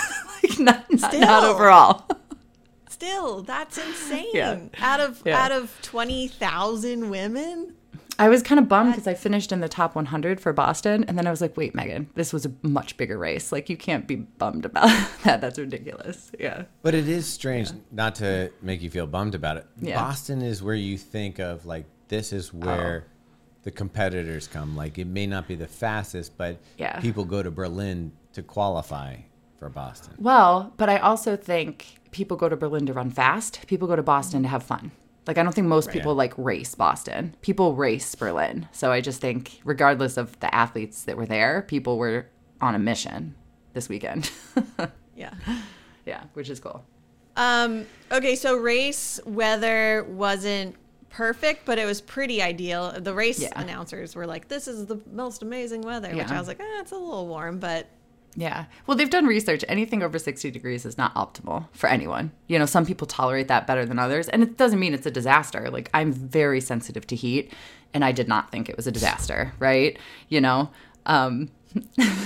Like 0.44 0.58
not, 0.58 0.90
not, 0.90 1.14
not 1.20 1.44
overall 1.44 2.04
Still, 3.02 3.42
that's 3.42 3.78
insane. 3.86 4.26
Yeah. 4.32 4.60
Out 4.78 5.00
of 5.00 5.22
Yeah. 5.24 5.42
out 5.44 5.50
of 5.52 5.76
20,000 5.82 7.10
women? 7.10 7.74
I 8.18 8.28
was 8.28 8.42
kind 8.42 8.60
of 8.60 8.68
bummed 8.68 8.92
because 8.92 9.06
I 9.08 9.14
finished 9.14 9.50
in 9.50 9.60
the 9.60 9.68
top 9.68 9.96
100 9.96 10.38
for 10.38 10.52
Boston, 10.52 11.02
and 11.08 11.18
then 11.18 11.26
I 11.26 11.30
was 11.30 11.40
like, 11.40 11.56
"Wait, 11.56 11.72
Meghann, 11.74 12.06
this 12.14 12.32
was 12.32 12.46
a 12.46 12.52
much 12.62 12.96
bigger 12.96 13.18
race. 13.18 13.50
Like, 13.50 13.68
you 13.70 13.76
can't 13.76 14.06
be 14.06 14.16
bummed 14.16 14.64
about 14.66 14.88
that. 15.24 15.40
That's 15.40 15.58
ridiculous." 15.58 16.30
Yeah, 16.38 16.64
But 16.82 16.94
it 16.94 17.08
is 17.08 17.26
strange 17.26 17.72
not 17.90 18.14
to 18.16 18.52
make 18.60 18.82
you 18.82 18.90
feel 18.90 19.06
bummed 19.06 19.34
about 19.34 19.56
it. 19.56 19.66
Yeah. 19.80 19.96
Oh. 19.96 20.04
Boston 20.04 20.42
is 20.42 20.62
where 20.62 20.74
you 20.74 20.96
think 20.98 21.38
of 21.40 21.66
like 21.66 21.86
this 22.08 22.32
is 22.32 22.52
where 22.52 23.06
oh. 23.08 23.10
the 23.62 23.70
competitors 23.72 24.46
come. 24.46 24.76
Like 24.76 24.98
it 24.98 25.06
may 25.06 25.26
not 25.26 25.48
be 25.48 25.54
the 25.56 25.66
fastest, 25.66 26.36
but 26.36 26.58
Yeah. 26.76 27.00
people 27.00 27.24
go 27.24 27.42
to 27.42 27.50
Berlin 27.50 28.12
to 28.34 28.42
qualify 28.42 29.16
for 29.62 29.68
Boston. 29.68 30.14
Well, 30.18 30.72
but 30.76 30.88
I 30.88 30.98
also 30.98 31.36
think 31.36 31.94
people 32.10 32.36
go 32.36 32.48
to 32.48 32.56
Berlin 32.56 32.84
to 32.86 32.92
run 32.92 33.10
fast. 33.10 33.64
People 33.68 33.86
go 33.86 33.94
to 33.94 34.02
Boston 34.02 34.42
to 34.42 34.48
have 34.48 34.64
fun. 34.64 34.90
Like, 35.24 35.38
I 35.38 35.44
don't 35.44 35.52
think 35.54 35.68
most 35.68 35.90
people 35.92 36.16
like 36.16 36.34
race 36.36 36.74
Boston. 36.74 37.36
People 37.42 37.76
race 37.76 38.12
Berlin. 38.16 38.66
So 38.72 38.90
I 38.90 39.00
just 39.00 39.20
think, 39.20 39.60
regardless 39.64 40.16
of 40.16 40.38
the 40.40 40.52
athletes 40.52 41.04
that 41.04 41.16
were 41.16 41.26
there, 41.26 41.62
people 41.62 41.96
were 41.96 42.26
on 42.60 42.74
a 42.74 42.78
mission 42.80 43.36
this 43.72 43.88
weekend. 43.88 44.30
Yeah. 45.14 45.34
yeah, 46.06 46.22
which 46.32 46.48
is 46.48 46.58
cool. 46.58 46.82
Um, 47.36 47.84
okay, 48.10 48.34
so 48.34 48.56
race 48.56 49.20
weather 49.26 50.04
wasn't 50.08 50.74
perfect, 51.10 51.66
but 51.66 51.78
it 51.78 51.84
was 51.84 52.00
pretty 52.00 52.40
ideal. 52.42 52.92
The 52.98 53.14
race 53.14 53.38
Yeah. 53.40 53.52
announcers 53.60 54.16
were 54.16 54.26
like, 54.26 54.48
"This 54.48 54.66
is 54.66 54.86
the 54.86 54.98
most 55.12 55.42
amazing 55.42 55.82
weather," 55.82 56.08
which 56.16 56.28
I 56.30 56.38
was 56.38 56.48
like, 56.48 56.58
eh, 56.60 56.80
"It's 56.80 56.92
a 56.92 56.96
little 56.96 57.28
warm," 57.28 57.58
but 57.58 57.86
Yeah. 58.34 58.64
Well, 58.86 58.96
they've 58.96 59.10
done 59.10 59.26
research. 59.26 59.64
Anything 59.68 60.02
over 60.02 60.18
60 60.18 60.50
degrees 60.50 60.86
is 60.86 60.96
not 60.96 61.14
optimal 61.14 61.68
for 61.72 61.88
anyone. 61.88 62.32
You 62.48 62.58
know, 62.58 62.66
some 62.66 62.86
people 62.86 63.06
tolerate 63.06 63.48
that 63.48 63.66
better 63.66 63.84
than 63.84 63.98
others. 63.98 64.28
And 64.28 64.42
it 64.42 64.56
doesn't 64.56 64.80
mean 64.80 64.94
it's 64.94 65.06
a 65.06 65.10
disaster. 65.10 65.68
Like, 65.70 65.90
I'm 65.92 66.12
very 66.12 66.60
sensitive 66.60 67.06
to 67.08 67.16
heat, 67.16 67.52
and 67.92 68.04
I 68.04 68.12
did 68.12 68.28
not 68.28 68.50
think 68.50 68.68
it 68.68 68.76
was 68.76 68.86
a 68.86 68.92
disaster, 68.92 69.52
right? 69.58 69.98
You 70.28 70.40
know? 70.40 70.70
Um, 71.06 71.50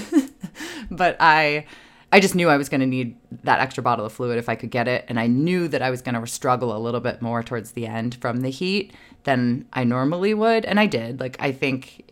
but 0.91 1.17
I. 1.21 1.67
I 2.13 2.21
just 2.21 2.37
knew 2.37 2.49
I 2.49 2.57
was 2.57 2.69
going 2.69 2.81
to 2.81 2.87
need 2.87 3.17
that 3.43 3.59
extra 3.59 3.83
bottle 3.83 4.07
of 4.07 4.13
fluid 4.13 4.39
if 4.39 4.49
I 4.49 4.55
could 4.55 4.71
get 4.71 4.87
it. 4.87 5.05
And 5.09 5.19
I 5.19 5.27
knew 5.27 5.67
that 5.67 5.83
I 5.83 5.91
was 5.91 6.03
going 6.03 6.15
to 6.15 6.25
struggle 6.29 6.75
a 6.75 6.79
little 6.79 7.01
bit 7.01 7.21
more 7.21 7.43
towards 7.43 7.73
the 7.73 7.85
end 7.85 8.15
from 8.21 8.43
the 8.43 8.49
heat 8.49 8.93
than 9.25 9.67
I 9.73 9.83
normally 9.83 10.33
would. 10.33 10.65
And 10.65 10.79
I 10.79 10.87
did. 10.87 11.19
Like, 11.19 11.37
I 11.41 11.51
think 11.51 12.07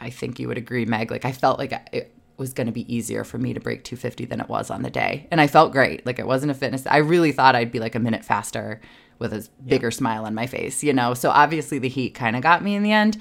I 0.00 0.10
think 0.10 0.38
you 0.38 0.48
would 0.48 0.56
agree, 0.56 0.86
Meg. 0.86 1.10
Like 1.10 1.24
I 1.24 1.32
felt 1.32 1.58
like 1.58 1.72
was 2.40 2.52
going 2.54 2.66
to 2.66 2.72
be 2.72 2.92
easier 2.92 3.22
for 3.22 3.38
me 3.38 3.52
to 3.52 3.60
break 3.60 3.84
250 3.84 4.24
than 4.24 4.40
it 4.40 4.48
was 4.48 4.70
on 4.70 4.82
the 4.82 4.90
day, 4.90 5.28
and 5.30 5.40
I 5.40 5.46
felt 5.46 5.70
great. 5.70 6.04
Like 6.04 6.18
it 6.18 6.26
wasn't 6.26 6.50
a 6.50 6.54
fitness. 6.54 6.86
I 6.86 6.96
really 6.96 7.30
thought 7.30 7.54
I'd 7.54 7.70
be 7.70 7.78
like 7.78 7.94
a 7.94 8.00
minute 8.00 8.24
faster 8.24 8.80
with 9.18 9.34
a 9.34 9.46
bigger 9.66 9.90
smile 9.90 10.24
on 10.24 10.34
my 10.34 10.46
face, 10.46 10.82
you 10.82 10.94
know. 10.94 11.12
So 11.14 11.30
obviously 11.30 11.78
the 11.78 11.88
heat 11.88 12.14
kind 12.14 12.34
of 12.34 12.42
got 12.42 12.64
me 12.64 12.74
in 12.74 12.82
the 12.82 12.92
end. 12.92 13.20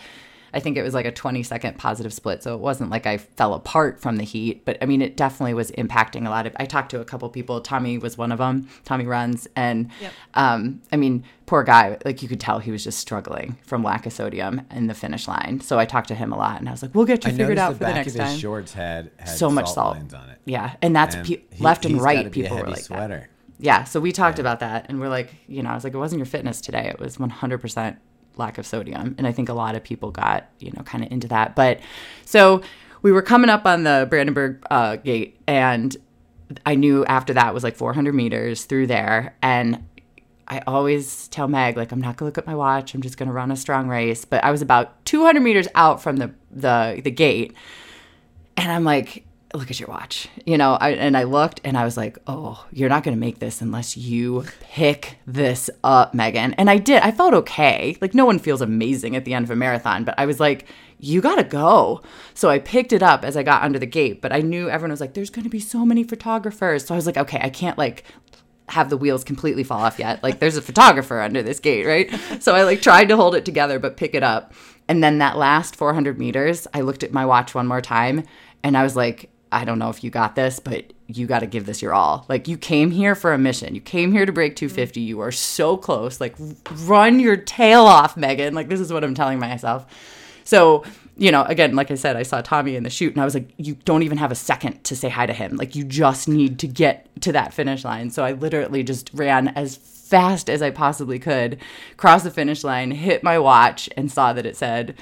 I 0.54 0.60
think 0.60 0.78
it 0.78 0.84
was 0.84 0.94
like 0.94 1.06
a 1.06 1.12
20 1.12 1.44
second 1.44 1.78
positive 1.78 2.14
split, 2.14 2.44
so 2.44 2.54
it 2.56 2.60
wasn't 2.60 2.90
like 2.90 3.06
I 3.06 3.18
fell 3.18 3.54
apart 3.54 4.00
from 4.02 4.18
the 4.18 4.24
heat, 4.24 4.66
but 4.66 4.78
I 4.82 4.86
mean 4.86 5.02
it 5.02 5.16
definitely 5.18 5.54
was 5.54 5.72
impacting 5.72 6.26
a 6.26 6.30
lot 6.30 6.46
of. 6.48 6.56
I 6.60 6.66
talked 6.66 6.92
to 6.92 7.00
a 7.02 7.06
couple 7.06 7.30
people. 7.30 7.62
Tommy 7.62 7.98
was 7.98 8.18
one 8.18 8.32
of 8.32 8.38
them. 8.40 8.68
Tommy 8.86 9.06
runs, 9.06 9.48
and 9.56 9.90
Yep. 10.02 10.12
um, 10.36 10.82
I 10.92 10.96
mean, 10.98 11.24
poor 11.46 11.64
guy, 11.64 11.98
like 12.06 12.22
you 12.22 12.28
could 12.30 12.40
tell 12.40 12.60
he 12.60 12.72
was 12.72 12.84
just 12.84 13.00
struggling 13.00 13.58
from 13.66 13.84
lack 13.84 14.06
of 14.06 14.14
sodium 14.14 14.62
in 14.72 14.88
the 14.88 14.94
finish 14.94 15.28
line. 15.28 15.60
So 15.62 15.80
I 15.80 15.86
talked 15.86 16.08
to 16.10 16.16
him 16.16 16.32
a 16.32 16.38
lot 16.38 16.60
and 16.60 16.68
I 16.68 16.72
was 16.72 16.82
like, 16.82 16.94
we'll 16.94 17.06
get 17.06 17.26
you 17.26 17.32
I 17.32 17.34
figured 17.36 17.58
out 17.58 17.74
the 17.74 17.78
for 17.80 17.84
the 17.86 17.94
next 17.94 18.16
of 18.16 18.22
his 18.22 18.32
time. 18.32 18.38
shorts 18.40 18.74
had, 18.74 19.12
had 19.18 19.30
so 19.30 19.50
much 19.50 19.72
salt. 19.72 19.96
lines 19.98 20.14
on 20.14 20.30
it. 20.30 20.38
Yeah. 20.46 20.76
And 20.82 20.96
that's 20.96 21.16
And 21.16 21.26
pe- 21.26 21.42
he- 21.52 21.64
left 21.64 21.86
and 21.86 22.00
right. 22.00 22.18
gotta 22.18 22.30
be 22.30 22.42
a 22.42 22.44
People 22.44 22.58
were 22.58 22.64
heavy 22.66 22.72
like, 22.72 22.80
that. 22.82 22.86
sweater. 22.86 23.30
yeah. 23.60 23.84
So 23.86 24.00
we 24.00 24.12
talked 24.12 24.38
about 24.38 24.60
that 24.60 24.86
and 24.90 25.00
we're 25.00 25.10
like, 25.10 25.34
you 25.48 25.64
know, 25.64 25.72
I 25.72 25.74
was 25.74 25.84
like, 25.84 25.94
it 25.96 25.98
wasn't 25.98 26.20
your 26.20 26.28
fitness 26.28 26.62
today. 26.62 26.88
It 26.88 27.00
was 27.00 27.18
100% 27.18 27.98
lack 28.38 28.58
of 28.58 28.66
sodium. 28.66 29.16
And 29.18 29.28
I 29.28 29.32
think 29.32 29.50
a 29.50 29.54
lot 29.54 29.76
of 29.76 29.84
people 29.84 30.12
got, 30.12 30.50
you 30.60 30.72
know, 30.72 30.84
kind 30.84 31.04
of 31.04 31.12
into 31.12 31.28
that. 31.28 31.56
But 31.56 31.80
so 32.26 32.62
we 33.02 33.12
were 33.12 33.22
coming 33.22 33.50
up 33.50 33.66
on 33.66 33.84
the 33.84 34.08
Brandenburg 34.10 34.66
uh, 34.70 34.98
gate 34.98 35.40
and 35.48 35.96
I 36.66 36.76
knew 36.76 37.06
after 37.06 37.34
that 37.34 37.54
was 37.54 37.64
like 37.64 37.76
400 37.76 38.14
meters 38.14 38.66
through 38.66 38.88
there. 38.88 39.36
And 39.42 39.84
I 40.48 40.62
always 40.66 41.28
tell 41.28 41.48
Meg, 41.48 41.78
like, 41.78 41.92
I'm 41.92 42.02
not 42.02 42.18
gonna 42.18 42.28
look 42.28 42.38
at 42.38 42.48
my 42.48 42.56
watch. 42.56 42.96
I'm 42.96 43.02
just 43.02 43.18
gonna 43.18 43.32
run 43.32 43.52
a 43.52 43.56
strong 43.56 43.88
race. 43.88 44.26
But 44.26 44.44
I 44.44 44.52
was 44.52 44.62
about 44.62 45.06
200 45.06 45.40
meters 45.42 45.68
out 45.76 46.02
from 46.02 46.18
the 46.18 46.34
the 46.52 47.02
the 47.04 47.12
gate, 47.12 47.54
and 48.58 48.72
I'm 48.72 48.84
like, 48.84 49.26
look 49.54 49.72
at 49.72 49.80
your 49.80 49.90
watch. 49.90 50.28
You 50.46 50.58
know, 50.58 50.74
I, 50.74 50.92
and 50.92 51.18
I 51.18 51.24
looked 51.24 51.62
and 51.64 51.78
I 51.78 51.84
was 51.84 51.98
like, 51.98 52.18
oh, 52.28 52.66
you're 52.72 52.90
not 52.90 53.04
going 53.04 53.16
to 53.16 53.20
make 53.20 53.40
this 53.40 53.62
unless 53.62 53.98
you 53.98 54.46
pick 54.62 55.18
this 55.26 55.70
up, 55.84 56.14
Meghann. 56.14 56.54
And 56.58 56.70
I 56.70 56.78
did. 56.78 57.02
I 57.02 57.12
felt 57.12 57.34
okay. 57.34 57.98
Like, 58.00 58.14
no 58.14 58.26
one 58.26 58.40
feels 58.40 58.62
amazing 58.62 59.16
at 59.16 59.26
the 59.26 59.34
end 59.34 59.46
of 59.46 59.52
a 59.52 59.56
marathon, 59.56 60.04
but 60.04 60.16
I 60.18 60.26
was 60.26 60.40
like, 60.40 60.66
you 61.00 61.22
got 61.22 61.36
to 61.36 61.44
go. 61.44 62.02
So 62.34 62.50
I 62.50 62.60
picked 62.60 62.94
it 62.94 63.02
up 63.02 63.24
as 63.24 63.36
I 63.38 63.44
got 63.44 63.64
under 63.64 63.80
the 63.80 63.86
gate, 63.86 64.22
but 64.22 64.32
I 64.32 64.42
knew 64.42 64.70
everyone 64.70 64.92
was 64.92 65.02
like, 65.02 65.14
there's 65.14 65.30
going 65.30 65.46
to 65.46 65.50
be 65.50 65.60
so 65.60 65.86
many 65.86 66.04
photographers. 66.04 66.86
So 66.86 66.94
I 66.94 66.98
was 66.98 67.06
like, 67.06 67.18
okay, 67.18 67.40
I 67.42 67.50
can't 67.50 67.78
like 67.78 68.04
have 68.68 68.90
the 68.90 68.98
wheels 68.98 69.24
completely 69.24 69.64
fall 69.64 69.82
off 69.82 69.98
yet. 69.98 70.22
Like 70.22 70.40
there's 70.40 70.58
a 70.58 70.62
photographer 70.62 71.22
under 71.22 71.42
this 71.42 71.60
gate, 71.60 71.86
right? 71.86 72.10
So 72.42 72.56
I 72.56 72.64
like 72.64 72.82
tried 72.82 73.10
to 73.10 73.16
hold 73.16 73.36
it 73.36 73.44
together 73.44 73.80
but 73.80 73.98
pick 73.98 74.14
it 74.14 74.24
up. 74.24 74.54
And 74.88 75.04
then 75.04 75.18
that 75.18 75.38
last 75.38 75.76
400 75.76 76.18
meters, 76.18 76.68
I 76.74 76.82
looked 76.82 77.04
at 77.04 77.12
my 77.12 77.26
watch 77.26 77.54
one 77.54 77.68
more 77.68 77.82
time 77.82 78.24
and 78.64 78.78
I 78.78 78.84
was 78.84 78.96
like, 78.96 79.30
I 79.52 79.66
don't 79.66 79.80
know 79.80 79.90
if 79.90 80.04
you 80.04 80.10
got 80.10 80.36
this, 80.36 80.60
but 80.60 80.94
you 81.08 81.26
got 81.26 81.40
to 81.40 81.48
give 81.48 81.66
this 81.66 81.82
your 81.82 81.94
all. 81.94 82.26
Like 82.30 82.48
you 82.48 82.58
came 82.58 82.92
here 82.92 83.16
for 83.16 83.34
a 83.34 83.38
mission. 83.38 83.74
You 83.74 83.82
came 83.82 84.12
here 84.12 84.26
to 84.26 84.32
break 84.32 84.54
mm-hmm. 84.54 84.68
250. 84.68 85.02
You 85.02 85.20
are 85.22 85.32
so 85.32 85.76
close. 85.76 86.22
Like 86.22 86.36
run 86.84 87.20
your 87.20 87.38
tail 87.38 87.82
off, 87.82 88.16
Meghann. 88.16 88.54
Like 88.54 88.70
this 88.70 88.80
is 88.80 88.94
what 88.94 89.04
I'm 89.04 89.16
telling 89.16 89.40
myself. 89.40 89.86
So, 90.44 90.84
you 91.18 91.32
know, 91.32 91.44
again, 91.44 91.76
like 91.76 91.92
I 91.92 91.96
said, 91.96 92.16
I 92.16 92.24
saw 92.24 92.42
Tommy 92.42 92.76
in 92.76 92.84
the 92.84 92.90
shoot 92.90 93.14
and 93.14 93.22
I 93.22 93.26
was 93.26 93.34
like, 93.34 93.50
you 93.58 93.76
don't 93.86 94.04
even 94.04 94.18
have 94.18 94.32
a 94.32 94.36
second 94.36 94.84
to 94.86 94.96
say 94.96 95.10
hi 95.10 95.26
to 95.26 95.34
him. 95.34 95.58
Like 95.58 95.76
you 95.76 95.84
just 95.84 96.28
need 96.28 96.60
to 96.60 96.68
get 96.68 97.08
to 97.22 97.32
that 97.34 97.54
finish 97.54 97.84
line. 97.84 98.10
So 98.12 98.24
I 98.24 98.34
literally 98.34 98.84
just 98.84 99.10
ran 99.14 99.50
as 99.50 99.78
fast 99.78 100.50
as 100.50 100.62
I 100.62 100.72
possibly 100.72 101.20
could, 101.20 101.60
crossed 101.98 102.24
the 102.24 102.32
finish 102.32 102.64
line, 102.64 102.92
hit 102.92 103.24
my 103.24 103.38
watch 103.38 103.90
and 103.96 104.12
saw 104.12 104.34
that 104.34 104.46
it 104.46 104.56
said 104.56 104.96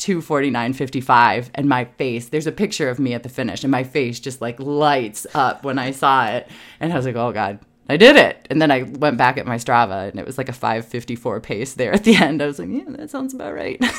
249.55 0.00 1.50
and 1.54 1.68
my 1.68 1.84
face 1.84 2.28
there's 2.28 2.46
a 2.46 2.52
picture 2.52 2.88
of 2.88 2.98
me 2.98 3.14
at 3.14 3.22
the 3.22 3.28
finish 3.28 3.62
and 3.64 3.70
my 3.70 3.84
face 3.84 4.18
just 4.20 4.40
like 4.40 4.58
lights 4.58 5.26
up 5.34 5.62
when 5.64 5.78
i 5.78 5.90
saw 5.90 6.26
it. 6.28 6.48
And 6.80 6.92
i 6.92 6.96
was 6.96 7.06
like 7.06 7.16
oh 7.16 7.32
god 7.32 7.58
i 7.88 7.96
did 7.96 8.16
it. 8.16 8.46
And 8.50 8.60
then 8.62 8.70
i 8.70 8.82
went 8.82 9.18
back 9.18 9.36
at 9.36 9.46
my 9.46 9.56
strava 9.56 10.08
and 10.10 10.18
it 10.18 10.26
was 10.26 10.38
like 10.38 10.48
a 10.48 10.52
554 10.52 11.40
pace 11.40 11.74
there 11.74 11.92
at 11.92 12.04
the 12.04 12.14
end. 12.14 12.40
I 12.42 12.46
was 12.46 12.58
like 12.58 12.68
yeah 12.70 12.84
that 12.88 13.10
sounds 13.10 13.34
about 13.34 13.54
right. 13.54 13.80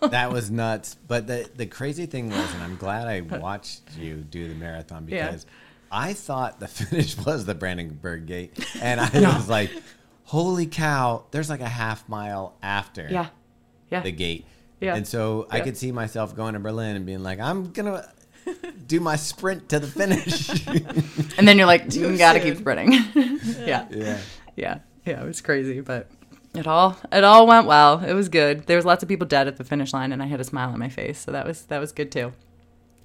That 0.00 0.32
was 0.32 0.50
nuts. 0.50 0.96
But 1.06 1.26
the 1.26 1.48
the 1.54 1.66
crazy 1.66 2.06
thing 2.06 2.30
was 2.30 2.54
and 2.54 2.62
i'm 2.62 2.76
glad 2.76 3.06
i 3.06 3.20
watched 3.20 3.82
you 3.98 4.16
do 4.16 4.48
the 4.48 4.54
marathon 4.54 5.06
Yeah. 5.08 5.26
because 5.26 5.46
i 5.92 6.12
thought 6.14 6.58
the 6.60 6.68
finish 6.80 7.16
was 7.18 7.44
the 7.44 7.54
brandenburg 7.54 8.26
gate. 8.26 8.52
And 8.80 9.00
i 9.00 9.08
was 9.36 9.48
like 9.48 9.70
holy 10.24 10.66
cow 10.66 11.24
there's 11.32 11.50
like 11.50 11.60
a 11.60 11.68
half 11.68 12.08
mile 12.08 12.54
after 12.62 13.08
yeah. 13.10 13.28
Yeah. 13.90 14.00
the 14.00 14.12
gate. 14.12 14.46
Yeah. 14.80 14.96
And 14.96 15.06
so 15.06 15.46
I 15.50 15.60
could 15.60 15.76
see 15.76 15.92
myself 15.92 16.34
going 16.34 16.54
to 16.54 16.60
Berlin 16.60 16.96
and 16.96 17.04
being 17.04 17.22
like, 17.22 17.38
I'm 17.38 17.70
gonna 17.72 18.10
do 18.86 19.00
my 19.00 19.16
sprint 19.16 19.68
to 19.68 19.78
the 19.78 19.86
finish. 19.86 20.66
and 21.38 21.46
then 21.46 21.58
you're 21.58 21.66
like 21.66 21.94
you 21.94 22.16
gotta 22.16 22.40
keep 22.40 22.54
soon. 22.54 22.62
sprinting 22.62 22.92
yeah 23.66 23.86
yeah. 23.90 24.18
yeah 24.56 24.78
yeah 25.04 25.22
it 25.22 25.26
was 25.26 25.40
crazy 25.40 25.80
but 25.80 26.10
it 26.54 26.66
all 26.66 26.96
it 27.12 27.22
all 27.22 27.46
went 27.46 27.66
well 27.66 28.02
it 28.02 28.14
was 28.14 28.28
good 28.28 28.66
there 28.66 28.76
was 28.76 28.84
lots 28.84 29.02
of 29.02 29.08
people 29.08 29.26
dead 29.26 29.46
at 29.46 29.56
the 29.56 29.64
finish 29.64 29.92
line 29.92 30.10
and 30.10 30.22
i 30.22 30.26
had 30.26 30.40
a 30.40 30.44
smile 30.44 30.70
on 30.70 30.78
my 30.78 30.88
face 30.88 31.18
so 31.18 31.30
that 31.30 31.46
was 31.46 31.66
that 31.66 31.78
was 31.78 31.92
good 31.92 32.10
too 32.10 32.32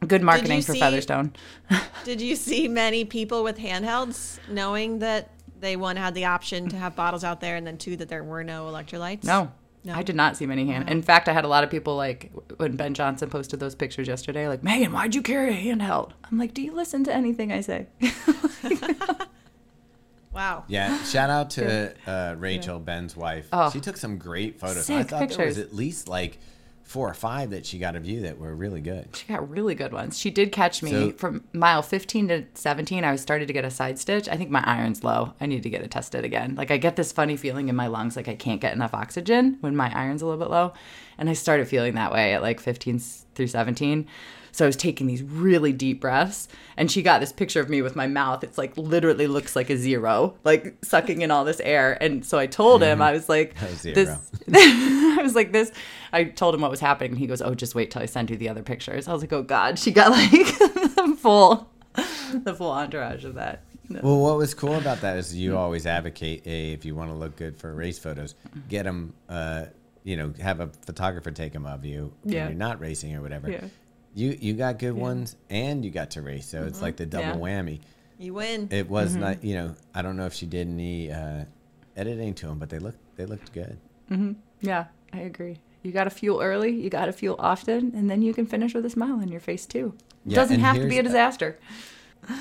good 0.07 0.21
marketing 0.23 0.61
for 0.61 0.73
see- 0.73 0.79
featherstone 0.79 1.33
Did 2.03 2.21
you 2.21 2.35
see 2.35 2.67
many 2.67 3.05
people 3.05 3.43
with 3.43 3.57
handhelds 3.57 4.39
knowing 4.49 4.99
that 4.99 5.29
they 5.59 5.75
one 5.75 5.95
had 5.95 6.13
the 6.15 6.25
option 6.25 6.69
to 6.69 6.77
have 6.77 6.95
bottles 6.95 7.23
out 7.23 7.41
there 7.41 7.55
and 7.55 7.65
then 7.67 7.77
two 7.77 7.95
that 7.97 8.09
there 8.09 8.23
were 8.23 8.43
no 8.43 8.65
electrolytes? 8.65 9.23
no 9.23 9.51
No. 9.85 9.93
I 9.93 10.01
did 10.03 10.15
not 10.15 10.35
see 10.35 10.45
many 10.47 10.65
hand. 10.65 10.89
In 10.89 11.01
fact, 11.03 11.29
I 11.29 11.33
had 11.33 11.45
a 11.45 11.47
lot 11.47 11.63
of 11.63 11.69
people 11.69 11.95
like 11.95 12.31
when 12.57 12.75
Ben 12.75 12.93
Johnson 12.95 13.29
posted 13.29 13.59
those 13.59 13.75
pictures 13.75 14.07
yesterday, 14.07 14.47
like, 14.47 14.61
Meghann, 14.63 14.91
why'd 14.91 15.13
you 15.13 15.21
carry 15.21 15.53
a 15.53 15.63
handheld? 15.75 16.11
I'm 16.29 16.39
like, 16.39 16.53
do 16.55 16.61
you 16.63 16.73
listen 16.73 17.03
to 17.03 17.13
anything 17.13 17.51
I 17.51 17.61
say? 17.61 17.87
Wow. 20.35 20.65
Yeah. 20.67 21.01
Shout 21.03 21.29
out 21.29 21.49
to 21.51 21.93
uh, 22.05 22.35
Rachel, 22.37 22.77
Ben's 22.77 23.15
wife. 23.15 23.47
Oh. 23.53 23.69
She 23.71 23.79
took 23.79 23.95
some 23.95 24.17
great 24.17 24.59
photos. 24.59 24.89
I 24.89 25.01
Sick 25.01 25.07
thought 25.09 25.19
there 25.19 25.27
was 25.29 25.37
pictures. 25.37 25.57
at 25.59 25.73
least 25.73 26.09
like 26.09 26.39
four 26.85 27.09
or 27.09 27.13
five 27.15 27.49
that 27.49 27.65
she 27.65 27.79
got 27.79 27.95
a 27.95 27.99
view 27.99 28.21
that 28.21 28.37
were 28.39 28.55
really 28.55 28.79
good. 28.79 29.07
She 29.15 29.25
got 29.25 29.49
really 29.49 29.73
good 29.75 29.91
ones. 29.91 30.17
She 30.19 30.29
did 30.29 30.51
catch 30.51 30.81
me 30.83 30.91
So- 30.91 31.11
from 31.13 31.43
mile 31.51 31.81
15 31.81 32.27
to 32.29 32.43
17. 32.53 33.03
I 33.03 33.11
was 33.11 33.21
started 33.21 33.47
to 33.47 33.53
get 33.53 33.65
a 33.65 33.71
side 33.71 33.97
stitch. 33.99 34.29
I 34.29 34.37
think 34.37 34.51
my 34.51 34.63
iron's 34.65 35.03
low. 35.03 35.33
I 35.41 35.47
need 35.47 35.63
to 35.63 35.69
get 35.69 35.81
it 35.81 35.89
tested 35.91 36.23
again. 36.23 36.53
Like 36.55 36.69
I 36.71 36.77
get 36.77 36.95
this 36.95 37.11
funny 37.11 37.37
feeling 37.37 37.69
in 37.69 37.75
my 37.75 37.87
lungs, 37.87 38.15
like 38.15 38.27
I 38.27 38.35
can't 38.35 38.61
get 38.61 38.73
enough 38.73 38.93
oxygen 38.93 39.57
when 39.61 39.75
my 39.75 39.91
iron's 39.97 40.21
a 40.21 40.25
little 40.27 40.39
bit 40.39 40.51
low, 40.51 40.73
and 41.17 41.27
I 41.29 41.33
started 41.33 41.67
feeling 41.67 41.95
that 41.95 42.13
way 42.13 42.33
at 42.35 42.41
like 42.43 42.59
15 42.59 42.99
through 43.33 43.47
17. 43.47 44.05
So 44.55 44.63
I 44.63 44.67
was 44.67 44.77
taking 44.77 45.05
these 45.07 45.21
really 45.21 45.73
deep 45.73 45.99
breaths, 45.99 46.47
and 46.77 46.89
she 46.89 47.01
got 47.01 47.19
this 47.19 47.33
picture 47.33 47.59
of 47.59 47.69
me 47.69 47.81
with 47.81 47.93
my 47.95 48.07
mouth. 48.07 48.41
It's 48.41 48.57
like 48.57 48.77
literally 48.77 49.27
looks 49.27 49.53
like 49.53 49.69
a 49.69 49.75
zero, 49.75 50.35
like 50.45 50.77
sucking 50.81 51.21
in 51.21 51.29
all 51.29 51.43
this 51.43 51.59
air. 51.59 51.97
And 52.01 52.25
so 52.25 52.37
I 52.39 52.47
told 52.47 52.81
him, 52.81 53.01
I 53.01 53.11
was 53.11 53.27
like, 53.27 53.53
A 53.61 53.75
zero. 53.75 53.95
this 53.95 54.31
I 54.53 55.19
was 55.21 55.35
like 55.35 55.51
this. 55.51 55.73
I 56.13 56.23
told 56.23 56.55
him 56.55 56.61
what 56.61 56.71
was 56.71 56.79
happening, 56.79 57.11
and 57.11 57.19
he 57.19 57.27
goes, 57.27 57.41
"Oh, 57.41 57.53
just 57.53 57.75
wait 57.75 57.91
till 57.91 58.01
I 58.01 58.05
send 58.05 58.29
you 58.29 58.37
the 58.37 58.47
other 58.47 58.63
pictures." 58.63 59.07
I 59.09 59.13
was 59.13 59.21
like, 59.21 59.33
"Oh 59.33 59.43
God!" 59.43 59.77
She 59.77 59.91
got 59.91 60.11
like 60.11 60.31
the 60.31 61.17
full, 61.19 61.69
the 62.33 62.53
full 62.55 62.71
entourage 62.71 63.25
of 63.25 63.35
that. 63.35 63.61
No. 63.89 63.99
Well, 64.03 64.19
what 64.19 64.37
was 64.37 64.53
cool 64.53 64.75
about 64.75 65.01
that 65.01 65.17
is 65.17 65.35
you 65.35 65.57
always 65.57 65.85
advocate, 65.85 66.43
hey, 66.45 66.71
if 66.71 66.85
you 66.85 66.95
want 66.95 67.11
to 67.11 67.15
look 67.15 67.35
good 67.35 67.57
for 67.57 67.71
race 67.73 67.99
photos, 67.99 68.33
get 68.69 68.83
them, 68.83 69.13
uh, 69.29 69.65
you 70.03 70.17
know, 70.17 70.33
have 70.41 70.59
a 70.61 70.67
photographer 70.85 71.29
take 71.29 71.53
them 71.53 71.65
of 71.67 71.85
you 71.85 72.11
when 72.23 72.33
Yeah. 72.33 72.47
you're 72.47 72.57
not 72.57 72.79
racing 72.79 73.13
or 73.15 73.21
whatever. 73.21 73.51
Yeah. 73.51 73.65
You 74.15 74.37
you 74.39 74.53
got 74.53 74.79
good 74.79 74.93
ones 74.93 75.35
and 75.49 75.83
you 75.85 75.91
got 75.91 76.11
to 76.11 76.21
race, 76.21 76.47
so 76.47 76.63
it's 76.63 76.81
like 76.81 76.95
the 76.95 77.05
double 77.05 77.25
Yeah. 77.25 77.35
whammy. 77.61 77.81
You 78.17 78.33
win. 78.33 78.69
It 78.71 78.89
was 78.89 79.11
Mm-hmm. 79.11 79.19
not, 79.19 79.43
you 79.43 79.55
know, 79.55 79.75
I 79.93 80.01
don't 80.01 80.15
know 80.15 80.25
if 80.25 80.33
she 80.33 80.45
did 80.45 80.67
any 80.69 81.11
uh, 81.11 81.43
editing 81.97 82.33
to 82.35 82.47
them, 82.47 82.57
but 82.57 82.69
they 82.69 82.79
looked 82.79 82.97
they 83.17 83.25
looked 83.25 83.51
good. 83.53 83.77
Yeah, 84.61 84.85
I 85.13 85.19
agree. 85.19 85.59
You 85.83 85.91
got 85.91 86.05
to 86.05 86.09
fuel 86.09 86.41
early. 86.41 86.71
You 86.71 86.89
got 86.89 87.05
to 87.05 87.11
fuel 87.13 87.35
often, 87.37 87.91
and 87.95 88.09
then 88.09 88.21
you 88.21 88.33
can 88.33 88.45
finish 88.45 88.73
with 88.73 88.85
a 88.85 88.89
smile 88.89 89.19
on 89.19 89.27
your 89.27 89.41
face 89.41 89.65
too. 89.65 89.93
It 90.25 90.31
Yeah, 90.31 90.35
doesn't 90.37 90.59
have 90.61 90.77
to 90.77 90.87
be 90.87 90.97
a 90.97 91.03
disaster. 91.03 91.59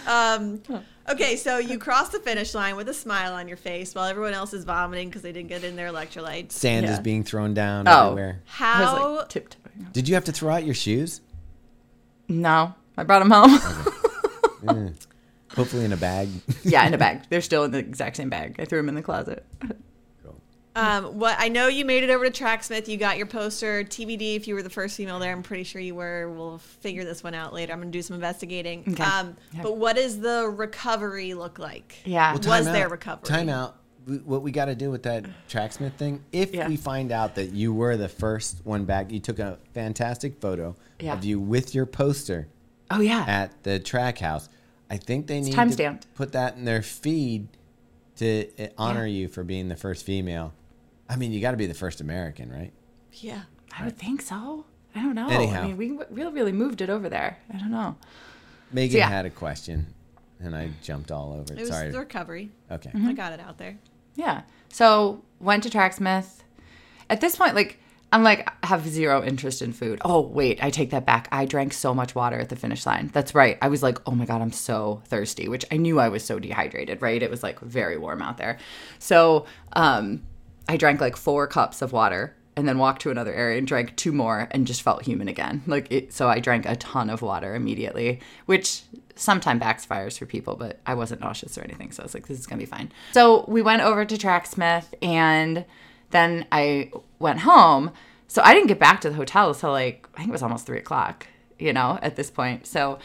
Um, 0.09 0.63
okay, 1.11 1.37
so 1.37 1.59
you 1.59 1.79
cross 1.79 2.09
the 2.09 2.19
finish 2.21 2.55
line 2.55 2.77
with 2.77 2.89
a 2.89 2.95
smile 2.95 3.35
on 3.35 3.49
your 3.49 3.59
face 3.59 3.95
while 3.95 4.07
everyone 4.07 4.33
else 4.33 4.55
is 4.55 4.65
vomiting 4.65 5.09
because 5.09 5.21
they 5.23 5.33
didn't 5.33 5.49
get 5.51 5.63
in 5.65 5.77
their 5.77 5.91
electrolytes. 5.93 6.53
Sand 6.53 6.87
is 6.87 7.01
being 7.01 7.23
thrown 7.23 7.53
down 7.53 7.87
Oh. 7.87 8.11
everywhere. 8.13 8.41
I 8.47 8.51
How 8.51 8.81
was 9.11 9.19
like 9.19 9.29
tiptoeing. 9.29 9.89
Did 9.93 10.09
you 10.09 10.15
have 10.15 10.25
to 10.25 10.33
throw 10.33 10.55
out 10.55 10.65
your 10.65 10.75
shoes? 10.75 11.21
No, 12.29 12.75
I 12.97 13.03
brought 13.05 13.21
them 13.21 13.31
home. 13.31 14.95
Hopefully 15.55 15.85
in 15.85 15.93
a 15.93 15.97
bag. 15.97 16.29
yeah, 16.65 16.87
in 16.87 16.95
a 16.95 16.99
bag. 16.99 17.23
They're 17.31 17.41
still 17.41 17.65
in 17.65 17.71
the 17.71 17.79
exact 17.79 18.17
same 18.17 18.29
bag. 18.31 18.57
I 18.59 18.65
threw 18.65 18.79
them 18.79 18.89
in 18.89 18.95
the 18.95 19.03
closet. 19.03 19.45
Um, 20.77 21.21
what 21.21 21.37
I 21.39 21.49
know 21.51 21.69
you 21.69 21.85
made 21.85 22.03
it 22.03 22.11
over 22.11 22.29
to 22.29 22.31
Tracksmith. 22.33 22.89
You 22.89 22.97
got 22.97 23.17
your 23.17 23.27
poster. 23.27 23.85
TBD 23.85 24.35
if 24.35 24.49
you 24.49 24.57
were 24.57 24.63
the 24.63 24.71
first 24.71 24.97
female 24.97 25.21
there. 25.21 25.31
I'm 25.31 25.45
pretty 25.45 25.63
sure 25.63 25.81
you 25.81 25.95
were. 25.95 26.29
We'll 26.33 26.59
figure 26.59 27.05
this 27.05 27.23
one 27.23 27.33
out 27.35 27.53
later. 27.53 27.73
I'm 27.73 27.79
gonna 27.79 27.93
do 27.93 28.03
some 28.03 28.15
investigating. 28.17 28.83
Okay. 28.89 29.03
Um, 29.05 29.37
Yeah. 29.53 29.63
But 29.63 29.77
what 29.77 29.95
does 29.95 30.19
the 30.19 30.49
recovery 30.49 31.35
look 31.35 31.61
like? 31.61 31.99
Yeah. 32.05 32.33
Well, 32.33 32.39
Was 32.39 32.47
time 32.47 32.65
there 32.65 32.89
recovery? 32.89 33.23
Time 33.29 33.49
out. 33.49 33.77
We- 34.07 34.19
What 34.19 34.43
we 34.43 34.51
got 34.53 34.67
to 34.67 34.75
do 34.75 34.91
with 34.91 35.03
that 35.05 35.25
tracksmith 35.49 35.95
thing, 35.95 36.23
if 36.33 36.55
Yeah. 36.55 36.69
we 36.69 36.77
find 36.77 37.11
out 37.13 37.35
that 37.37 37.53
you 37.53 37.73
were 37.73 37.97
the 37.97 38.09
first 38.09 38.61
one 38.65 38.85
back, 38.85 39.11
you 39.11 39.21
took 39.21 39.39
a 39.39 39.59
fantastic 39.73 40.41
photo 40.41 40.77
Yeah. 41.01 41.15
of 41.15 41.25
you 41.25 41.41
with 41.41 41.75
your 41.75 41.87
poster 41.87 42.49
oh 42.91 43.01
yeah. 43.01 43.25
at 43.27 43.63
the 43.65 43.79
track 43.79 44.19
house. 44.19 44.49
I 44.91 44.99
think 44.99 45.27
they 45.27 45.41
need 45.41 45.51
to 45.51 45.57
time-stamped. 45.57 46.13
put 46.15 46.33
that 46.33 46.57
in 46.57 46.65
their 46.67 46.83
feed 46.83 47.49
to 48.17 48.47
uh, 48.63 48.69
honor 48.79 49.07
you 49.07 49.29
for 49.29 49.43
being 49.43 49.69
the 49.69 49.77
first 49.77 50.05
female. 50.05 50.53
I 51.09 51.17
mean, 51.17 51.33
you 51.33 51.41
got 51.41 51.53
to 51.53 51.57
be 51.57 51.67
the 51.67 51.75
first 51.75 52.01
American, 52.01 52.51
right? 52.53 52.73
Yeah. 53.15 53.43
I 53.77 53.85
would 53.85 53.97
think 53.99 54.21
so. 54.23 54.67
I 54.95 55.01
don't 55.03 55.15
know. 55.15 55.29
Anyhow. 55.29 55.63
I 55.63 55.67
mean, 55.67 55.77
we 55.77 55.89
w- 55.89 56.07
really, 56.11 56.33
really 56.33 56.53
moved 56.53 56.81
it 56.81 56.91
over 56.91 57.09
there. 57.09 57.39
I 57.53 57.57
don't 57.59 57.71
know. 57.73 57.97
Megan 58.71 58.99
yeah. 58.99 59.09
had 59.09 59.27
a 59.27 59.31
question, 59.31 59.87
and 60.39 60.55
I 60.55 60.71
jumped 60.83 61.11
all 61.11 61.33
over 61.33 61.53
It 61.55 61.59
it. 61.59 61.61
was 61.63 61.69
Sorry. 61.71 61.91
the 61.91 61.99
recovery. 61.99 62.51
Okay. 62.71 62.91
Mm-hmm. 62.91 63.09
I 63.09 63.13
got 63.15 63.33
it 63.33 63.41
out 63.41 63.59
there. 63.59 63.77
Yeah. 64.15 64.43
So 64.69 65.23
went 65.41 65.63
to 65.65 65.71
Tracksmith. 65.71 66.43
At 67.11 67.21
this 67.21 67.37
point, 67.37 67.55
like 67.55 67.81
I'm 68.13 68.23
like 68.23 68.49
I 68.63 68.67
have 68.67 68.87
zero 68.89 69.25
interest 69.25 69.61
in 69.61 69.73
food. 69.73 70.01
Oh 70.05 70.21
wait, 70.21 70.63
I 70.63 70.71
take 70.71 70.91
that 70.91 71.07
back. 71.07 71.29
I 71.33 71.45
drank 71.45 71.73
so 71.73 71.95
much 71.95 72.15
water 72.15 72.39
at 72.39 72.49
the 72.49 72.57
finish 72.57 72.87
line. 72.87 73.11
That's 73.13 73.35
right. 73.35 73.59
I 73.61 73.69
was 73.69 73.83
like, 73.83 73.99
oh 74.07 74.13
my 74.13 74.25
god, 74.25 74.41
I'm 74.41 74.53
so 74.53 75.03
thirsty, 75.07 75.49
which 75.49 75.65
I 75.71 75.77
knew 75.77 76.01
I 76.01 76.09
was 76.09 76.25
so 76.25 76.39
dehydrated. 76.39 77.03
Right? 77.03 77.23
It 77.23 77.31
was 77.31 77.43
like 77.43 77.61
very 77.61 77.99
warm 77.99 78.23
out 78.23 78.39
there. 78.39 78.59
So 78.99 79.47
um, 79.75 80.23
I 80.69 80.77
drank 80.77 81.01
like 81.01 81.17
four 81.17 81.47
cups 81.47 81.83
of 81.83 81.93
water. 81.93 82.37
And 82.57 82.69
then 82.69 82.79
walked 82.79 83.03
to 83.03 83.11
another 83.11 83.35
area 83.35 83.59
and 83.59 83.67
drank 83.67 83.97
two 83.97 84.13
more 84.13 84.47
and 84.53 84.65
just 84.65 84.83
felt 84.83 85.03
human 85.03 85.27
again. 85.27 85.65
Like 85.67 85.91
it, 85.91 86.13
so 86.13 86.29
I 86.29 86.39
drank 86.39 86.67
a 86.67 86.77
ton 86.77 87.11
of 87.11 87.21
water 87.21 87.57
immediately, 87.57 88.21
which 88.47 88.83
sometimes 89.17 89.63
backfires 89.63 90.19
for 90.19 90.27
people, 90.27 90.57
but 90.57 90.81
I 90.87 90.95
wasn't 90.95 91.21
nauseous 91.21 91.57
or 91.57 91.63
anything. 91.63 91.93
So 91.93 92.03
I 92.03 92.05
was 92.05 92.15
like, 92.15 92.27
this 92.27 92.39
is 92.39 92.47
going 92.47 92.59
to 92.59 92.67
be 92.67 92.71
fine. 92.71 92.93
So 93.13 93.45
we 93.49 93.63
went 93.63 93.83
over 93.83 94.05
to 94.05 94.19
Tracksmith 94.19 94.95
and 95.03 95.65
then 96.11 96.47
I 96.51 96.91
went 97.19 97.41
home. 97.41 97.93
So 98.29 98.43
I 98.43 98.55
didn't 98.55 98.69
get 98.69 98.79
back 98.79 99.01
to 99.03 99.11
the 99.11 99.17
hotel 99.17 99.49
until 99.49 99.71
like, 99.71 100.09
I 100.15 100.19
think 100.19 100.31
it 100.31 100.33
was 100.33 100.43
almost 100.43 100.67
three 100.67 100.79
o'clock, 100.79 101.27
you 101.59 101.73
know, 101.73 101.99
at 102.03 102.17
this 102.17 102.31
point. 102.31 102.67
So 102.67 102.99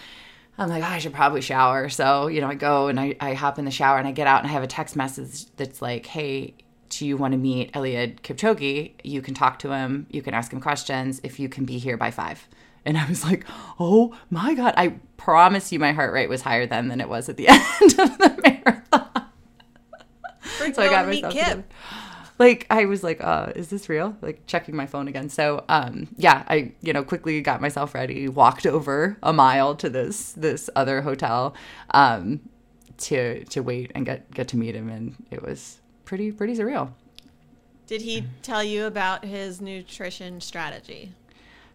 I'm 0.57 0.69
like, 0.69 0.83
oh, 0.83 0.87
I 0.87 0.99
should 0.99 1.13
probably 1.13 1.41
shower. 1.41 1.89
So, 1.89 2.27
you 2.27 2.41
know, 2.41 2.47
I 2.47 2.55
go 2.55 2.87
and 2.87 2.99
I, 2.99 3.15
I 3.19 3.33
hop 3.33 3.59
in 3.59 3.65
the 3.65 3.71
shower 3.71 3.97
and 3.97 4.07
I 4.07 4.11
get 4.11 4.27
out 4.27 4.39
and 4.39 4.47
I 4.47 4.51
have 4.51 4.63
a 4.63 4.67
text 4.67 4.95
message 4.95 5.45
that's 5.55 5.81
like, 5.81 6.05
hey, 6.05 6.53
do 6.89 7.05
you 7.05 7.17
want 7.17 7.31
to 7.33 7.37
meet 7.37 7.71
Eliud 7.73 8.21
Kipchoge? 8.21 8.93
You 9.03 9.21
can 9.21 9.33
talk 9.33 9.59
to 9.59 9.71
him. 9.71 10.07
You 10.09 10.21
can 10.21 10.33
ask 10.33 10.51
him 10.51 10.59
questions 10.59 11.21
if 11.23 11.39
you 11.39 11.47
can 11.47 11.65
be 11.65 11.77
here 11.77 11.97
by 11.97 12.11
five. 12.11 12.47
And 12.85 12.97
I 12.97 13.07
was 13.07 13.23
like, 13.23 13.45
oh 13.79 14.15
my 14.29 14.53
God. 14.53 14.73
I 14.77 14.95
promise 15.17 15.71
you 15.71 15.79
my 15.79 15.91
heart 15.91 16.13
rate 16.13 16.29
was 16.29 16.41
higher 16.41 16.65
then 16.65 16.87
than 16.87 17.01
it 17.01 17.09
was 17.09 17.29
at 17.29 17.37
the 17.37 17.47
end 17.49 17.59
of 17.99 18.17
the 18.17 18.39
marathon. 18.43 19.29
We're 20.59 20.73
So 20.73 20.81
I 20.81 20.89
got 20.89 21.05
myself 21.05 21.33
Kip. 21.33 21.73
Like 22.37 22.65
I 22.69 22.85
was 22.85 23.03
like, 23.03 23.21
uh, 23.21 23.51
is 23.55 23.69
this 23.69 23.89
real? 23.89 24.15
Like 24.21 24.45
checking 24.45 24.75
my 24.75 24.85
phone 24.85 25.07
again. 25.09 25.29
So 25.29 25.65
um 25.67 26.07
yeah, 26.17 26.43
I 26.47 26.71
you 26.81 26.93
know 26.93 27.03
quickly 27.03 27.41
got 27.41 27.61
myself 27.61 27.93
ready, 27.93 28.27
walked 28.29 28.65
over 28.65 29.17
a 29.21 29.33
mile 29.33 29.75
to 29.75 29.89
this 29.89 30.31
this 30.33 30.69
other 30.75 31.01
hotel 31.01 31.53
um 31.91 32.39
to 32.99 33.43
to 33.45 33.61
wait 33.61 33.91
and 33.93 34.05
get 34.05 34.31
get 34.31 34.47
to 34.49 34.57
meet 34.57 34.75
him 34.75 34.89
and 34.89 35.15
it 35.31 35.43
was 35.43 35.79
pretty 36.05 36.31
pretty 36.31 36.55
surreal. 36.55 36.93
Did 37.87 38.01
he 38.01 38.25
tell 38.43 38.63
you 38.63 38.85
about 38.85 39.25
his 39.25 39.59
nutrition 39.59 40.41
strategy? 40.41 41.11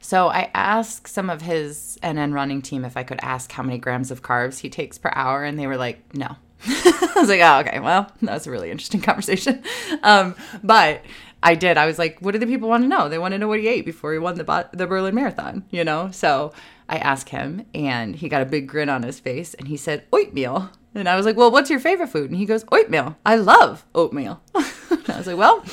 So 0.05 0.29
I 0.29 0.51
asked 0.53 1.09
some 1.09 1.31
of 1.31 1.41
his 1.41 1.99
NN 2.03 2.35
running 2.35 2.61
team 2.61 2.85
if 2.85 2.95
I 2.95 3.05
could 3.05 3.19
ask 3.23 3.51
how 3.51 3.63
many 3.63 3.79
grams 3.79 4.11
of 4.11 4.21
carbs 4.21 4.59
he 4.59 4.69
takes 4.69 4.99
per 4.99 5.11
hour, 5.15 5.45
and 5.45 5.59
they 5.59 5.67
were 5.67 5.79
like, 5.79 6.15
no. 6.15 6.37
I 6.67 7.13
was 7.17 7.31
like, 7.31 7.41
oh, 7.41 7.61
okay, 7.61 7.81
well, 7.81 8.13
that 8.21 8.35
was 8.35 8.47
a 8.47 8.51
really 8.51 8.71
interesting 8.71 9.01
conversation. 9.01 9.63
Um, 10.03 10.37
but 10.63 11.01
I 11.43 11.55
did. 11.55 11.79
I 11.79 11.87
was 11.87 11.99
like, 11.99 12.21
what 12.21 12.33
do 12.33 12.39
the 12.39 12.47
people 12.47 12.69
want 12.69 12.85
to 12.85 12.89
know? 12.89 13.09
They 13.09 13.17
want 13.17 13.33
to 13.33 13.39
know 13.39 13.49
what 13.49 13.61
he 13.61 13.67
ate 13.67 13.87
before 13.87 14.13
he 14.13 14.19
won 14.19 14.35
the 14.35 14.69
the 14.75 14.87
Berlin 14.87 15.15
Marathon, 15.15 15.65
you 15.71 15.85
know? 15.85 16.11
So 16.11 16.53
I 16.87 16.99
asked 16.99 17.31
him, 17.31 17.65
and 17.75 18.15
he 18.15 18.29
got 18.29 18.43
a 18.43 18.47
big 18.47 18.69
grin 18.69 18.91
on 18.91 19.05
his 19.05 19.19
face, 19.19 19.55
and 19.55 19.69
he 19.69 19.79
said, 19.79 20.05
oatmeal. 20.13 20.71
And 20.95 21.09
I 21.09 21.17
was 21.17 21.25
like, 21.25 21.39
well, 21.39 21.51
what's 21.51 21.71
your 21.71 21.81
favorite 21.81 22.11
food? 22.11 22.29
And 22.29 22.39
he 22.39 22.45
goes, 22.45 22.67
oatmeal. 22.71 23.17
I 23.25 23.37
love 23.37 23.87
oatmeal. 23.95 24.43
I 24.55 25.17
was 25.17 25.27
like, 25.27 25.39
well, 25.39 25.65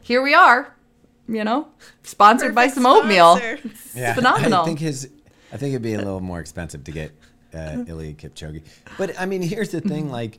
here 0.00 0.22
we 0.22 0.32
are, 0.32 0.73
you 1.28 1.44
know, 1.44 1.68
sponsored 2.02 2.54
by 2.54 2.66
Perfect 2.68 2.74
some 2.74 2.86
oatmeal. 2.86 3.36
sponsor. 3.36 3.70
Yeah, 3.94 4.14
phenomenal. 4.14 4.62
I 4.62 4.64
think 4.66 4.78
his, 4.78 5.10
I 5.52 5.56
think 5.56 5.70
it'd 5.72 5.82
be 5.82 5.94
a 5.94 5.98
little 5.98 6.20
more 6.20 6.40
expensive 6.40 6.84
to 6.84 6.90
get 6.92 7.12
uh, 7.52 7.84
Eliud 7.86 8.16
Kipchoge. 8.16 8.62
But 8.98 9.18
I 9.20 9.26
mean, 9.26 9.42
here's 9.42 9.70
the 9.70 9.78
Mm-hmm. 9.80 9.88
thing: 9.88 10.10
like, 10.10 10.38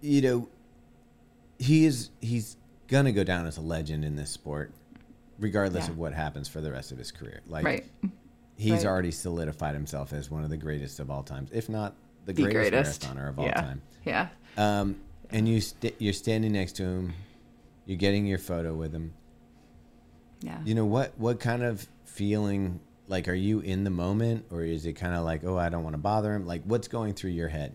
you 0.00 0.20
know, 0.20 0.48
he 1.58 1.84
is 1.86 2.10
he's 2.20 2.56
gonna 2.88 3.12
go 3.12 3.24
down 3.24 3.46
as 3.46 3.56
a 3.56 3.60
legend 3.62 4.04
in 4.04 4.16
this 4.16 4.30
sport, 4.30 4.72
regardless 5.38 5.86
Yeah. 5.86 5.92
of 5.92 5.98
what 5.98 6.12
happens 6.12 6.48
for 6.48 6.60
the 6.60 6.70
rest 6.70 6.92
of 6.92 6.98
his 6.98 7.10
career. 7.10 7.40
Like, 7.48 7.64
Right. 7.64 7.84
he's 8.56 8.72
Right. 8.72 8.86
already 8.86 9.10
solidified 9.10 9.74
himself 9.74 10.12
as 10.12 10.30
one 10.30 10.44
of 10.44 10.50
the 10.50 10.56
greatest 10.56 11.00
of 11.00 11.10
all 11.10 11.22
times, 11.22 11.50
if 11.52 11.68
not 11.68 11.94
the, 12.26 12.32
The 12.32 12.42
greatest, 12.42 12.70
greatest. 12.70 13.02
marathoner 13.02 13.28
of 13.30 13.38
all 13.38 13.46
yeah. 13.46 13.60
time. 13.60 13.82
Yeah. 14.04 14.28
Um, 14.56 14.96
and 15.30 15.48
you 15.48 15.60
st- 15.60 15.94
you're 15.98 16.12
standing 16.12 16.52
next 16.52 16.72
to 16.76 16.84
him, 16.84 17.12
you're 17.86 17.98
getting 17.98 18.26
your 18.26 18.38
photo 18.38 18.74
with 18.74 18.92
him. 18.92 19.12
Yeah. 20.40 20.58
You 20.64 20.74
know 20.74 20.84
what? 20.84 21.12
What 21.18 21.40
kind 21.40 21.62
of 21.62 21.86
feeling? 22.04 22.80
Like, 23.08 23.28
are 23.28 23.34
you 23.34 23.60
in 23.60 23.84
the 23.84 23.90
moment, 23.90 24.46
or 24.50 24.62
is 24.62 24.84
it 24.84 24.94
kind 24.94 25.14
of 25.14 25.24
like, 25.24 25.44
oh, 25.44 25.56
I 25.56 25.68
don't 25.68 25.84
want 25.84 25.94
to 25.94 25.98
bother 25.98 26.34
him? 26.34 26.44
Like, 26.44 26.62
what's 26.64 26.88
going 26.88 27.14
through 27.14 27.30
your 27.30 27.48
head? 27.48 27.74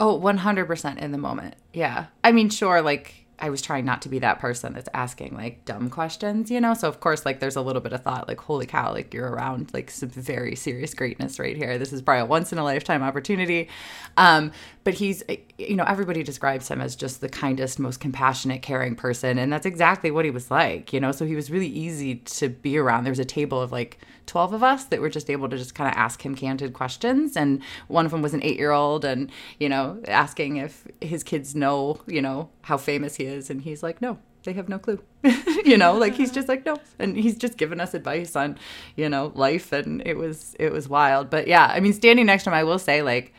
Oh, 0.00 0.20
100% 0.20 0.98
in 0.98 1.12
the 1.12 1.18
moment. 1.18 1.54
Yeah. 1.72 2.06
I 2.24 2.32
mean, 2.32 2.50
sure, 2.50 2.82
like 2.82 3.24
I 3.38 3.50
was 3.50 3.60
trying 3.62 3.84
not 3.84 4.02
to 4.02 4.08
be 4.08 4.20
that 4.20 4.38
person 4.38 4.74
that's 4.74 4.88
asking 4.94 5.34
like 5.34 5.64
dumb 5.64 5.90
questions, 5.90 6.50
you 6.50 6.60
know? 6.60 6.74
So, 6.74 6.88
of 6.88 7.00
course, 7.00 7.24
like 7.24 7.40
there's 7.40 7.56
a 7.56 7.60
little 7.60 7.82
bit 7.82 7.92
of 7.92 8.02
thought 8.02 8.28
like, 8.28 8.40
holy 8.40 8.66
cow, 8.66 8.92
like 8.92 9.12
you're 9.12 9.28
around 9.28 9.70
like 9.72 9.90
some 9.90 10.08
very 10.08 10.54
serious 10.54 10.94
greatness 10.94 11.38
right 11.38 11.56
here. 11.56 11.78
This 11.78 11.92
is 11.92 12.00
probably 12.02 12.22
a 12.22 12.26
once 12.26 12.52
in 12.52 12.58
a 12.58 12.64
lifetime 12.64 13.02
opportunity. 13.02 13.68
Um, 14.16 14.52
but 14.84 14.94
he's, 14.94 15.22
you 15.58 15.76
know, 15.76 15.84
everybody 15.84 16.24
describes 16.24 16.68
him 16.68 16.80
as 16.80 16.96
just 16.96 17.20
the 17.20 17.28
kindest, 17.28 17.78
most 17.78 18.00
compassionate, 18.00 18.60
caring 18.62 18.96
person. 18.96 19.38
And 19.38 19.52
that's 19.52 19.66
exactly 19.66 20.10
what 20.10 20.24
he 20.24 20.30
was 20.30 20.50
like, 20.50 20.92
you 20.92 20.98
know? 20.98 21.12
So 21.12 21.24
he 21.24 21.36
was 21.36 21.50
really 21.50 21.68
easy 21.68 22.16
to 22.16 22.48
be 22.48 22.76
around. 22.76 23.04
There 23.04 23.12
was 23.12 23.20
a 23.20 23.24
table 23.24 23.60
of 23.60 23.70
like 23.70 23.98
12 24.26 24.52
of 24.52 24.62
us 24.64 24.84
that 24.86 25.00
were 25.00 25.08
just 25.08 25.30
able 25.30 25.48
to 25.48 25.56
just 25.56 25.74
kind 25.74 25.88
of 25.88 25.96
ask 25.96 26.24
him 26.24 26.34
candid 26.34 26.72
questions. 26.72 27.36
And 27.36 27.62
one 27.86 28.04
of 28.04 28.10
them 28.10 28.20
was 28.20 28.34
an 28.34 28.42
eight 28.42 28.58
year 28.58 28.72
old 28.72 29.04
and, 29.04 29.30
you 29.60 29.68
know, 29.68 30.02
asking 30.08 30.56
if 30.56 30.88
his 31.00 31.22
kids 31.22 31.54
know, 31.54 32.00
you 32.06 32.20
know, 32.20 32.50
how 32.62 32.76
famous 32.76 33.14
he 33.14 33.24
is. 33.24 33.48
And 33.48 33.62
he's 33.62 33.82
like, 33.82 34.02
no, 34.02 34.18
they 34.42 34.54
have 34.54 34.68
no 34.68 34.80
clue. 34.80 35.00
you 35.64 35.78
know, 35.78 35.94
like 35.94 36.14
he's 36.14 36.32
just 36.32 36.48
like, 36.48 36.66
no. 36.66 36.78
And 36.98 37.16
he's 37.16 37.36
just 37.36 37.56
given 37.58 37.80
us 37.80 37.94
advice 37.94 38.34
on, 38.34 38.58
you 38.96 39.08
know, 39.08 39.30
life. 39.36 39.72
And 39.72 40.02
it 40.04 40.16
was, 40.16 40.56
it 40.58 40.72
was 40.72 40.88
wild. 40.88 41.30
But 41.30 41.46
yeah, 41.46 41.66
I 41.66 41.78
mean, 41.78 41.92
standing 41.92 42.26
next 42.26 42.42
to 42.44 42.50
him, 42.50 42.54
I 42.54 42.64
will 42.64 42.80
say, 42.80 43.02
like, 43.02 43.32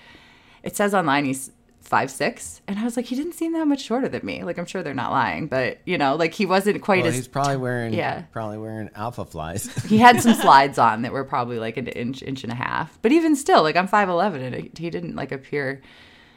it 0.63 0.75
says 0.75 0.95
online 0.95 1.25
he's 1.25 1.51
five 1.95 2.11
six 2.11 2.61
and 2.67 2.77
i 2.77 2.83
was 2.83 2.97
like 2.97 3.05
he 3.05 3.15
didn't 3.15 3.31
seem 3.33 3.53
that 3.53 3.65
much 3.65 3.79
shorter 3.81 4.09
than 4.09 4.25
me 4.25 4.43
like 4.43 4.57
i'm 4.57 4.65
sure 4.65 4.83
they're 4.83 4.93
not 4.93 5.11
lying 5.11 5.47
but 5.47 5.77
you 5.85 5.97
know 5.97 6.15
like 6.15 6.33
he 6.33 6.45
wasn't 6.45 6.81
quite 6.81 6.99
Well, 7.03 7.07
as 7.07 7.15
he's 7.15 7.27
probably 7.27 7.55
wearing, 7.55 7.93
yeah. 7.93 8.23
probably 8.33 8.57
wearing 8.57 8.89
Alphaflys. 8.89 9.85
he 9.91 9.97
had 9.97 10.19
some 10.21 10.33
slides 10.45 10.77
on 10.77 11.03
that 11.03 11.13
were 11.13 11.23
probably 11.23 11.57
like 11.59 11.77
an 11.77 11.87
inch, 11.87 12.21
inch 12.21 12.43
and 12.43 12.51
a 12.51 12.55
half. 12.55 12.99
But 13.01 13.11
even 13.13 13.35
still, 13.35 13.61
like 13.63 13.75
I'm 13.77 13.87
5'11 13.87 14.35
and 14.45 14.55
it- 14.55 14.77
he 14.77 14.89
didn't 14.89 15.15
like 15.15 15.31
appear. 15.31 15.81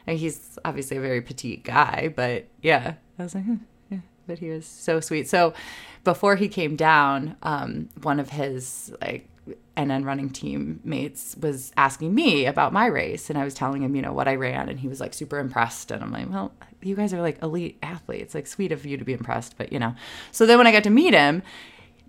And 0.07 0.17
he's 0.17 0.57
obviously 0.63 0.95
a 0.97 1.01
very 1.01 1.21
petite 1.21 1.63
guy, 1.63 2.11
but 2.15 2.47
yeah, 2.61 2.93
I 3.19 3.23
was 3.23 3.35
like, 3.35 3.43
hmm, 3.43 3.57
yeah, 3.89 3.99
but 4.27 4.39
he 4.39 4.49
was 4.49 4.65
so 4.65 4.99
sweet. 5.01 5.27
So 5.27 5.53
before 6.03 6.35
he 6.35 6.47
came 6.47 6.75
down, 6.75 7.35
um, 7.43 7.89
one 8.01 8.19
of 8.19 8.29
his 8.29 8.93
like 9.01 9.27
NN 9.77 10.05
running 10.05 10.29
teammates 10.29 11.35
was 11.39 11.71
asking 11.77 12.13
me 12.13 12.45
about 12.45 12.73
my 12.73 12.85
race, 12.85 13.29
and 13.29 13.39
I 13.39 13.43
was 13.43 13.53
telling 13.53 13.81
him, 13.81 13.95
you 13.95 14.01
know, 14.01 14.13
what 14.13 14.27
I 14.27 14.35
ran, 14.35 14.69
and 14.69 14.79
he 14.79 14.87
was 14.87 14.99
like 14.99 15.13
super 15.13 15.39
impressed. 15.39 15.91
And 15.91 16.03
I'm 16.03 16.11
like, 16.11 16.29
well, 16.29 16.51
you 16.81 16.95
guys 16.95 17.13
are 17.13 17.21
like 17.21 17.41
elite 17.41 17.77
athletes. 17.81 18.35
Like, 18.35 18.47
sweet 18.47 18.71
of 18.71 18.85
you 18.85 18.97
to 18.97 19.05
be 19.05 19.13
impressed, 19.13 19.57
but 19.57 19.71
you 19.71 19.79
know. 19.79 19.95
So 20.31 20.45
then 20.45 20.57
when 20.57 20.67
I 20.67 20.71
got 20.71 20.83
to 20.83 20.89
meet 20.89 21.13
him, 21.13 21.43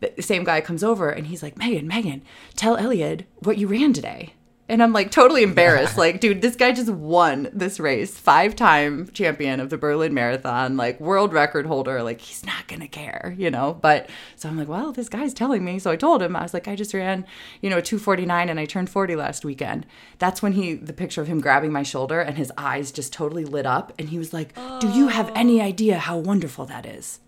the 0.00 0.22
same 0.22 0.44
guy 0.44 0.60
comes 0.60 0.82
over 0.82 1.10
and 1.10 1.26
he's 1.26 1.42
like, 1.42 1.56
Meghann, 1.56 1.90
Meghann, 1.90 2.22
tell 2.56 2.76
Eliud 2.76 3.24
what 3.40 3.58
you 3.58 3.66
ran 3.66 3.92
today. 3.92 4.34
And 4.70 4.84
I'm 4.84 4.92
like 4.92 5.10
totally 5.10 5.42
embarrassed. 5.42 5.98
like, 5.98 6.20
dude, 6.20 6.42
this 6.42 6.54
guy 6.54 6.70
just 6.70 6.90
won 6.90 7.48
this 7.52 7.80
race, 7.80 8.16
five 8.16 8.54
time 8.54 9.08
champion 9.08 9.58
of 9.58 9.68
the 9.68 9.76
Berlin 9.76 10.14
Marathon, 10.14 10.76
like 10.76 11.00
world 11.00 11.32
record 11.32 11.66
holder. 11.66 12.04
Like, 12.04 12.20
he's 12.20 12.46
not 12.46 12.68
going 12.68 12.80
to 12.80 12.86
care, 12.86 13.34
you 13.36 13.50
know? 13.50 13.76
But 13.82 14.08
so 14.36 14.48
I'm 14.48 14.56
like, 14.56 14.68
well, 14.68 14.92
this 14.92 15.08
guy's 15.08 15.34
telling 15.34 15.64
me. 15.64 15.80
So 15.80 15.90
I 15.90 15.96
told 15.96 16.22
him, 16.22 16.36
I 16.36 16.42
was 16.42 16.54
like, 16.54 16.68
I 16.68 16.76
just 16.76 16.94
ran, 16.94 17.26
you 17.60 17.68
know, 17.68 17.80
249 17.80 18.48
and 18.48 18.60
I 18.60 18.64
turned 18.64 18.88
40 18.88 19.16
last 19.16 19.44
weekend. 19.44 19.86
That's 20.18 20.40
when 20.40 20.52
he, 20.52 20.74
the 20.74 20.92
picture 20.92 21.20
of 21.20 21.26
him 21.26 21.40
grabbing 21.40 21.72
my 21.72 21.82
shoulder 21.82 22.20
and 22.20 22.38
his 22.38 22.52
eyes 22.56 22.92
just 22.92 23.12
totally 23.12 23.44
lit 23.44 23.66
up. 23.66 23.92
And 23.98 24.10
he 24.10 24.18
was 24.18 24.32
like, 24.32 24.54
Do 24.78 24.88
you 24.88 25.08
have 25.08 25.32
any 25.34 25.60
idea 25.60 25.98
how 25.98 26.16
wonderful 26.16 26.64
that 26.66 26.86
is? 26.86 27.18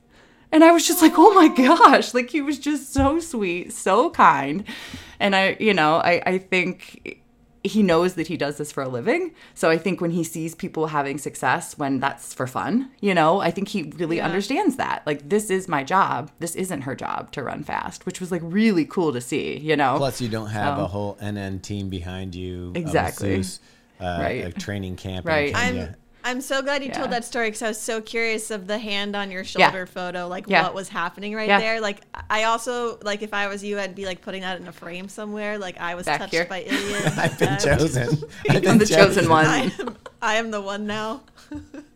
And 0.52 0.62
I 0.62 0.70
was 0.70 0.86
just 0.86 1.00
like, 1.00 1.14
oh 1.16 1.32
my 1.32 1.48
gosh, 1.48 2.12
like 2.12 2.28
he 2.28 2.42
was 2.42 2.58
just 2.58 2.92
so 2.92 3.18
sweet, 3.20 3.72
so 3.72 4.10
kind. 4.10 4.64
And 5.18 5.34
I, 5.34 5.56
you 5.58 5.72
know, 5.72 5.96
I, 5.96 6.22
I 6.26 6.38
think 6.38 7.21
he 7.64 7.82
knows 7.82 8.14
that 8.14 8.26
he 8.26 8.36
does 8.36 8.56
this 8.58 8.72
for 8.72 8.82
a 8.82 8.88
living. 8.88 9.32
So 9.54 9.70
I 9.70 9.78
think 9.78 10.00
when 10.00 10.10
he 10.10 10.24
sees 10.24 10.54
people 10.54 10.88
having 10.88 11.16
success 11.18 11.78
when 11.78 12.00
that's 12.00 12.34
for 12.34 12.46
fun, 12.46 12.90
you 13.00 13.14
know, 13.14 13.40
I 13.40 13.50
think 13.52 13.68
he 13.68 13.92
really 13.96 14.16
Yeah. 14.16 14.24
understands 14.26 14.76
that. 14.76 15.02
Like, 15.06 15.28
this 15.28 15.48
is 15.50 15.68
my 15.68 15.84
job. 15.84 16.30
This 16.40 16.56
isn't 16.56 16.82
her 16.82 16.94
job 16.96 17.30
to 17.32 17.42
run 17.42 17.62
fast, 17.62 18.04
which 18.04 18.20
was 18.20 18.32
like 18.32 18.42
really 18.44 18.84
cool 18.84 19.12
to 19.12 19.20
see, 19.20 19.58
you 19.58 19.76
know? 19.76 19.94
Plus, 19.96 20.20
you 20.20 20.28
don't 20.28 20.48
have 20.50 20.76
So- 20.78 20.84
a 20.84 20.86
whole 20.88 21.16
NN 21.20 21.60
team 21.60 21.88
behind 21.88 22.34
you. 22.34 22.70
of 22.70 22.76
Exactly. 22.76 23.36
Zeus, 23.42 23.60
uh, 24.00 24.18
Right. 24.20 24.44
A 24.44 24.50
training 24.52 24.96
camp. 24.96 25.24
Right. 25.26 25.50
In 25.50 25.56
I'm 25.56 25.66
Kenya. 25.74 25.82
I'm 25.82 25.94
so 26.40 26.62
glad 26.62 26.82
you 26.82 26.88
Yeah. 26.88 26.98
told 26.98 27.10
that 27.10 27.24
story 27.24 27.48
because 27.48 27.62
I 27.62 27.68
was 27.68 27.80
so 27.80 28.00
curious 28.00 28.50
of 28.50 28.66
the 28.66 28.78
hand 28.78 29.14
on 29.16 29.30
your 29.30 29.42
Yeah. 29.42 29.66
shoulder 29.70 29.86
photo, 29.86 30.28
like 30.28 30.44
Yeah. 30.46 30.62
what 30.64 30.74
was 30.74 30.88
happening 30.88 31.34
right 31.34 31.48
Yeah. 31.48 31.58
there. 31.60 31.80
Like 31.80 32.00
I 32.30 32.44
also 32.44 32.98
like 33.02 33.22
if 33.22 33.34
I 33.34 33.48
was 33.48 33.62
you, 33.64 33.78
I'd 33.78 33.94
be 33.94 34.06
like 34.06 34.22
putting 34.22 34.42
that 34.42 34.60
in 34.60 34.66
a 34.68 34.72
frame 34.72 35.08
somewhere. 35.08 35.58
Like 35.58 35.78
I 35.80 35.94
was 35.94 36.06
Back 36.06 36.20
touched 36.20 36.32
here. 36.32 36.44
by 36.46 36.62
Eliud. 36.68 37.18
I've 37.18 37.38
been 37.38 37.48
Um, 37.50 37.58
chosen. 37.58 38.22
I've 38.50 38.62
been 38.62 38.70
I'm 38.72 38.78
the 38.78 38.86
chosen 38.86 39.28
one. 39.28 39.46
I 39.46 39.58
am, 39.78 39.96
I 40.20 40.34
am 40.36 40.50
the 40.50 40.60
one 40.60 40.86
now. 40.86 41.22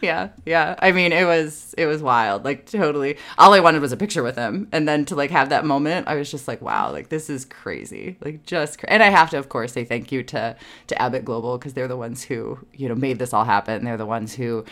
yeah 0.00 0.28
yeah. 0.44 0.74
I 0.78 0.92
mean 0.92 1.12
it 1.12 1.24
was 1.24 1.74
it 1.78 1.86
was 1.86 2.02
wild 2.02 2.44
like 2.44 2.66
totally. 2.66 3.16
All 3.38 3.52
i 3.54 3.60
wanted 3.60 3.80
was 3.82 3.92
a 3.92 3.96
picture 3.96 4.22
with 4.22 4.36
him 4.36 4.68
and 4.72 4.86
then 4.88 5.04
to 5.06 5.14
like 5.14 5.30
have 5.30 5.48
that 5.48 5.64
moment 5.64 6.06
i 6.08 6.14
was 6.14 6.30
just 6.30 6.46
like 6.48 6.60
wow 6.62 6.90
like 6.92 7.08
this 7.08 7.28
is 7.30 7.44
crazy. 7.44 8.16
Like 8.24 8.44
just 8.46 8.78
cra- 8.78 8.90
and 8.90 9.02
i 9.02 9.08
have 9.10 9.30
to 9.30 9.38
of 9.38 9.48
course 9.48 9.72
say 9.72 9.84
thank 9.84 10.12
you 10.12 10.22
to 10.24 10.56
to 10.88 11.02
abbott 11.02 11.24
global 11.24 11.58
because 11.58 11.74
they're 11.74 11.88
the 11.88 11.96
ones 11.96 12.22
who 12.24 12.58
you 12.74 12.88
know 12.88 12.94
made 12.94 13.18
this 13.18 13.32
all 13.32 13.44
happen. 13.44 13.84
They're 13.84 13.96
the 13.96 14.06
ones 14.06 14.34
who 14.34 14.64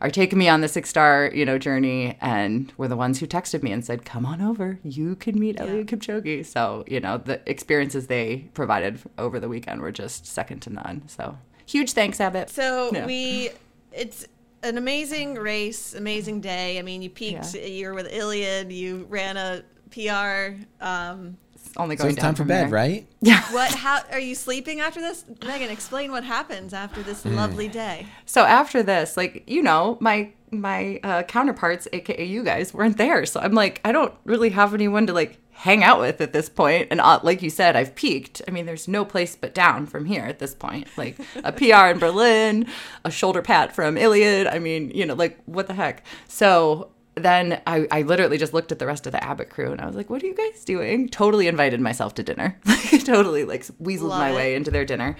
are 0.00 0.10
taking 0.10 0.38
me 0.38 0.48
on 0.48 0.62
the 0.62 0.68
six 0.68 0.88
star 0.88 1.30
you 1.34 1.44
know 1.44 1.58
journey 1.58 2.16
and 2.20 2.72
were 2.78 2.88
the 2.88 2.96
ones 2.96 3.20
who 3.20 3.26
texted 3.26 3.62
me 3.62 3.70
and 3.72 3.84
said 3.84 4.04
come 4.04 4.24
on 4.26 4.40
over. 4.40 4.78
You 4.82 5.14
can 5.16 5.38
meet 5.38 5.56
Yeah. 5.56 5.66
Eliud 5.66 5.86
Kipchoge. 5.86 6.46
So 6.46 6.84
you 6.86 7.00
know 7.00 7.18
the 7.18 7.40
experiences 7.48 8.06
they 8.06 8.48
provided 8.54 8.98
over 9.18 9.38
the 9.38 9.48
weekend 9.48 9.80
were 9.82 9.92
just 9.92 10.26
second 10.26 10.60
to 10.60 10.70
none. 10.70 11.02
So 11.06 11.38
huge 11.66 11.92
thanks 11.92 12.20
Abbott. 12.20 12.50
So 12.50 12.90
Yeah. 12.92 13.06
we, 13.06 13.50
it's 13.92 14.26
an 14.62 14.76
amazing 14.78 15.34
race, 15.36 15.94
amazing 15.94 16.40
day. 16.40 16.78
I 16.78 16.82
mean, 16.82 17.02
you 17.02 17.10
peaked. 17.10 17.54
Yeah. 17.54 17.64
You're 17.66 17.94
with 17.94 18.10
Eliud. 18.10 18.74
You 18.74 19.06
ran 19.08 19.36
a 19.36 19.62
PR. 19.90 20.62
Um, 20.84 21.36
only 21.76 21.96
So 21.96 22.04
going 22.04 22.14
it's 22.14 22.22
time 22.22 22.34
for 22.34 22.44
bed, 22.44 22.66
here. 22.66 22.74
right? 22.74 23.06
Yeah. 23.22 23.42
What? 23.52 23.70
How 23.72 24.00
are 24.12 24.18
you 24.18 24.34
sleeping 24.34 24.80
after 24.80 25.00
this, 25.00 25.24
Meghann? 25.40 25.70
Explain 25.70 26.10
what 26.10 26.24
happens 26.24 26.72
after 26.74 27.02
this 27.02 27.22
Hmm. 27.22 27.34
lovely 27.36 27.68
day. 27.68 28.06
So 28.26 28.42
after 28.44 28.82
this, 28.82 29.16
like 29.16 29.44
you 29.46 29.62
know, 29.62 29.96
my 30.00 30.32
my 30.50 30.98
uh, 31.04 31.22
counterparts, 31.24 31.86
aka 31.92 32.24
you 32.24 32.42
guys, 32.42 32.74
weren't 32.74 32.96
there. 32.96 33.24
So 33.26 33.40
I'm 33.40 33.52
like, 33.52 33.80
I 33.84 33.92
don't 33.92 34.12
really 34.24 34.50
have 34.50 34.74
anyone 34.74 35.06
to 35.06 35.12
like 35.12 35.38
hang 35.60 35.84
out 35.84 36.00
with 36.00 36.22
at 36.22 36.32
this 36.32 36.48
point. 36.48 36.88
And 36.90 37.02
uh, 37.02 37.20
like 37.22 37.42
you 37.42 37.50
said, 37.50 37.76
I've 37.76 37.94
peaked. 37.94 38.40
I 38.48 38.50
mean, 38.50 38.64
there's 38.64 38.88
no 38.88 39.04
place 39.04 39.36
but 39.36 39.54
down 39.54 39.86
from 39.86 40.06
here 40.06 40.24
at 40.24 40.38
this 40.38 40.54
point. 40.54 40.88
Like 40.96 41.18
a 41.44 41.52
PR 41.58 41.92
in 41.92 41.98
Berlin, 41.98 42.66
a 43.04 43.10
shoulder 43.10 43.42
pat 43.42 43.74
from 43.74 43.96
Eliud. 43.96 44.50
I 44.50 44.58
mean, 44.58 44.90
you 44.94 45.04
know, 45.04 45.14
like 45.14 45.38
what 45.44 45.66
the 45.66 45.74
heck. 45.74 46.04
So 46.28 46.90
then 47.14 47.60
I, 47.66 47.86
I 47.90 48.02
literally 48.02 48.38
just 48.38 48.54
looked 48.54 48.72
at 48.72 48.78
the 48.78 48.86
rest 48.86 49.04
of 49.06 49.12
the 49.12 49.22
Abbott 49.22 49.50
crew 49.50 49.70
and 49.70 49.82
I 49.82 49.86
was 49.86 49.96
like, 49.96 50.08
what 50.08 50.22
are 50.22 50.26
you 50.26 50.34
guys 50.34 50.64
doing? 50.64 51.10
Totally 51.10 51.46
invited 51.46 51.78
myself 51.78 52.14
to 52.14 52.22
dinner. 52.22 52.58
Like, 52.64 53.04
totally 53.04 53.44
like 53.44 53.62
weaseled 53.82 54.08
Love 54.08 54.18
my 54.18 54.30
it. 54.30 54.36
way 54.36 54.54
into 54.54 54.70
their 54.70 54.86
dinner. 54.86 55.14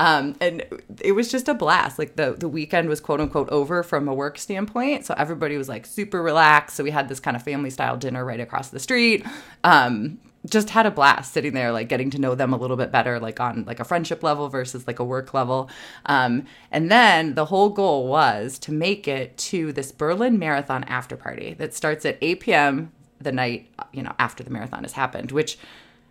Um, 0.00 0.36
and 0.40 0.64
it 1.02 1.12
was 1.12 1.30
just 1.30 1.48
a 1.48 1.54
blast. 1.54 1.98
Like 1.98 2.16
the, 2.16 2.32
the 2.32 2.48
weekend 2.48 2.88
was 2.88 3.00
quote 3.00 3.20
unquote 3.20 3.48
over 3.50 3.82
from 3.82 4.08
a 4.08 4.14
work 4.14 4.38
standpoint. 4.38 5.06
So 5.06 5.14
everybody 5.16 5.56
was 5.56 5.68
like 5.68 5.86
super 5.86 6.22
relaxed. 6.22 6.76
So 6.76 6.84
we 6.84 6.90
had 6.90 7.08
this 7.08 7.20
kind 7.20 7.36
of 7.36 7.42
family 7.42 7.70
style 7.70 7.96
dinner 7.96 8.24
right 8.24 8.40
across 8.40 8.70
the 8.70 8.80
street. 8.80 9.24
Um, 9.62 10.18
just 10.48 10.70
had 10.70 10.84
a 10.84 10.90
blast 10.90 11.32
sitting 11.32 11.54
there, 11.54 11.72
like 11.72 11.88
getting 11.88 12.10
to 12.10 12.18
know 12.18 12.34
them 12.34 12.52
a 12.52 12.56
little 12.56 12.76
bit 12.76 12.92
better, 12.92 13.18
like 13.18 13.40
on 13.40 13.64
like 13.66 13.80
a 13.80 13.84
friendship 13.84 14.22
level 14.22 14.48
versus 14.48 14.86
like 14.86 14.98
a 14.98 15.04
work 15.04 15.32
level. 15.32 15.70
Um, 16.06 16.44
and 16.70 16.90
then 16.90 17.34
the 17.34 17.46
whole 17.46 17.70
goal 17.70 18.08
was 18.08 18.58
to 18.60 18.72
make 18.72 19.08
it 19.08 19.36
to 19.38 19.72
this 19.72 19.90
Berlin 19.90 20.38
Marathon 20.38 20.84
after 20.84 21.16
party 21.16 21.54
that 21.54 21.72
starts 21.72 22.04
at 22.04 22.18
8 22.20 22.40
p.m. 22.40 22.92
the 23.20 23.32
night 23.32 23.70
you 23.92 24.02
know 24.02 24.12
after 24.18 24.44
the 24.44 24.50
marathon 24.50 24.82
has 24.82 24.92
happened. 24.92 25.32
Which, 25.32 25.58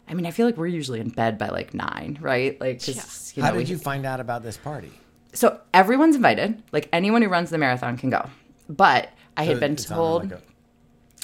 I 0.07 0.13
mean, 0.13 0.25
I 0.25 0.31
feel 0.31 0.45
like 0.45 0.57
we're 0.57 0.67
usually 0.67 0.99
in 0.99 1.09
bed 1.09 1.37
by 1.37 1.49
like 1.49 1.73
nine, 1.73 2.17
right? 2.21 2.59
Like, 2.59 2.83
'cause, 2.83 3.33
you 3.35 3.41
know, 3.41 3.47
How 3.47 3.53
did 3.53 3.59
we- 3.67 3.71
you 3.71 3.77
find 3.77 4.05
out 4.05 4.19
about 4.19 4.43
this 4.43 4.57
party? 4.57 4.91
so 5.35 5.59
everyone's 5.73 6.15
invited. 6.15 6.61
Like 6.71 6.87
anyone 6.93 7.21
who 7.23 7.27
runs 7.29 7.49
the 7.49 7.57
marathon 7.57 7.97
can 7.97 8.09
go. 8.11 8.29
But 8.69 9.09
I 9.35 9.45
had 9.45 9.59
been 9.59 9.75
told 9.75 10.29
like 10.29 10.39
a- 10.39 10.41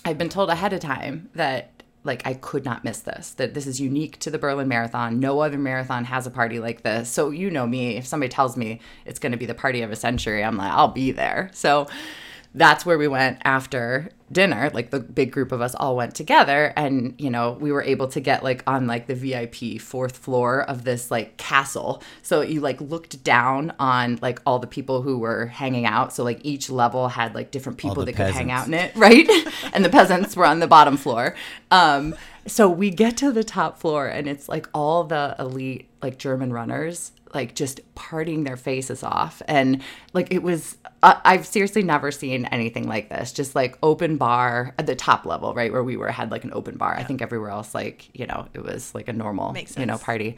I'd 0.09 0.17
been 0.17 0.29
told 0.29 0.49
ahead 0.49 0.73
of 0.73 0.79
time 0.79 1.29
that 1.35 1.71
like 2.05 2.25
I 2.25 2.33
could 2.33 2.63
not 2.65 2.83
miss 2.85 3.01
this. 3.01 3.31
That 3.31 3.53
this 3.53 3.67
is 3.67 3.79
unique 3.81 4.17
to 4.19 4.31
the 4.31 4.39
Berlin 4.39 4.67
Marathon. 4.69 5.19
No 5.19 5.41
other 5.41 5.57
marathon 5.59 6.05
has 6.05 6.25
a 6.25 6.31
party 6.31 6.57
like 6.59 6.81
this. 6.81 7.09
So 7.09 7.29
you 7.29 7.51
know 7.51 7.67
me, 7.67 7.97
if 7.97 8.07
somebody 8.07 8.29
tells 8.29 8.55
me 8.57 8.79
it's 9.05 9.19
going 9.19 9.33
to 9.33 9.37
be 9.37 9.45
the 9.45 9.53
party 9.53 9.81
of 9.81 9.91
a 9.91 9.95
century, 9.97 10.43
I'm 10.43 10.55
like 10.57 10.71
I'll 10.71 10.87
be 10.87 11.11
there. 11.11 11.51
So 11.53 11.87
that's 12.53 12.85
where 12.85 12.97
we 12.97 13.07
went 13.07 13.39
after 13.43 14.09
dinner. 14.31 14.69
Like 14.73 14.89
the 14.89 14.99
big 14.99 15.31
group 15.31 15.51
of 15.51 15.61
us 15.61 15.75
all 15.75 15.95
went 15.95 16.15
together 16.15 16.73
and 16.75 17.15
you 17.17 17.29
know 17.29 17.57
we 17.59 17.71
were 17.71 17.83
able 17.83 18.07
to 18.09 18.19
get 18.19 18.43
like 18.43 18.63
on 18.67 18.87
like 18.87 19.07
the 19.07 19.15
vip 19.15 19.81
fourth 19.81 20.17
floor 20.17 20.63
of 20.63 20.83
this 20.83 21.11
like 21.11 21.37
castle. 21.37 22.01
So 22.21 22.41
you 22.41 22.61
like 22.61 22.81
looked 22.81 23.23
down 23.23 23.73
on 23.79 24.19
like 24.21 24.39
all 24.45 24.59
the 24.59 24.67
people 24.67 25.01
who 25.01 25.19
were 25.19 25.47
hanging 25.47 25.85
out. 25.85 26.13
So 26.13 26.23
like 26.23 26.39
each 26.43 26.69
level 26.69 27.09
had 27.09 27.35
like 27.35 27.51
different 27.51 27.77
people 27.77 28.05
that 28.05 28.15
could 28.15 28.31
hang 28.31 28.51
out 28.51 28.67
in 28.67 28.73
it 28.73 28.95
right? 28.95 29.29
And 29.73 29.85
the 29.85 29.89
peasants 29.89 30.35
were 30.35 30.45
on 30.45 30.59
the 30.59 30.67
bottom 30.67 30.97
floor. 30.97 31.35
Um 31.71 32.15
so 32.47 32.67
we 32.69 32.89
get 32.89 33.15
to 33.17 33.31
the 33.31 33.43
top 33.43 33.77
floor 33.79 34.07
and 34.07 34.27
it's 34.27 34.49
like 34.49 34.67
all 34.73 35.03
the 35.03 35.35
elite 35.37 35.87
like 36.01 36.17
german 36.17 36.51
runners 36.51 37.11
like 37.33 37.55
just 37.55 37.81
partying 37.95 38.45
their 38.45 38.57
faces 38.57 39.03
off. 39.03 39.41
And 39.47 39.81
like 40.13 40.33
it 40.33 40.43
was 40.43 40.77
uh, 41.01 41.19
i've 41.23 41.45
seriously 41.45 41.83
never 41.83 42.11
seen 42.11 42.45
anything 42.45 42.87
like 42.87 43.09
this. 43.09 43.31
Just 43.31 43.55
like 43.55 43.77
open 43.83 44.17
bar 44.17 44.73
at 44.77 44.87
the 44.87 44.95
top 44.95 45.25
level 45.25 45.53
right 45.53 45.71
where 45.71 45.83
we 45.83 45.97
were 45.97 46.11
had 46.11 46.31
like 46.31 46.43
an 46.43 46.51
open 46.53 46.77
bar. 46.77 46.95
I 46.95 47.03
think 47.03 47.21
everywhere 47.21 47.51
else 47.51 47.73
like 47.73 48.09
you 48.13 48.25
know 48.25 48.47
it 48.53 48.63
was 48.63 48.93
like 48.95 49.07
a 49.07 49.13
normal 49.13 49.55
you 49.77 49.85
know 49.85 49.97
party. 49.97 50.35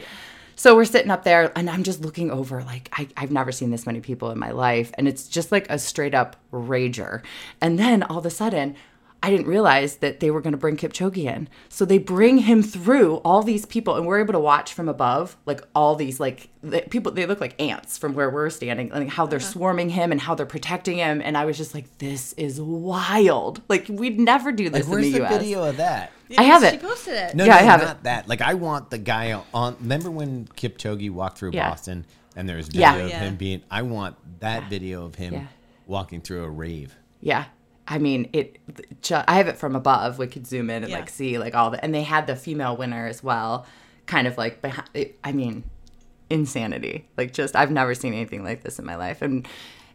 So 0.56 0.76
we're 0.76 0.86
sitting 0.86 1.10
up 1.10 1.24
there 1.24 1.52
and 1.58 1.70
i'm 1.70 1.82
just 1.82 2.02
looking 2.02 2.30
over 2.30 2.62
like 2.64 2.90
I, 2.94 3.08
i've 3.18 3.32
never 3.32 3.52
seen 3.52 3.72
this 3.72 3.86
many 3.86 4.00
people 4.00 4.32
in 4.32 4.38
my 4.40 4.52
life. 4.52 4.92
And 4.98 5.08
it's 5.08 5.28
just 5.28 5.52
like 5.52 5.70
a 5.70 5.80
straight 5.80 6.14
up 6.14 6.36
rager. 6.52 7.24
And 7.62 7.80
then 7.80 8.04
all 8.04 8.20
of 8.20 8.26
a 8.26 8.30
sudden 8.30 8.76
I 9.24 9.30
didn't 9.30 9.46
realize 9.46 9.98
that 9.98 10.20
they 10.20 10.32
were 10.32 10.42
going 10.42 10.54
to 10.54 10.58
bring 10.58 10.78
Kipchoge 10.78 11.18
in. 11.18 11.48
So 11.70 11.86
they 11.86 12.00
bring 12.00 12.40
him 12.40 12.64
through 12.64 13.18
all 13.18 13.44
these 13.44 13.68
people, 13.68 13.96
and 13.96 14.08
we're 14.08 14.20
able 14.20 14.34
to 14.34 14.40
watch 14.40 14.74
from 14.74 14.90
above, 14.90 15.38
like 15.46 15.62
all 15.76 15.96
these 15.96 16.20
like 16.20 16.50
the 16.64 16.82
people. 16.90 17.12
They 17.12 17.28
look 17.28 17.40
like 17.40 17.60
ants 17.62 18.00
from 18.00 18.14
where 18.16 18.30
we're 18.32 18.50
standing, 18.50 18.90
like 18.90 19.10
how 19.10 19.28
they're 19.28 19.38
uh-huh. 19.40 19.48
swarming 19.52 19.90
him 19.90 20.12
and 20.12 20.20
how 20.20 20.34
they're 20.34 20.48
protecting 20.48 20.98
him. 20.98 21.22
And 21.24 21.38
I 21.38 21.46
was 21.46 21.56
just 21.56 21.76
like, 21.76 22.00
"This 22.00 22.34
is 22.34 22.60
wild! 22.60 23.62
Like 23.70 23.88
we'd 23.88 24.20
never 24.20 24.52
do 24.52 24.70
this 24.70 24.86
Like, 24.86 24.92
where's 24.92 25.06
in 25.06 25.12
the, 25.14 25.20
the 25.20 25.26
U.S." 25.26 25.38
video 25.38 25.64
of 25.66 25.78
that? 25.78 26.12
I 26.38 26.44
have 26.44 26.62
She 26.64 26.68
it. 26.70 26.82
posted 26.82 27.14
it. 27.14 27.36
No, 27.36 27.46
Yeah, 27.46 27.52
no, 27.54 27.58
I 27.60 27.62
have 27.64 27.82
it. 27.82 27.86
not 27.86 28.04
that. 28.04 28.28
Like, 28.28 28.42
I 28.42 28.54
want 28.56 28.90
the 28.90 28.98
guy 28.98 29.40
on. 29.54 29.76
Remember 29.82 30.10
when 30.10 30.48
Kipchoge 30.56 31.12
walked 31.12 31.38
through 31.38 31.52
Yeah. 31.52 31.70
Boston 31.70 32.06
and 32.36 32.48
there 32.50 32.58
was 32.58 32.68
video 32.68 32.82
Yeah. 32.82 32.96
of 32.96 33.10
Yeah. 33.10 33.20
him 33.20 33.36
being. 33.36 33.62
I 33.70 33.82
want 33.84 34.16
that 34.40 34.70
video 34.70 35.06
of 35.06 35.16
him 35.16 35.34
Yeah. 35.34 35.46
walking 35.86 36.22
through 36.22 36.44
a 36.46 36.50
rave. 36.50 36.96
Yeah. 37.20 37.46
I 37.92 37.98
mean, 37.98 38.30
it. 38.32 38.58
I 39.12 39.36
have 39.36 39.48
it 39.48 39.58
from 39.58 39.76
above. 39.76 40.18
We 40.18 40.26
could 40.28 40.48
zoom 40.48 40.70
in 40.70 40.84
and 40.84 40.92
Yeah. 40.92 41.00
like 41.00 41.10
see 41.10 41.38
like 41.38 41.54
all 41.54 41.70
the, 41.72 41.84
and 41.84 41.94
they 41.94 42.04
had 42.04 42.26
the 42.26 42.38
female 42.38 42.78
winner 42.78 43.06
as 43.06 43.22
well, 43.22 43.66
kind 44.06 44.28
of 44.28 44.38
like 44.38 44.62
behind. 44.62 44.88
I 45.24 45.34
mean, 45.34 45.66
insanity. 46.30 47.06
Like 47.18 47.34
just 47.34 47.54
I've 47.56 47.70
never 47.72 47.94
seen 47.94 48.14
anything 48.14 48.44
like 48.46 48.64
this 48.64 48.80
in 48.80 48.86
my 48.86 48.96
life. 48.96 49.22
And 49.22 49.46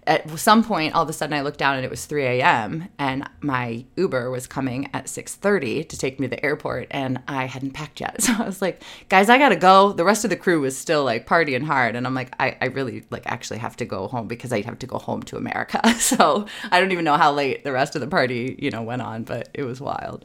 at 0.07 0.31
some 0.39 0.63
point, 0.63 0.95
all 0.95 1.03
of 1.03 1.09
a 1.09 1.13
sudden, 1.13 1.37
I 1.37 1.43
looked 1.43 1.59
down 1.59 1.77
and 1.77 1.85
it 1.85 1.91
was 1.91 2.05
3 2.07 2.25
a.m. 2.25 2.89
and 2.99 3.29
my 3.41 3.85
Uber 3.97 4.31
was 4.31 4.47
coming 4.47 4.89
at 4.95 5.07
6:30 5.07 5.89
to 5.89 5.99
take 5.99 6.21
me 6.21 6.29
to 6.29 6.37
the 6.37 6.45
airport, 6.45 6.87
and 6.91 7.21
I 7.27 7.47
hadn't 7.47 7.73
packed 7.73 8.01
yet. 8.01 8.17
So 8.27 8.33
I 8.39 8.45
was 8.45 8.61
like, 8.61 8.83
"Guys, 9.09 9.29
I 9.29 9.39
gotta 9.39 9.57
go." 9.57 9.93
The 9.93 10.05
rest 10.05 10.25
of 10.25 10.31
the 10.31 10.37
crew 10.37 10.61
was 10.61 10.77
still 10.77 11.05
like 11.05 11.27
partying 11.27 11.63
hard, 11.65 11.97
and 11.97 12.07
I'm 12.07 12.15
like, 12.15 12.35
I, 12.41 12.57
I 12.61 12.67
really 12.67 13.05
like 13.11 13.23
actually 13.27 13.59
have 13.59 13.77
to 13.77 13.85
go 13.85 14.09
home 14.09 14.27
because 14.27 14.53
I 14.53 14.63
have 14.63 14.79
to 14.81 14.87
go 14.87 14.99
home 14.99 15.23
to 15.25 15.37
America. 15.37 15.81
So 16.07 16.47
I 16.71 16.79
don't 16.79 16.93
even 16.93 17.05
know 17.05 17.17
how 17.17 17.33
late 17.33 17.65
the 17.65 17.73
rest 17.73 17.97
of 17.97 18.01
the 18.01 18.07
party, 18.07 18.57
you 18.61 18.71
know, 18.71 18.83
went 18.83 19.03
on, 19.03 19.25
but 19.25 19.49
it 19.55 19.65
was 19.65 19.81
wild. 19.81 20.25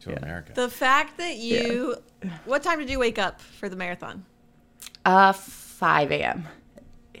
To 0.00 0.16
America. 0.16 0.52
The 0.54 0.70
fact 0.70 1.18
that 1.18 1.36
you, 1.36 1.96
what 2.44 2.62
time 2.62 2.78
did 2.78 2.88
you 2.88 2.98
wake 2.98 3.18
up 3.18 3.40
for 3.40 3.68
the 3.68 3.76
marathon? 3.76 4.24
Uh, 5.04 5.32
5 5.32 6.12
a.m. 6.12 6.48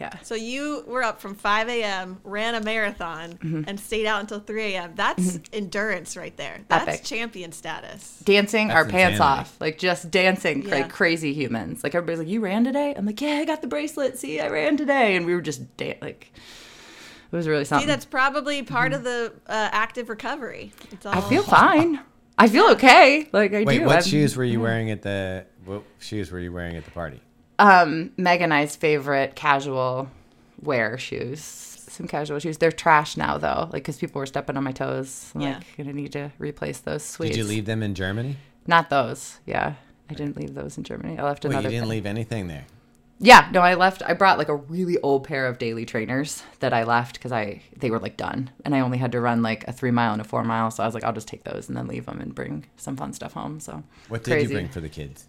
Yeah. 0.02 0.18
So 0.22 0.34
you 0.34 0.84
were 0.86 1.02
up 1.02 1.20
from 1.20 1.34
5 1.34 1.68
a.m., 1.68 2.18
ran 2.24 2.54
a 2.54 2.60
marathon, 2.60 3.34
Mm-hmm. 3.34 3.62
and 3.68 3.78
stayed 3.78 4.06
out 4.06 4.20
until 4.20 4.40
3 4.40 4.62
a.m. 4.74 4.92
That's 4.96 5.38
endurance 5.52 6.16
right 6.16 6.36
there. 6.36 6.58
That's 6.68 6.88
Epic. 6.88 7.04
champion 7.04 7.52
status. 7.52 8.18
dancing 8.24 8.68
That's 8.68 8.76
our 8.84 8.90
pants 8.90 9.20
off, 9.20 9.56
like 9.60 9.78
just 9.78 10.10
dancing 10.10 10.62
Yeah. 10.62 10.74
like 10.74 10.90
crazy 10.90 11.32
humans. 11.32 11.84
Like 11.84 11.94
everybody's 11.94 12.18
like, 12.18 12.28
"You 12.28 12.40
ran 12.40 12.64
today?" 12.64 12.94
I'm 12.96 13.06
like, 13.06 13.20
"Yeah, 13.20 13.36
I 13.36 13.44
got 13.44 13.60
the 13.62 13.68
bracelet. 13.68 14.18
See, 14.18 14.40
I 14.40 14.48
ran 14.48 14.76
today," 14.76 15.14
and 15.16 15.24
we 15.24 15.34
were 15.34 15.40
just 15.40 15.76
da- 15.76 15.98
like, 16.02 16.32
it 16.34 17.36
was 17.36 17.46
really 17.48 17.64
See, 17.64 17.68
something. 17.70 17.88
that's 17.88 18.04
probably 18.04 18.62
part 18.62 18.92
of 18.92 19.04
the 19.04 19.32
uh, 19.46 19.68
active 19.72 20.08
recovery. 20.08 20.72
It's 20.90 21.06
all, 21.06 21.14
I 21.14 21.20
feel 21.20 21.42
fine. 21.42 22.00
I 22.38 22.48
feel 22.48 22.70
okay. 22.72 23.28
Like 23.32 23.52
I 23.54 23.62
Wait, 23.62 23.78
do. 23.78 23.84
what 23.86 23.96
I'm- 23.96 24.02
shoes 24.04 24.36
were 24.36 24.44
you 24.44 24.60
wearing 24.60 24.90
at 24.90 25.02
the? 25.02 25.46
What 25.64 25.84
shoes 26.00 26.32
were 26.32 26.40
you 26.40 26.52
wearing 26.52 26.76
at 26.76 26.84
the 26.84 26.90
party? 26.90 27.20
Um, 27.58 28.10
Meg 28.16 28.40
and 28.40 28.52
I's 28.52 28.76
favorite 28.76 29.34
casual 29.36 30.08
wear 30.60 30.98
shoes. 30.98 31.40
Some 31.40 32.06
casual 32.08 32.38
shoes. 32.38 32.58
They're 32.58 32.72
trash 32.72 33.16
now 33.16 33.36
though, 33.38 33.64
like 33.72 33.82
because 33.82 33.98
people 33.98 34.18
were 34.20 34.26
stepping 34.26 34.56
on 34.56 34.64
my 34.64 34.72
toes. 34.72 35.30
I'm 35.34 35.40
Yeah. 35.42 35.54
like, 35.56 35.76
gonna 35.76 35.92
need 35.92 36.12
to 36.12 36.32
replace 36.38 36.78
those 36.78 37.02
sweets. 37.04 37.36
Did 37.36 37.38
you 37.42 37.44
leave 37.48 37.66
them 37.66 37.82
in 37.82 37.94
Germany? 37.94 38.36
Not 38.66 38.88
those. 38.90 39.38
Yeah, 39.46 39.74
I 40.08 40.14
didn't 40.14 40.36
leave 40.36 40.54
those 40.54 40.78
in 40.78 40.84
Germany. 40.84 41.18
I 41.18 41.22
left 41.24 41.44
Wait, 41.44 41.50
another. 41.50 41.68
you 41.68 41.72
didn't 41.72 41.84
pair. 41.84 41.90
leave 41.90 42.06
anything 42.06 42.48
there. 42.48 42.64
Yeah, 43.24 43.48
no, 43.52 43.60
I 43.60 43.74
left. 43.74 44.02
I 44.04 44.14
brought 44.14 44.38
like 44.38 44.48
a 44.48 44.56
really 44.56 44.98
old 44.98 45.24
pair 45.24 45.46
of 45.46 45.58
daily 45.58 45.84
trainers 45.84 46.42
that 46.60 46.72
I 46.72 46.82
left 46.84 47.14
because 47.14 47.30
I 47.30 47.60
they 47.76 47.90
were 47.90 48.00
like 48.00 48.16
done, 48.16 48.50
and 48.64 48.74
I 48.74 48.80
only 48.80 48.98
had 48.98 49.12
to 49.12 49.20
run 49.20 49.42
like 49.42 49.68
a 49.68 49.72
three 49.72 49.90
mile 49.92 50.12
and 50.12 50.20
a 50.20 50.24
four 50.24 50.42
mile. 50.44 50.70
So 50.70 50.82
I 50.82 50.86
was 50.86 50.94
like, 50.94 51.04
I'll 51.04 51.12
just 51.12 51.28
take 51.28 51.44
those 51.44 51.68
and 51.68 51.76
then 51.76 51.86
leave 51.86 52.06
them 52.06 52.20
and 52.20 52.34
bring 52.34 52.64
some 52.78 52.96
fun 52.96 53.12
stuff 53.12 53.34
home. 53.34 53.60
So 53.60 53.82
What 54.08 54.24
did 54.24 54.42
you 54.42 54.48
bring 54.48 54.68
for 54.68 54.80
the 54.80 54.88
kids? 54.88 55.26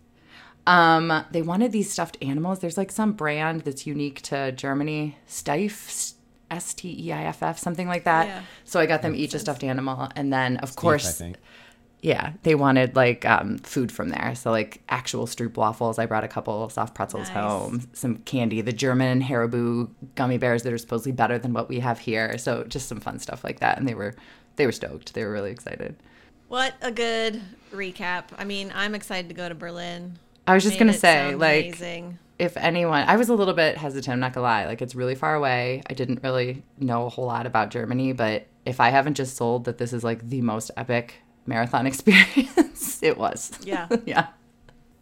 Um, 0.66 1.26
they 1.32 1.42
wanted 1.42 1.72
these 1.72 1.92
stuffed 1.92 2.18
animals. 2.22 2.60
There's 2.60 2.78
like 2.78 2.92
some 2.92 3.14
brand 3.14 3.62
that's 3.62 3.86
unique 3.86 4.22
to 4.24 4.52
Germany, 4.54 5.18
Steiff, 5.28 6.14
S 6.50 6.74
T 6.74 6.96
E 7.08 7.12
I 7.12 7.24
F 7.24 7.44
F, 7.44 7.58
something 7.60 7.88
like 7.88 8.06
that. 8.06 8.28
Yeah. 8.28 8.42
So 8.64 8.80
I 8.80 8.86
got 8.86 9.02
them 9.02 9.16
each 9.16 9.34
a 9.34 9.40
stuffed 9.40 9.64
animal, 9.64 10.10
and 10.16 10.32
then 10.32 10.58
of 10.58 10.76
course, 10.76 11.08
I 11.08 11.12
think. 11.12 11.38
yeah, 12.02 12.34
they 12.44 12.56
wanted 12.56 12.96
like 12.96 13.26
um, 13.26 13.58
food 13.58 13.92
from 13.92 14.10
there. 14.10 14.36
So 14.36 14.52
like 14.52 14.82
actual 14.88 15.26
Stroop 15.26 15.58
waffles. 15.58 16.00
I 16.00 16.06
brought 16.06 16.24
a 16.24 16.28
couple 16.30 16.70
soft 16.70 16.94
pretzels 16.96 17.28
Nice. 17.28 17.38
home, 17.38 17.90
some 17.94 18.18
candy, 18.18 18.62
the 18.62 18.72
German 18.74 19.22
Haribo 19.22 19.90
gummy 20.16 20.38
bears 20.38 20.64
that 20.64 20.72
are 20.72 20.78
supposedly 20.78 21.12
better 21.12 21.38
than 21.38 21.54
what 21.54 21.68
we 21.68 21.80
have 21.80 22.00
here. 22.00 22.38
So 22.38 22.64
just 22.66 22.88
some 22.88 23.00
fun 23.02 23.20
stuff 23.20 23.44
like 23.44 23.60
that, 23.60 23.78
and 23.80 23.88
they 23.88 23.96
were 23.96 24.16
they 24.56 24.66
were 24.66 24.72
stoked. 24.72 25.14
They 25.14 25.26
were 25.26 25.32
really 25.32 25.52
excited. 25.52 25.96
What 26.48 26.76
a 26.82 26.92
good 26.92 27.42
recap. 27.74 28.26
I 28.38 28.44
mean, 28.46 28.72
I'm 28.76 28.94
excited 28.96 29.28
to 29.30 29.36
go 29.36 29.50
to 29.50 29.56
Berlin. 29.56 30.20
I 30.48 30.54
was 30.54 30.64
just 30.64 30.78
gonna 30.80 30.94
say 30.94 31.36
like. 31.36 31.66
amazing. 31.66 32.20
if 32.40 32.58
anyone 32.58 33.04
i 33.08 33.16
was 33.16 33.30
a 33.30 33.34
little 33.34 33.54
bit 33.54 33.78
hesitant 33.78 34.12
i'm 34.14 34.20
not 34.20 34.34
gonna 34.34 34.44
lie 34.44 34.66
like 34.66 34.82
it's 34.82 34.96
really 34.96 35.16
far 35.16 35.36
away 35.36 35.82
i 35.90 35.94
didn't 35.94 36.22
really 36.24 36.64
know 36.80 37.06
a 37.06 37.10
whole 37.10 37.26
lot 37.28 37.46
about 37.46 37.70
germany 37.70 38.12
but 38.12 38.48
if 38.66 38.80
i 38.80 38.90
haven't 38.90 39.14
just 39.16 39.38
sold 39.38 39.66
that 39.66 39.78
this 39.78 39.94
is 39.94 40.04
like 40.04 40.28
the 40.30 40.42
most 40.42 40.72
epic 40.76 41.16
marathon 41.46 41.86
experience 41.92 43.02
it 43.04 43.18
was 43.18 43.52
Yeah. 43.64 43.88
yeah 44.06 44.28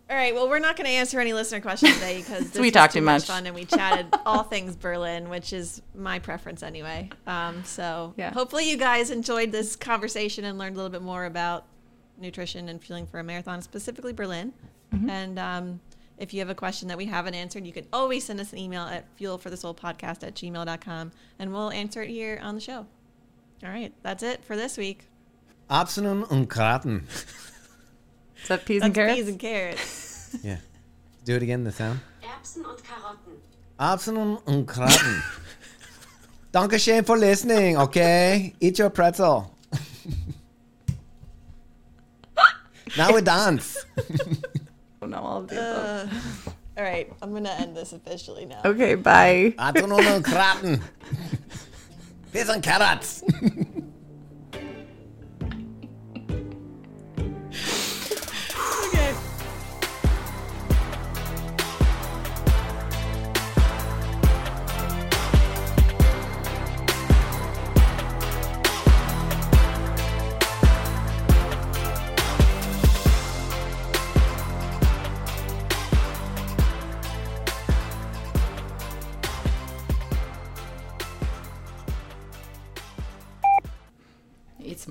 All 0.09 0.17
right. 0.17 0.35
Well, 0.35 0.49
we're 0.49 0.59
not 0.59 0.75
going 0.75 0.87
to 0.87 0.91
answer 0.91 1.21
any 1.21 1.31
listener 1.31 1.61
questions 1.61 1.93
today 1.93 2.17
because 2.17 2.53
We 2.59 2.69
talked 2.69 2.91
too 2.93 3.01
much. 3.01 3.23
fun 3.27 3.45
and 3.45 3.55
we 3.55 3.63
chatted 3.63 4.07
all 4.25 4.43
things 4.43 4.75
Berlin, 4.75 5.29
which 5.29 5.53
is 5.53 5.81
my 5.95 6.19
preference 6.19 6.63
anyway. 6.63 7.09
Um, 7.25 7.63
so 7.63 8.13
Yeah. 8.17 8.33
hopefully 8.33 8.69
you 8.69 8.75
guys 8.75 9.09
enjoyed 9.09 9.53
this 9.53 9.77
conversation 9.77 10.43
and 10.43 10.57
learned 10.57 10.75
a 10.75 10.79
little 10.79 10.91
bit 10.91 11.01
more 11.01 11.23
about 11.23 11.63
nutrition 12.19 12.67
and 12.67 12.83
fueling 12.83 13.07
for 13.07 13.19
a 13.19 13.23
marathon, 13.23 13.61
specifically 13.61 14.11
Berlin. 14.11 14.51
Mm-hmm. 14.93 15.09
And 15.09 15.39
um, 15.39 15.79
if 16.17 16.33
you 16.33 16.39
have 16.39 16.49
a 16.49 16.55
question 16.55 16.87
that 16.89 16.97
we 16.97 17.05
haven't 17.05 17.33
answered, 17.33 17.65
you 17.65 17.73
can 17.73 17.87
always 17.91 18.25
send 18.25 18.39
us 18.39 18.51
an 18.51 18.59
email 18.59 18.83
at 18.83 19.05
fuelforthesolepodcast 19.17 20.23
at 20.23 20.35
gmail.com 20.35 21.11
and 21.39 21.53
we'll 21.53 21.71
answer 21.71 22.03
it 22.03 22.09
here 22.09 22.39
on 22.43 22.55
the 22.55 22.61
show. 22.61 22.85
All 23.63 23.69
right. 23.69 23.93
That's 24.03 24.23
it 24.23 24.43
for 24.43 24.55
this 24.55 24.77
week. 24.77 25.07
Absinen 25.69 26.29
und 26.29 26.49
Kraten. 26.49 27.03
Is 28.41 28.47
that 28.47 28.65
peas 28.65 28.81
That's 28.81 28.85
and 28.87 28.95
carrots? 28.95 29.15
peas 29.15 29.27
and 29.27 29.39
carrots. 29.39 30.07
Yeah. 30.43 30.57
Do 31.25 31.35
it 31.35 31.43
again, 31.43 31.65
the 31.65 31.71
sound. 31.73 31.99
Erbsen 32.23 32.65
und 32.65 32.81
Karotten. 32.83 33.33
Absinen 33.77 34.37
und 34.47 34.65
Kraten. 34.65 35.21
Dankeschön 36.53 37.05
for 37.05 37.17
listening, 37.17 37.75
okay? 37.77 38.53
Eat 38.61 38.79
your 38.79 38.89
pretzel. 38.89 39.53
now 42.97 43.13
we 43.13 43.21
dance. 43.21 43.85
Oh, 45.03 45.07
no, 45.07 45.17
all 45.17 45.37
of 45.39 45.47
the 45.47 45.55
above. 45.57 46.13
Uh, 46.47 46.51
all 46.77 46.83
right. 46.83 47.11
I'm 47.23 47.31
going 47.31 47.43
to 47.45 47.59
end 47.59 47.75
this 47.75 47.91
officially 47.91 48.45
now. 48.45 48.61
Okay, 48.63 48.93
bye. 48.95 49.53
Absinen 49.57 50.15
und 50.15 50.23
Kraten. 50.23 50.79
Peas 52.31 52.49
and 52.49 52.61
carrots. 52.61 53.23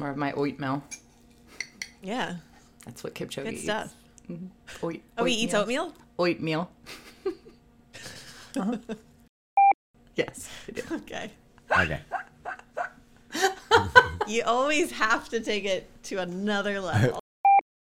more 0.01 0.11
of 0.11 0.17
my 0.17 0.33
oatmeal. 0.33 0.83
Yeah. 2.03 2.37
That's 2.87 3.05
what 3.05 3.15
Kipchoge 3.15 3.45
Good 3.45 3.53
eats. 3.55 3.63
stuff. 3.63 3.95
Mm-hmm. 4.29 4.47
Oat, 4.87 4.97
Oh, 5.19 5.25
he 5.25 5.35
eats 5.35 5.55
oatmeal? 5.55 5.95
Oatmeal. 6.19 6.71
Uh-huh. 8.57 8.77
Yes, 10.17 10.51
I 10.69 10.73
do. 10.73 10.83
Okay. 10.97 11.31
Okay. 11.71 12.01
You 14.27 14.43
always 14.45 14.91
have 14.93 15.29
to 15.31 15.41
take 15.41 15.65
it 15.65 15.89
to 16.05 16.17
another 16.19 16.79
level. 16.91 17.19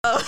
Oh. 0.03 0.21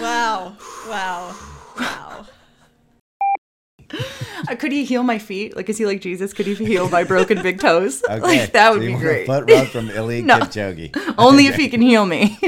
wow. 0.00 0.56
Wow. 0.88 1.36
Wow. 1.78 2.26
Uh, 3.92 3.96
Uh, 4.52 4.56
could 4.56 4.70
he 4.70 4.84
heal 4.84 5.02
my 5.02 5.18
feet? 5.18 5.56
Like, 5.56 5.68
is 5.70 5.78
he 5.78 5.86
like 5.86 6.00
Jesus? 6.02 6.34
Could 6.34 6.46
he 6.46 6.54
heal 6.54 6.88
my 6.90 7.04
broken 7.04 7.40
big 7.42 7.58
toes? 7.58 8.02
Okay. 8.12 8.20
Like, 8.20 8.52
that 8.52 8.72
would 8.72 8.80
So 8.80 8.82
you 8.82 8.88
be 8.88 8.92
want 8.94 9.04
a 9.04 9.08
great. 9.08 9.26
Foot 9.26 9.50
rub 9.50 9.66
from 9.68 9.88
Ilya 9.90 10.22
No. 10.26 10.38
Kipchoge. 10.40 11.14
Only 11.18 11.46
if 11.46 11.54
he 11.54 11.68
can 11.68 11.80
heal 11.80 12.04
me. 12.04 12.38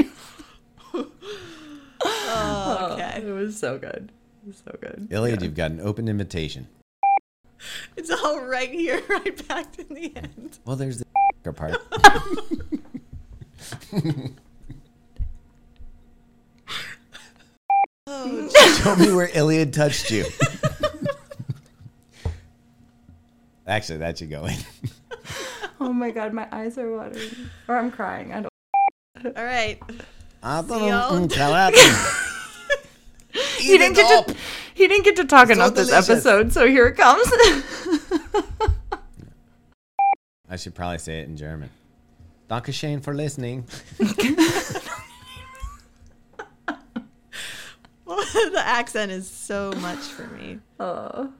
Oh, 2.07 2.89
okay. 2.91 3.21
it 3.25 3.31
was 3.31 3.57
so 3.57 3.79
good. 3.79 4.11
It 4.43 4.47
was 4.47 4.61
so 4.63 4.77
good. 4.79 5.07
Ilya, 5.09 5.37
you've 5.41 5.55
got 5.55 5.71
an 5.71 5.79
open 5.79 6.07
invitation. 6.07 6.67
It's 7.95 8.11
all 8.11 8.41
right 8.41 8.69
here, 8.69 9.01
right 9.09 9.47
back 9.47 9.79
in 9.79 9.87
the 9.95 10.15
end. 10.15 10.59
Well, 10.65 10.75
there's 10.75 11.01
the 11.43 11.53
part. 11.53 11.81
Oh, 18.07 18.49
Show 18.83 18.95
me 18.97 19.11
where 19.13 19.27
Eliud 19.29 19.73
touched 19.73 20.11
you. 20.11 20.25
Actually, 23.67 23.99
that 23.99 24.17
should 24.17 24.29
go 24.29 24.45
in. 24.45 24.55
Oh 25.81 25.91
my 25.91 26.09
god, 26.09 26.31
my 26.31 26.47
eyes 26.53 26.77
are 26.77 26.89
watering. 26.89 27.29
Or 27.67 27.75
I'm 27.75 27.91
crying. 27.91 28.31
I 28.31 28.41
don't. 28.43 29.37
all 29.37 29.43
right. 29.43 29.77
Absinen 30.41 30.79
See 30.79 30.87
y'all. 30.87 31.13
und 31.15 31.29
Kraten. 31.31 31.73
He 33.59 33.77
didn't 33.77 33.95
get 33.97 34.27
to. 34.27 34.35
He 34.73 34.87
didn't 34.87 35.03
get 35.03 35.17
to 35.17 35.25
talk 35.25 35.49
enough 35.49 35.73
this 35.75 35.89
delicious. 35.89 36.09
episode, 36.25 36.53
so 36.53 36.65
here 36.65 36.87
it 36.87 36.95
comes. 36.95 37.27
I 40.49 40.55
should 40.55 40.73
probably 40.75 40.99
say 40.99 41.19
it 41.19 41.27
in 41.27 41.35
German. 41.35 41.69
Dankeschön 42.49 43.03
for 43.03 43.13
listening. 43.13 43.65
the 48.37 48.61
accent 48.63 49.11
is 49.11 49.29
so 49.29 49.73
much 49.81 49.99
for 49.99 50.27
me. 50.27 50.59
oh. 50.79 51.33